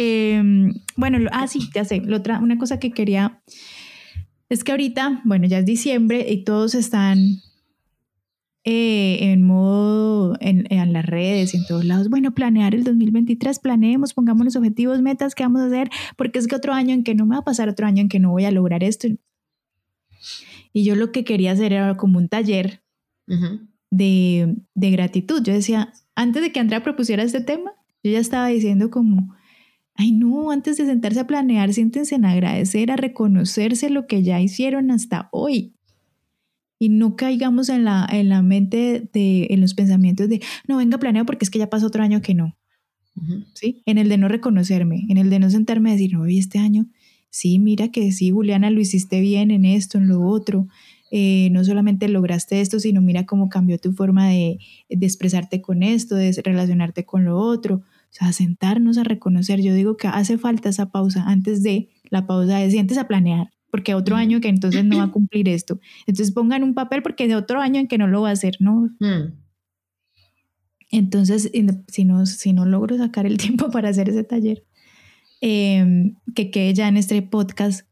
Em, 0.00 0.74
bueno, 0.96 1.28
ah, 1.32 1.48
sí, 1.48 1.70
ya 1.74 1.84
sé. 1.84 2.02
otra, 2.14 2.38
una 2.38 2.56
cosa 2.56 2.78
que 2.78 2.92
quería 2.92 3.42
es 4.48 4.64
que 4.64 4.72
ahorita, 4.72 5.22
bueno, 5.24 5.46
ya 5.46 5.58
es 5.58 5.66
diciembre 5.66 6.26
y 6.28 6.44
todos 6.44 6.74
están 6.74 7.18
eh, 8.64 9.32
en 9.32 9.42
modo, 9.42 10.36
en, 10.40 10.66
en, 10.70 10.92
las 10.92 11.06
redes 11.06 11.54
y 11.54 11.58
en 11.58 11.66
todos 11.66 11.84
lados, 11.84 12.10
bueno, 12.10 12.34
planear 12.34 12.74
el 12.74 12.84
2023, 12.84 13.60
planeemos, 13.60 14.14
pongámonos 14.14 14.56
objetivos, 14.56 15.00
metas, 15.00 15.34
¿qué 15.34 15.44
vamos 15.44 15.62
a 15.62 15.66
hacer? 15.66 15.90
Porque 16.16 16.38
es 16.38 16.46
que 16.46 16.56
otro 16.56 16.72
año 16.72 16.92
en 16.92 17.04
que 17.04 17.14
no 17.14 17.24
me 17.24 17.34
va 17.34 17.40
a 17.40 17.44
pasar, 17.44 17.68
otro 17.68 17.86
año 17.86 18.02
en 18.02 18.08
que 18.08 18.20
no 18.20 18.30
voy 18.30 18.44
a 18.44 18.50
lograr 18.50 18.84
esto. 18.84 19.08
Y 20.72 20.84
yo 20.84 20.96
lo 20.96 21.12
que 21.12 21.24
quería 21.24 21.52
hacer 21.52 21.72
era 21.72 21.96
como 21.96 22.18
un 22.18 22.28
taller 22.28 22.82
de, 23.90 24.56
de 24.74 24.90
gratitud. 24.90 25.42
Yo 25.42 25.52
decía, 25.52 25.92
antes 26.14 26.42
de 26.42 26.52
que 26.52 26.60
Andrea 26.60 26.82
propusiera 26.82 27.22
este 27.22 27.40
tema, 27.40 27.72
yo 28.02 28.12
ya 28.12 28.18
estaba 28.18 28.48
diciendo 28.48 28.90
como, 28.90 29.34
ay 29.98 30.12
no, 30.12 30.52
antes 30.52 30.76
de 30.76 30.86
sentarse 30.86 31.18
a 31.18 31.26
planear, 31.26 31.74
siéntense 31.74 32.14
en 32.14 32.24
agradecer, 32.24 32.92
a 32.92 32.96
reconocerse 32.96 33.90
lo 33.90 34.06
que 34.06 34.22
ya 34.22 34.40
hicieron 34.40 34.92
hasta 34.92 35.28
hoy. 35.32 35.74
Y 36.78 36.88
no 36.88 37.16
caigamos 37.16 37.68
en 37.68 37.84
la, 37.84 38.08
en 38.08 38.28
la 38.28 38.40
mente, 38.40 39.10
de, 39.12 39.48
en 39.50 39.60
los 39.60 39.74
pensamientos 39.74 40.28
de, 40.28 40.40
no, 40.68 40.76
venga, 40.76 40.98
planeo 40.98 41.26
porque 41.26 41.44
es 41.44 41.50
que 41.50 41.58
ya 41.58 41.68
pasó 41.68 41.88
otro 41.88 42.04
año 42.04 42.22
que 42.22 42.32
no. 42.34 42.56
¿Sí? 43.54 43.82
En 43.84 43.98
el 43.98 44.08
de 44.08 44.16
no 44.16 44.28
reconocerme, 44.28 45.04
en 45.08 45.16
el 45.16 45.28
de 45.28 45.40
no 45.40 45.50
sentarme 45.50 45.90
a 45.90 45.94
decir, 45.94 46.12
no, 46.12 46.24
este 46.26 46.60
año, 46.60 46.86
sí, 47.30 47.58
mira 47.58 47.88
que 47.88 48.12
sí, 48.12 48.30
Juliana, 48.30 48.70
lo 48.70 48.80
hiciste 48.80 49.20
bien 49.20 49.50
en 49.50 49.64
esto, 49.64 49.98
en 49.98 50.06
lo 50.06 50.24
otro. 50.24 50.68
Eh, 51.10 51.48
no 51.50 51.64
solamente 51.64 52.06
lograste 52.08 52.60
esto, 52.60 52.78
sino 52.78 53.00
mira 53.00 53.26
cómo 53.26 53.48
cambió 53.48 53.78
tu 53.78 53.92
forma 53.92 54.28
de, 54.28 54.60
de 54.88 55.06
expresarte 55.06 55.60
con 55.60 55.82
esto, 55.82 56.14
de 56.14 56.40
relacionarte 56.44 57.04
con 57.04 57.24
lo 57.24 57.36
otro. 57.36 57.82
O 58.10 58.14
sea, 58.18 58.32
sentarnos 58.32 58.98
a 58.98 59.04
reconocer. 59.04 59.60
Yo 59.60 59.74
digo 59.74 59.96
que 59.96 60.08
hace 60.08 60.38
falta 60.38 60.68
esa 60.68 60.90
pausa 60.90 61.24
antes 61.26 61.62
de 61.62 61.90
la 62.10 62.26
pausa 62.26 62.58
de 62.58 62.70
sientes 62.70 62.98
a 62.98 63.06
planear 63.06 63.48
porque 63.70 63.94
otro 63.94 64.16
año 64.16 64.40
que 64.40 64.48
entonces 64.48 64.84
no 64.84 64.98
va 64.98 65.04
a 65.04 65.10
cumplir 65.12 65.48
esto. 65.48 65.80
Entonces 66.06 66.32
pongan 66.32 66.62
un 66.62 66.74
papel 66.74 67.02
porque 67.02 67.28
de 67.28 67.36
otro 67.36 67.60
año 67.60 67.80
en 67.80 67.88
que 67.88 67.98
no 67.98 68.06
lo 68.06 68.22
va 68.22 68.30
a 68.30 68.32
hacer, 68.32 68.56
¿no? 68.60 68.90
Mm. 69.00 69.34
Entonces, 70.90 71.50
si 71.88 72.04
no, 72.04 72.26
si 72.26 72.52
no 72.52 72.64
logro 72.64 72.96
sacar 72.96 73.26
el 73.26 73.36
tiempo 73.38 73.70
para 73.70 73.90
hacer 73.90 74.08
ese 74.08 74.24
taller, 74.24 74.64
em, 75.40 76.16
que 76.34 76.50
quede 76.50 76.74
ya 76.74 76.88
en 76.88 76.96
este 76.96 77.20
podcast 77.22 77.86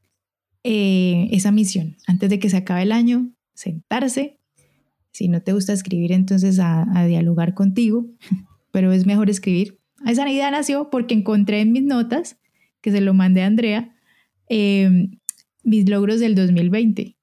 eh, 0.64 1.28
esa 1.30 1.52
misión. 1.52 1.96
Antes 2.06 2.30
de 2.30 2.38
que 2.38 2.50
se 2.50 2.56
acabe 2.56 2.82
el 2.82 2.92
año, 2.92 3.30
sentarse. 3.54 4.40
Si 5.12 5.28
no 5.28 5.40
te 5.40 5.52
gusta 5.52 5.72
escribir, 5.72 6.12
entonces 6.12 6.58
a, 6.58 6.86
a 6.98 7.06
dialogar 7.06 7.54
contigo, 7.54 8.06
pero 8.72 8.92
es 8.92 9.06
mejor 9.06 9.30
escribir. 9.30 9.75
Esa 10.04 10.30
idea 10.30 10.50
nació 10.50 10.90
porque 10.90 11.14
encontré 11.14 11.60
en 11.60 11.72
mis 11.72 11.84
notas, 11.84 12.38
que 12.80 12.90
se 12.90 13.00
lo 13.00 13.14
mandé 13.14 13.42
a 13.42 13.46
Andrea, 13.46 13.96
eh, 14.48 15.08
mis 15.62 15.88
logros 15.88 16.20
del 16.20 16.34
2020. 16.34 17.16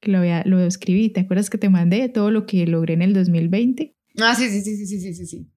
Que 0.00 0.10
lo, 0.10 0.20
lo 0.44 0.60
escribí, 0.60 1.08
¿te 1.08 1.20
acuerdas 1.20 1.48
que 1.48 1.58
te 1.58 1.68
mandé 1.68 2.08
todo 2.08 2.30
lo 2.30 2.46
que 2.46 2.66
logré 2.66 2.94
en 2.94 3.02
el 3.02 3.14
2020? 3.14 3.96
Ah, 4.20 4.34
sí, 4.34 4.48
sí, 4.48 4.60
sí, 4.60 4.86
sí, 4.86 5.00
sí, 5.00 5.14
sí, 5.14 5.26
sí. 5.26 5.48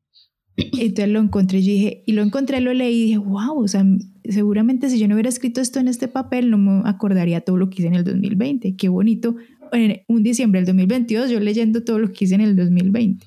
Entonces 0.58 1.10
lo 1.10 1.20
encontré 1.20 1.60
y 1.60 1.62
dije, 1.62 2.04
y 2.06 2.14
lo 2.14 2.22
encontré, 2.22 2.62
lo 2.62 2.74
leí 2.74 2.96
y 2.96 3.06
dije, 3.08 3.18
wow, 3.18 3.60
o 3.60 3.68
sea, 3.68 3.86
seguramente 4.24 4.90
si 4.90 5.00
yo 5.00 5.08
no 5.08 5.16
hubiera 5.16 5.30
escrito 5.30 5.60
esto 5.60 5.80
en 5.80 5.88
este 5.88 6.08
papel, 6.08 6.50
no 6.50 6.58
me 6.58 6.82
acordaría 6.90 7.42
todo 7.42 7.58
lo 7.58 7.70
que 7.70 7.82
hice 7.82 7.88
en 7.88 7.96
el 7.96 8.04
2020. 8.06 8.76
Qué 8.76 8.88
bonito. 8.88 9.36
En 9.74 10.04
un 10.08 10.24
diciembre 10.24 10.62
del 10.62 10.68
2022, 10.68 11.30
yo 11.30 11.40
leyendo 11.40 11.84
todo 11.84 12.00
lo 12.00 12.12
que 12.14 12.26
hice 12.26 12.36
en 12.36 12.42
el 12.42 12.56
2020. 12.56 13.26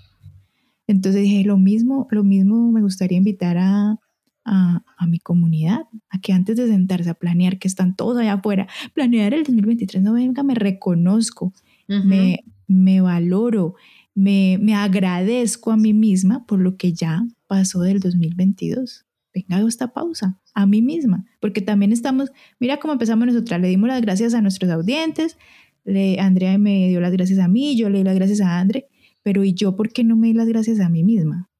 Entonces 0.89 1.23
dije, 1.23 1.45
lo 1.45 1.59
mismo, 1.59 2.09
lo 2.11 2.25
mismo 2.25 2.73
me 2.73 2.83
gustaría 2.83 3.19
invitar 3.19 3.59
a, 3.59 4.01
a, 4.45 5.07
mi 5.07 5.19
comunidad, 5.19 5.83
a 6.09 6.21
que 6.21 6.33
antes 6.33 6.57
de 6.57 6.67
sentarse 6.67 7.11
a 7.11 7.15
planear, 7.15 7.59
que 7.59 7.69
están 7.69 7.95
todos 7.95 8.19
allá 8.19 8.35
afuera, 8.35 8.67
planear 8.95 9.35
el 9.35 9.45
2023, 9.45 10.03
no 10.03 10.15
venga, 10.15 10.43
me 10.43 10.55
reconozco, 10.55 11.53
me, 11.87 12.45
me 12.67 13.01
valoro, 13.01 13.75
me, 14.15 14.59
me 14.61 14.75
agradezco 14.75 15.71
a 15.71 15.77
mí 15.77 15.93
misma 15.93 16.47
por 16.47 16.59
lo 16.59 16.77
que 16.77 16.93
ya 16.93 17.23
pasó 17.47 17.81
del 17.81 18.01
2022. 18.01 19.05
Venga, 19.35 19.57
hago 19.57 19.69
esta 19.69 19.93
pausa 19.93 20.41
a 20.55 20.67
mí 20.67 20.83
misma, 20.83 21.27
porque 21.41 21.61
también 21.61 21.93
estamos, 21.93 22.33
mira 22.59 22.79
cómo 22.79 22.95
empezamos 22.95 23.27
nosotras, 23.27 23.61
le 23.61 23.69
dimos 23.69 23.89
las 23.89 24.01
gracias 24.01 24.35
a 24.35 24.41
nuestros 24.41 24.71
audientes, 24.71 25.37
le, 25.85 26.19
Andrea 26.19 26.59
me 26.59 26.89
dio 26.89 27.01
las 27.01 27.13
gracias 27.13 27.39
a 27.39 27.49
mí, 27.49 27.77
yo 27.77 27.89
le 27.91 27.99
di 27.99 28.05
las 28.05 28.15
gracias 28.15 28.41
a 28.41 28.59
Andre, 28.59 28.89
pero 29.29 29.45
¿y 29.45 29.53
yo 29.53 29.77
por 29.77 29.91
qué 29.91 30.05
no 30.05 30.17
me 30.17 30.29
di 30.29 30.33
las 30.33 30.49
gracias 30.49 30.81
a 30.81 30.89
mí 30.89 31.05
misma? 31.05 31.51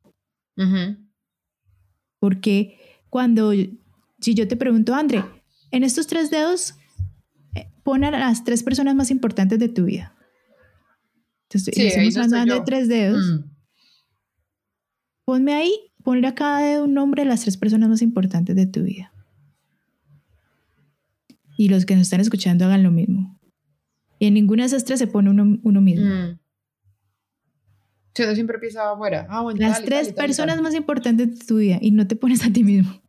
Porque 2.19 2.79
cuando, 3.11 3.53
si 3.53 4.35
yo 4.35 4.49
te 4.49 4.57
pregunto, 4.57 4.95
André, 4.95 5.23
en 5.71 5.85
estos 5.85 6.07
tres 6.07 6.31
dedos, 6.31 6.77
eh, 7.55 7.71
pon 7.83 8.05
a 8.05 8.11
las 8.11 8.43
tres 8.43 8.63
personas 8.63 8.95
más 8.95 9.11
importantes 9.11 9.59
de 9.59 9.69
tu 9.69 9.85
vida. 9.85 10.17
Entonces, 11.43 11.75
sí, 11.75 11.83
estamos 11.89 12.17
hablando 12.17 12.55
de 12.55 12.61
tres 12.63 12.89
dedos. 12.89 13.23
Mm. 13.23 13.51
Ponme 15.27 15.53
ahí, 15.53 15.75
ponle 16.03 16.27
a 16.27 16.35
cada 16.35 16.61
dedo 16.61 16.85
un 16.85 16.95
nombre 16.95 17.25
de 17.25 17.29
las 17.29 17.43
tres 17.43 17.59
personas 17.59 17.91
más 17.91 18.01
importantes 18.01 18.57
de 18.57 18.65
tu 18.65 18.85
vida. 18.85 19.13
Y 21.59 21.69
los 21.69 21.85
que 21.85 21.97
nos 21.97 22.05
están 22.05 22.23
escuchando 22.23 22.65
hagan 22.65 22.83
lo 22.83 22.91
mismo. 22.91 23.39
Y 24.19 24.29
en 24.29 24.33
ninguna 24.33 24.63
de 24.63 24.69
esas 24.69 24.87
tres 24.87 24.99
se 24.99 25.07
pone 25.07 25.29
uno, 25.29 25.59
uno 25.63 25.83
mismo. 25.83 26.09
Mm. 26.09 26.39
Si 28.15 28.23
uno 28.23 28.35
siempre 28.35 28.59
piensa 28.59 28.91
afuera. 28.91 29.27
Ah, 29.29 29.45
Las 29.55 29.85
tres 29.85 30.13
personas 30.13 30.61
más 30.61 30.75
importantes 30.75 31.39
de 31.39 31.45
tu 31.45 31.59
vida 31.59 31.79
y 31.81 31.91
no 31.93 32.07
te 32.07 32.17
pones 32.17 32.45
a 32.45 32.53
ti 32.53 32.65
mismo. 32.65 33.01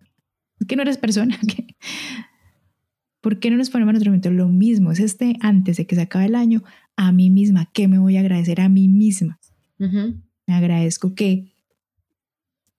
Es 0.60 0.68
que 0.68 0.76
no 0.76 0.82
eres 0.84 0.98
persona. 0.98 1.38
¿Por 3.22 3.40
qué 3.40 3.50
no 3.50 3.58
nos 3.58 3.70
ponemos 3.70 3.92
en 3.94 3.98
otro 3.98 4.12
momento? 4.12 4.32
Lo 4.32 4.48
mismo, 4.48 4.92
es 4.92 5.00
este 5.00 5.36
antes 5.42 5.78
de 5.78 5.86
que 5.86 5.96
se 5.96 6.02
acabe 6.02 6.26
el 6.26 6.36
año, 6.36 6.64
a 6.96 7.12
mí 7.12 7.30
misma. 7.30 7.70
¿Qué 7.74 7.88
me 7.88 8.00
voy 8.00 8.18
a 8.18 8.22
agradecer 8.22 8.62
a 8.62 8.70
mí 8.70 8.88
misma? 8.88 9.40
Me 9.78 10.54
agradezco 10.54 11.16
que 11.16 11.54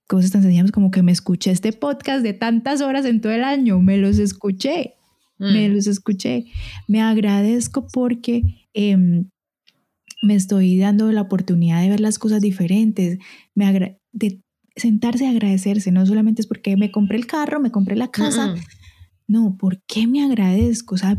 cosas 0.07 0.31
tan 0.31 0.41
sencillas 0.41 0.71
como 0.71 0.91
que 0.91 1.03
me 1.03 1.11
escuché 1.11 1.51
este 1.51 1.71
podcast 1.71 2.21
de 2.21 2.33
tantas 2.33 2.81
horas 2.81 3.05
en 3.05 3.21
todo 3.21 3.31
el 3.31 3.45
año, 3.45 3.79
me 3.79 3.97
los 3.97 4.19
escuché, 4.19 4.95
me 5.39 5.69
mm. 5.69 5.73
los 5.73 5.87
escuché. 5.87 6.45
Me 6.87 7.01
agradezco 7.01 7.87
porque 7.87 8.67
em, 8.73 9.30
me 10.21 10.35
estoy 10.35 10.77
dando 10.77 11.11
la 11.11 11.21
oportunidad 11.21 11.81
de 11.81 11.89
ver 11.89 11.99
las 11.99 12.19
cosas 12.19 12.41
diferentes, 12.41 13.19
me 13.55 13.97
de 14.11 14.41
sentarse 14.75 15.27
a 15.27 15.31
agradecerse, 15.31 15.91
no 15.91 16.05
solamente 16.05 16.41
es 16.41 16.47
porque 16.47 16.77
me 16.77 16.91
compré 16.91 17.17
el 17.17 17.27
carro, 17.27 17.59
me 17.59 17.71
compré 17.71 17.95
la 17.95 18.09
casa, 18.09 18.55
no, 19.27 19.57
¿por 19.57 19.81
qué 19.87 20.07
me 20.07 20.23
agradezco? 20.23 20.95
O 20.95 20.97
sea, 20.97 21.17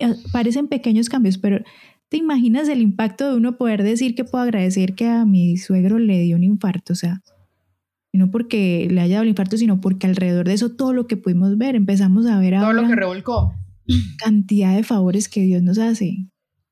ah, 0.00 0.14
parecen 0.32 0.68
pequeños 0.68 1.08
cambios, 1.08 1.38
pero 1.38 1.62
¿te 2.08 2.16
imaginas 2.16 2.68
el 2.68 2.80
impacto 2.80 3.30
de 3.30 3.36
uno 3.36 3.56
poder 3.56 3.82
decir 3.82 4.14
que 4.14 4.24
puedo 4.24 4.42
agradecer 4.44 4.94
que 4.94 5.06
a 5.06 5.24
mi 5.24 5.56
suegro 5.56 5.98
le 5.98 6.20
dio 6.20 6.36
un 6.36 6.44
infarto? 6.44 6.92
O 6.94 6.96
sea, 6.96 7.22
no 8.12 8.30
porque 8.30 8.88
le 8.90 9.00
haya 9.00 9.14
dado 9.14 9.22
el 9.22 9.30
infarto, 9.30 9.56
sino 9.56 9.80
porque 9.80 10.06
alrededor 10.06 10.46
de 10.46 10.54
eso 10.54 10.70
todo 10.70 10.92
lo 10.92 11.06
que 11.06 11.16
pudimos 11.16 11.56
ver, 11.56 11.76
empezamos 11.76 12.26
a 12.26 12.38
ver 12.38 12.58
todo 12.58 12.72
lo 12.72 12.86
que 12.86 12.96
revolcó. 12.96 13.54
Cantidad 14.18 14.76
de 14.76 14.82
favores 14.82 15.28
que 15.28 15.42
Dios 15.42 15.62
nos 15.62 15.78
hace. 15.78 16.28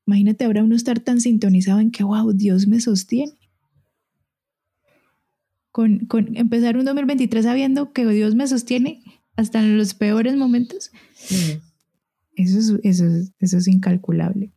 Imagínate 0.07 0.45
ahora 0.45 0.63
uno 0.63 0.75
estar 0.75 0.99
tan 0.99 1.19
sintonizado 1.19 1.79
en 1.81 1.91
que, 1.91 2.03
wow, 2.03 2.31
Dios 2.31 2.65
me 2.65 2.79
sostiene. 2.79 3.33
Con, 5.71 6.07
con 6.07 6.35
empezar 6.37 6.77
un 6.77 6.85
2023 6.85 7.45
sabiendo 7.45 7.91
que 7.91 8.05
Dios 8.07 8.33
me 8.33 8.47
sostiene 8.47 9.03
hasta 9.35 9.59
en 9.59 9.77
los 9.77 9.93
peores 9.93 10.35
momentos, 10.35 10.91
eso, 12.35 12.79
es, 12.83 13.01
eso, 13.01 13.05
eso 13.39 13.57
es 13.57 13.67
incalculable. 13.67 14.51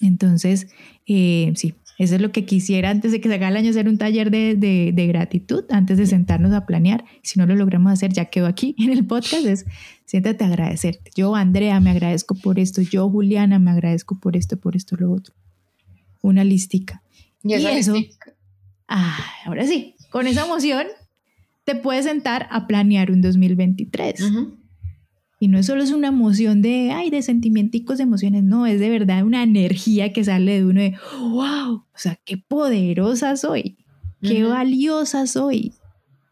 Entonces, 0.00 0.66
eh, 1.06 1.52
sí, 1.56 1.74
eso 1.98 2.16
es 2.16 2.20
lo 2.20 2.32
que 2.32 2.44
quisiera 2.44 2.90
antes 2.90 3.12
de 3.12 3.20
que 3.20 3.28
se 3.28 3.36
haga 3.36 3.48
el 3.48 3.56
año, 3.56 3.70
hacer 3.70 3.88
un 3.88 3.98
taller 3.98 4.30
de, 4.30 4.56
de, 4.56 5.06
gratitud, 5.06 5.64
antes 5.70 5.96
de 5.96 6.06
sentarnos 6.06 6.52
a 6.52 6.66
planear. 6.66 7.04
Si 7.22 7.38
no 7.38 7.46
lo 7.46 7.54
logramos 7.54 7.92
hacer, 7.92 8.12
ya 8.12 8.26
quedó 8.26 8.46
aquí 8.46 8.74
en 8.78 8.90
el 8.90 9.06
podcast, 9.06 9.46
es 9.46 9.66
siéntate 10.04 10.44
a 10.44 10.48
agradecer. 10.48 11.00
Yo, 11.14 11.34
Andrea, 11.34 11.78
me 11.80 11.90
agradezco 11.90 12.34
por 12.34 12.58
esto. 12.58 12.82
Yo, 12.82 13.08
Juliana, 13.08 13.58
me 13.58 13.70
agradezco 13.70 14.18
por 14.18 14.36
esto, 14.36 14.58
por 14.58 14.76
esto, 14.76 14.96
lo 14.96 15.12
otro. 15.12 15.34
Una 16.20 16.42
listica. 16.42 17.02
Y, 17.42 17.52
eso, 17.52 17.94
ah, 18.88 19.18
ahora 19.44 19.66
sí, 19.66 19.94
con 20.10 20.26
esa 20.26 20.46
emoción 20.46 20.86
te 21.64 21.74
puedes 21.74 22.06
sentar 22.06 22.48
a 22.50 22.66
planear 22.66 23.10
un 23.10 23.20
2023. 23.20 24.20
Y 25.40 25.48
no 25.48 25.62
solo 25.62 25.82
es 25.82 25.90
una 25.90 26.08
emoción 26.08 26.62
de, 26.62 26.92
ay, 26.92 27.10
de 27.10 27.22
sentimienticos, 27.22 27.98
de 27.98 28.04
emociones, 28.04 28.44
no, 28.44 28.66
es 28.66 28.80
de 28.80 28.88
verdad 28.88 29.24
una 29.24 29.42
energía 29.42 30.12
que 30.12 30.24
sale 30.24 30.54
de 30.54 30.64
uno 30.64 30.80
de, 30.80 30.94
wow, 31.18 31.74
o 31.74 31.98
sea, 31.98 32.18
qué 32.24 32.38
poderosa 32.38 33.36
soy, 33.36 33.76
qué 34.22 34.44
valiosa 34.44 35.26
soy, 35.26 35.74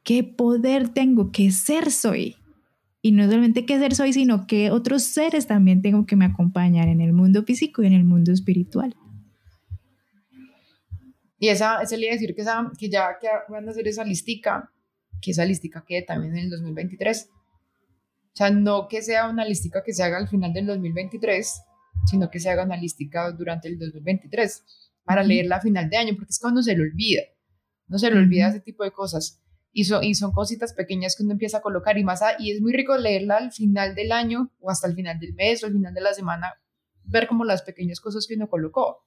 qué 0.05 0.25
poder 0.25 0.89
tengo, 0.89 1.31
qué 1.33 1.51
ser 1.51 1.91
soy. 1.91 2.37
Y 3.05 3.11
no 3.11 3.25
solamente 3.25 3.67
qué 3.67 3.79
ser 3.79 3.97
soy, 3.97 4.13
sino 4.13 4.47
que 4.47 4.71
otros 4.71 5.03
seres 5.03 5.49
también 5.49 5.83
tengo 5.83 6.07
que 6.07 6.15
me 6.15 6.25
acompañar 6.25 6.89
en 6.89 7.01
el 7.01 7.13
mundo 7.13 7.43
físico 7.43 7.83
y 7.83 7.89
en 7.89 7.95
el 7.95 8.05
mundo 8.05 8.33
espiritual. 8.33 8.95
Y 11.43 11.49
esa, 11.49 11.83
ese 11.83 11.97
le 11.97 12.07
iba 12.07 12.13
a 12.13 12.15
decir 12.15 12.37
que, 12.37 12.43
esa, 12.43 12.71
que 12.79 12.89
ya 12.89 13.19
que 13.21 13.27
van 13.49 13.67
a 13.67 13.73
hacer 13.73 13.89
esa 13.89 14.05
listica, 14.05 14.71
que 15.21 15.33
esa 15.33 15.45
listica 15.45 15.85
quede 15.85 16.03
también 16.03 16.37
en 16.37 16.45
el 16.45 16.51
2023. 16.51 17.29
O 18.33 18.37
sea, 18.37 18.51
no 18.51 18.89
que 18.89 19.03
sea 19.03 19.29
una 19.29 19.45
listica 19.45 19.83
que 19.85 19.93
se 19.93 20.03
haga 20.03 20.17
al 20.17 20.29
final 20.29 20.53
del 20.55 20.67
2023, 20.67 21.63
sino 22.07 22.31
que 22.31 22.41
se 22.41 22.49
haga 22.49 22.65
una 22.65 22.77
listica 22.77 23.31
durante 23.31 23.69
el 23.69 23.79
2023 23.79 24.65
para 25.05 25.23
leerla 25.23 25.57
a 25.57 25.61
final 25.61 25.91
de 25.91 25.97
año, 25.99 26.15
porque 26.17 26.31
es 26.31 26.39
cuando 26.41 26.63
se 26.63 26.75
le 26.75 26.83
olvida. 26.83 27.23
No 27.89 27.99
se 27.99 28.11
le 28.11 28.19
olvida 28.19 28.49
ese 28.49 28.61
tipo 28.61 28.85
de 28.85 28.91
cosas. 28.91 29.43
Y, 29.73 29.83
y 30.03 30.15
son 30.15 30.33
cositas 30.33 30.73
pequeñas 30.73 31.15
que 31.15 31.25
uno 31.25 31.33
empieza 31.33 31.59
a 31.59 31.63
colocar 31.63 31.99
y 31.99 32.05
más, 32.05 32.23
y 32.39 32.53
es 32.53 32.61
muy 32.63 32.73
rico 32.73 32.97
leerla 32.97 33.37
al 33.37 33.53
final 33.53 33.95
del 33.95 34.13
año 34.13 34.51
o 34.61 34.71
hasta 34.71 34.87
el 34.87 34.95
final 34.95 35.19
del 35.19 35.35
mes 35.35 35.63
o 35.63 35.67
al 35.67 35.73
final 35.73 35.93
de 35.93 36.01
la 36.01 36.15
semana, 36.15 36.55
ver 37.05 37.27
como 37.27 37.45
las 37.45 37.63
pequeñas 37.63 38.01
cosas 38.01 38.27
que 38.27 38.35
uno 38.35 38.49
colocó. 38.49 39.05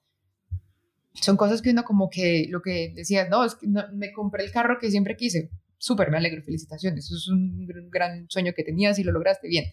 Son 1.14 1.36
cosas 1.36 1.62
que 1.62 1.70
uno 1.70 1.82
como 1.82 2.10
que, 2.10 2.46
lo 2.50 2.62
que 2.62 2.92
decía, 2.94 3.28
no, 3.28 3.44
es 3.44 3.56
que 3.56 3.66
me 3.66 4.12
compré 4.12 4.44
el 4.44 4.52
carro 4.52 4.78
que 4.78 4.90
siempre 4.90 5.16
quise, 5.16 5.50
súper, 5.78 6.10
me 6.10 6.18
alegro, 6.18 6.42
felicitaciones, 6.42 7.06
eso 7.06 7.16
es 7.16 7.28
un 7.28 7.66
gran 7.90 8.26
sueño 8.28 8.52
que 8.54 8.64
tenías 8.64 8.98
y 8.98 9.04
lo 9.04 9.12
lograste 9.12 9.48
bien. 9.48 9.64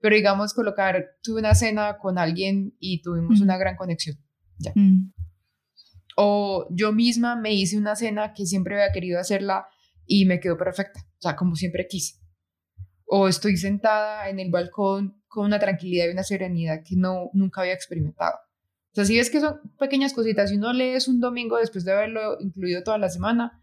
Pero 0.00 0.16
digamos, 0.16 0.54
colocar, 0.54 1.16
tuve 1.22 1.40
una 1.40 1.54
cena 1.54 1.98
con 1.98 2.18
alguien 2.18 2.74
y 2.78 3.02
tuvimos 3.02 3.40
una 3.40 3.58
gran 3.58 3.76
conexión. 3.76 4.16
Ya. 4.58 4.72
Mm. 4.74 5.12
O 6.16 6.66
yo 6.70 6.92
misma 6.92 7.36
me 7.36 7.54
hice 7.54 7.76
una 7.76 7.96
cena 7.96 8.32
que 8.34 8.46
siempre 8.46 8.74
había 8.74 8.92
querido 8.92 9.20
hacerla 9.20 9.66
y 10.06 10.24
me 10.24 10.40
quedó 10.40 10.56
perfecta, 10.56 11.00
o 11.00 11.22
sea, 11.22 11.36
como 11.36 11.54
siempre 11.54 11.86
quise. 11.86 12.18
O 13.06 13.28
estoy 13.28 13.56
sentada 13.56 14.28
en 14.28 14.40
el 14.40 14.50
balcón 14.50 15.22
con 15.28 15.46
una 15.46 15.58
tranquilidad 15.58 16.06
y 16.06 16.12
una 16.12 16.24
serenidad 16.24 16.82
que 16.84 16.96
no, 16.96 17.30
nunca 17.32 17.60
había 17.60 17.74
experimentado. 17.74 18.36
O 18.92 18.94
sea, 18.94 19.04
si 19.04 19.16
ves 19.16 19.30
que 19.30 19.40
son 19.40 19.60
pequeñas 19.78 20.12
cositas, 20.12 20.50
si 20.50 20.56
uno 20.56 20.72
lees 20.72 21.06
un 21.06 21.20
domingo 21.20 21.58
después 21.58 21.84
de 21.84 21.92
haberlo 21.92 22.40
incluido 22.40 22.82
toda 22.82 22.98
la 22.98 23.08
semana, 23.08 23.60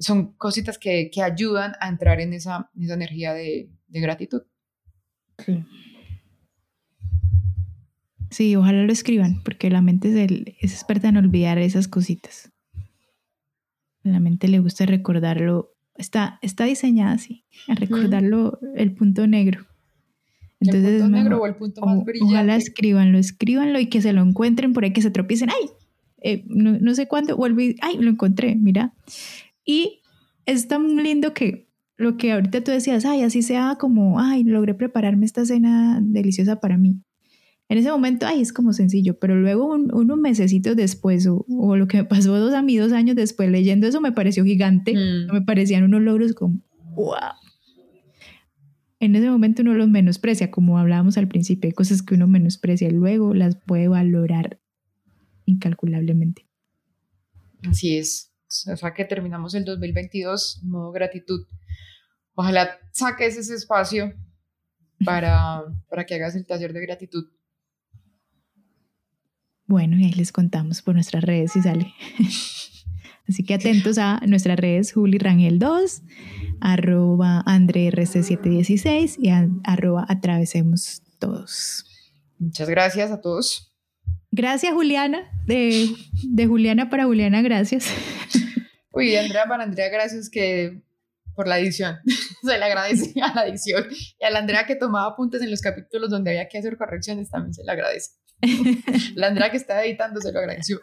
son 0.00 0.32
cositas 0.32 0.78
que, 0.78 1.10
que 1.12 1.22
ayudan 1.22 1.74
a 1.80 1.88
entrar 1.88 2.20
en 2.20 2.32
esa, 2.32 2.70
esa 2.80 2.94
energía 2.94 3.32
de, 3.32 3.70
de 3.86 4.00
gratitud. 4.00 4.42
Sí. 5.38 5.64
Sí, 8.30 8.56
ojalá 8.56 8.82
lo 8.82 8.92
escriban, 8.92 9.42
porque 9.44 9.70
la 9.70 9.82
mente 9.82 10.08
es, 10.08 10.16
el, 10.16 10.56
es 10.60 10.72
experta 10.72 11.08
en 11.08 11.16
olvidar 11.16 11.58
esas 11.58 11.86
cositas 11.86 12.52
la 14.02 14.20
mente 14.20 14.48
le 14.48 14.60
gusta 14.60 14.86
recordarlo, 14.86 15.74
está, 15.96 16.38
está 16.42 16.64
diseñada 16.64 17.12
así, 17.12 17.44
a 17.68 17.74
recordarlo 17.74 18.58
el 18.74 18.94
punto 18.94 19.26
negro. 19.26 19.66
Entonces, 20.60 20.92
el 20.92 21.02
punto 21.02 21.16
negro 21.16 21.42
o 21.42 21.46
el 21.46 21.56
punto 21.56 21.80
más 21.82 22.04
brillante. 22.04 22.34
Ojalá 22.34 22.56
escríbanlo, 22.56 23.18
escríbanlo 23.18 23.78
y 23.78 23.86
que 23.86 24.02
se 24.02 24.12
lo 24.12 24.22
encuentren 24.22 24.72
por 24.72 24.84
ahí, 24.84 24.92
que 24.92 25.02
se 25.02 25.10
tropiecen, 25.10 25.50
ay, 25.50 25.70
eh, 26.22 26.44
no, 26.46 26.94
sé 26.94 27.08
cuándo, 27.08 27.36
vuelve, 27.36 27.76
ay, 27.80 27.96
lo 27.98 28.10
encontré, 28.10 28.54
mira. 28.56 28.92
Y 29.64 30.00
es 30.46 30.68
tan 30.68 30.96
lindo 30.96 31.34
que 31.34 31.68
lo 31.96 32.16
que 32.16 32.32
ahorita 32.32 32.62
tú 32.62 32.70
decías, 32.70 33.04
ay, 33.04 33.22
así 33.22 33.42
sea 33.42 33.76
como, 33.78 34.20
ay, 34.20 34.44
logré 34.44 34.74
prepararme 34.74 35.26
esta 35.26 35.44
cena 35.44 36.00
deliciosa 36.02 36.60
para 36.60 36.78
mí 36.78 37.02
en 37.70 37.78
ese 37.78 37.88
momento, 37.92 38.26
ay, 38.26 38.42
es 38.42 38.52
como 38.52 38.72
sencillo, 38.72 39.20
pero 39.20 39.36
luego 39.36 39.72
un, 39.72 39.94
unos 39.94 40.18
mesecitos 40.18 40.74
después, 40.74 41.28
o, 41.28 41.76
lo 41.76 41.86
que 41.86 41.98
me 41.98 42.04
pasó 42.04 42.36
dos 42.36 42.52
a 42.52 42.62
mí 42.62 42.76
dos 42.76 42.92
años 42.92 43.14
después 43.14 43.48
leyendo 43.48 43.86
eso, 43.86 44.00
me 44.00 44.10
pareció 44.10 44.44
gigante, 44.44 44.92
mm. 44.92 45.32
me 45.32 45.42
parecían 45.42 45.84
unos 45.84 46.02
logros 46.02 46.34
como, 46.34 46.60
wow. 46.96 47.14
En 48.98 49.14
ese 49.14 49.30
momento 49.30 49.62
uno 49.62 49.74
los 49.74 49.88
menosprecia, 49.88 50.50
como 50.50 50.78
hablábamos 50.78 51.16
al 51.16 51.28
principio, 51.28 51.68
hay 51.68 51.72
cosas 51.72 52.02
que 52.02 52.16
uno 52.16 52.26
menosprecia 52.26 52.88
y 52.88 52.90
luego 52.90 53.34
las 53.34 53.54
puede 53.54 53.86
valorar 53.86 54.60
incalculablemente. 55.46 56.48
Así 57.68 57.96
es. 57.96 58.29
O 58.72 58.76
sea 58.76 58.94
que 58.94 59.04
terminamos 59.04 59.54
el 59.54 59.64
2022 59.64 60.62
modo 60.64 60.92
gratitud. 60.92 61.46
Ojalá 62.34 62.78
saques 62.92 63.36
ese 63.36 63.54
espacio 63.54 64.12
para, 65.04 65.62
para 65.88 66.04
que 66.04 66.14
hagas 66.14 66.34
el 66.36 66.46
taller 66.46 66.72
de 66.72 66.80
gratitud 66.80 67.26
bueno, 69.70 69.96
y 69.96 70.04
ahí 70.04 70.12
les 70.14 70.32
contamos 70.32 70.82
por 70.82 70.94
nuestras 70.94 71.22
redes 71.22 71.52
si 71.52 71.62
sale. 71.62 71.94
Así 73.28 73.44
que 73.44 73.54
atentos 73.54 73.98
a 73.98 74.20
nuestras 74.26 74.58
redes 74.58 74.92
Juli 74.92 75.16
Rangel 75.16 75.60
2, 75.60 76.02
arroba 76.60 77.44
AndreRC716 77.44 79.18
y 79.20 79.30
arroba 79.62 80.04
atravesemos 80.08 81.02
todos. 81.20 81.84
Muchas 82.40 82.68
gracias 82.68 83.12
a 83.12 83.20
todos. 83.20 83.69
Gracias 84.32 84.72
Juliana, 84.72 85.30
de, 85.46 85.88
de 86.22 86.46
Juliana 86.46 86.88
para 86.88 87.04
Juliana, 87.04 87.42
gracias. 87.42 87.92
Uy, 88.92 89.10
de 89.10 89.18
Andrea 89.18 89.46
para 89.46 89.64
Andrea, 89.64 89.88
gracias 89.88 90.30
que 90.30 90.80
por 91.34 91.48
la 91.48 91.58
edición. 91.58 91.96
se 92.42 92.58
le 92.58 92.64
agradece 92.64 93.14
a 93.22 93.34
la 93.34 93.46
edición. 93.46 93.86
Y 94.20 94.24
a 94.24 94.30
la 94.30 94.40
Andrea 94.40 94.66
que 94.66 94.76
tomaba 94.76 95.12
apuntes 95.12 95.42
en 95.42 95.50
los 95.50 95.60
capítulos 95.60 96.10
donde 96.10 96.30
había 96.30 96.48
que 96.48 96.58
hacer 96.58 96.76
correcciones, 96.76 97.30
también 97.30 97.54
se 97.54 97.64
le 97.64 97.72
agradece. 97.72 98.10
La 99.14 99.28
Andrea 99.28 99.50
que 99.50 99.56
está 99.56 99.84
editando 99.84 100.20
se 100.20 100.32
lo 100.32 100.38
agradeció. 100.38 100.80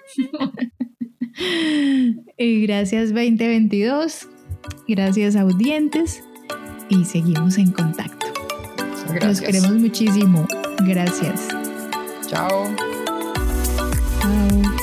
Y 2.38 2.62
gracias 2.68 3.10
2022, 3.10 4.28
gracias 4.88 5.36
audientes 5.36 6.24
y 6.89 7.06
seguimos 7.06 7.58
en 7.58 7.72
contacto. 7.72 8.28
Gracias. 9.10 9.26
Los 9.26 9.41
queremos 9.41 9.72
muchísimo. 9.74 10.48
Gracias. 10.86 11.48
Chao. 12.28 12.97
Chao. 14.28 14.76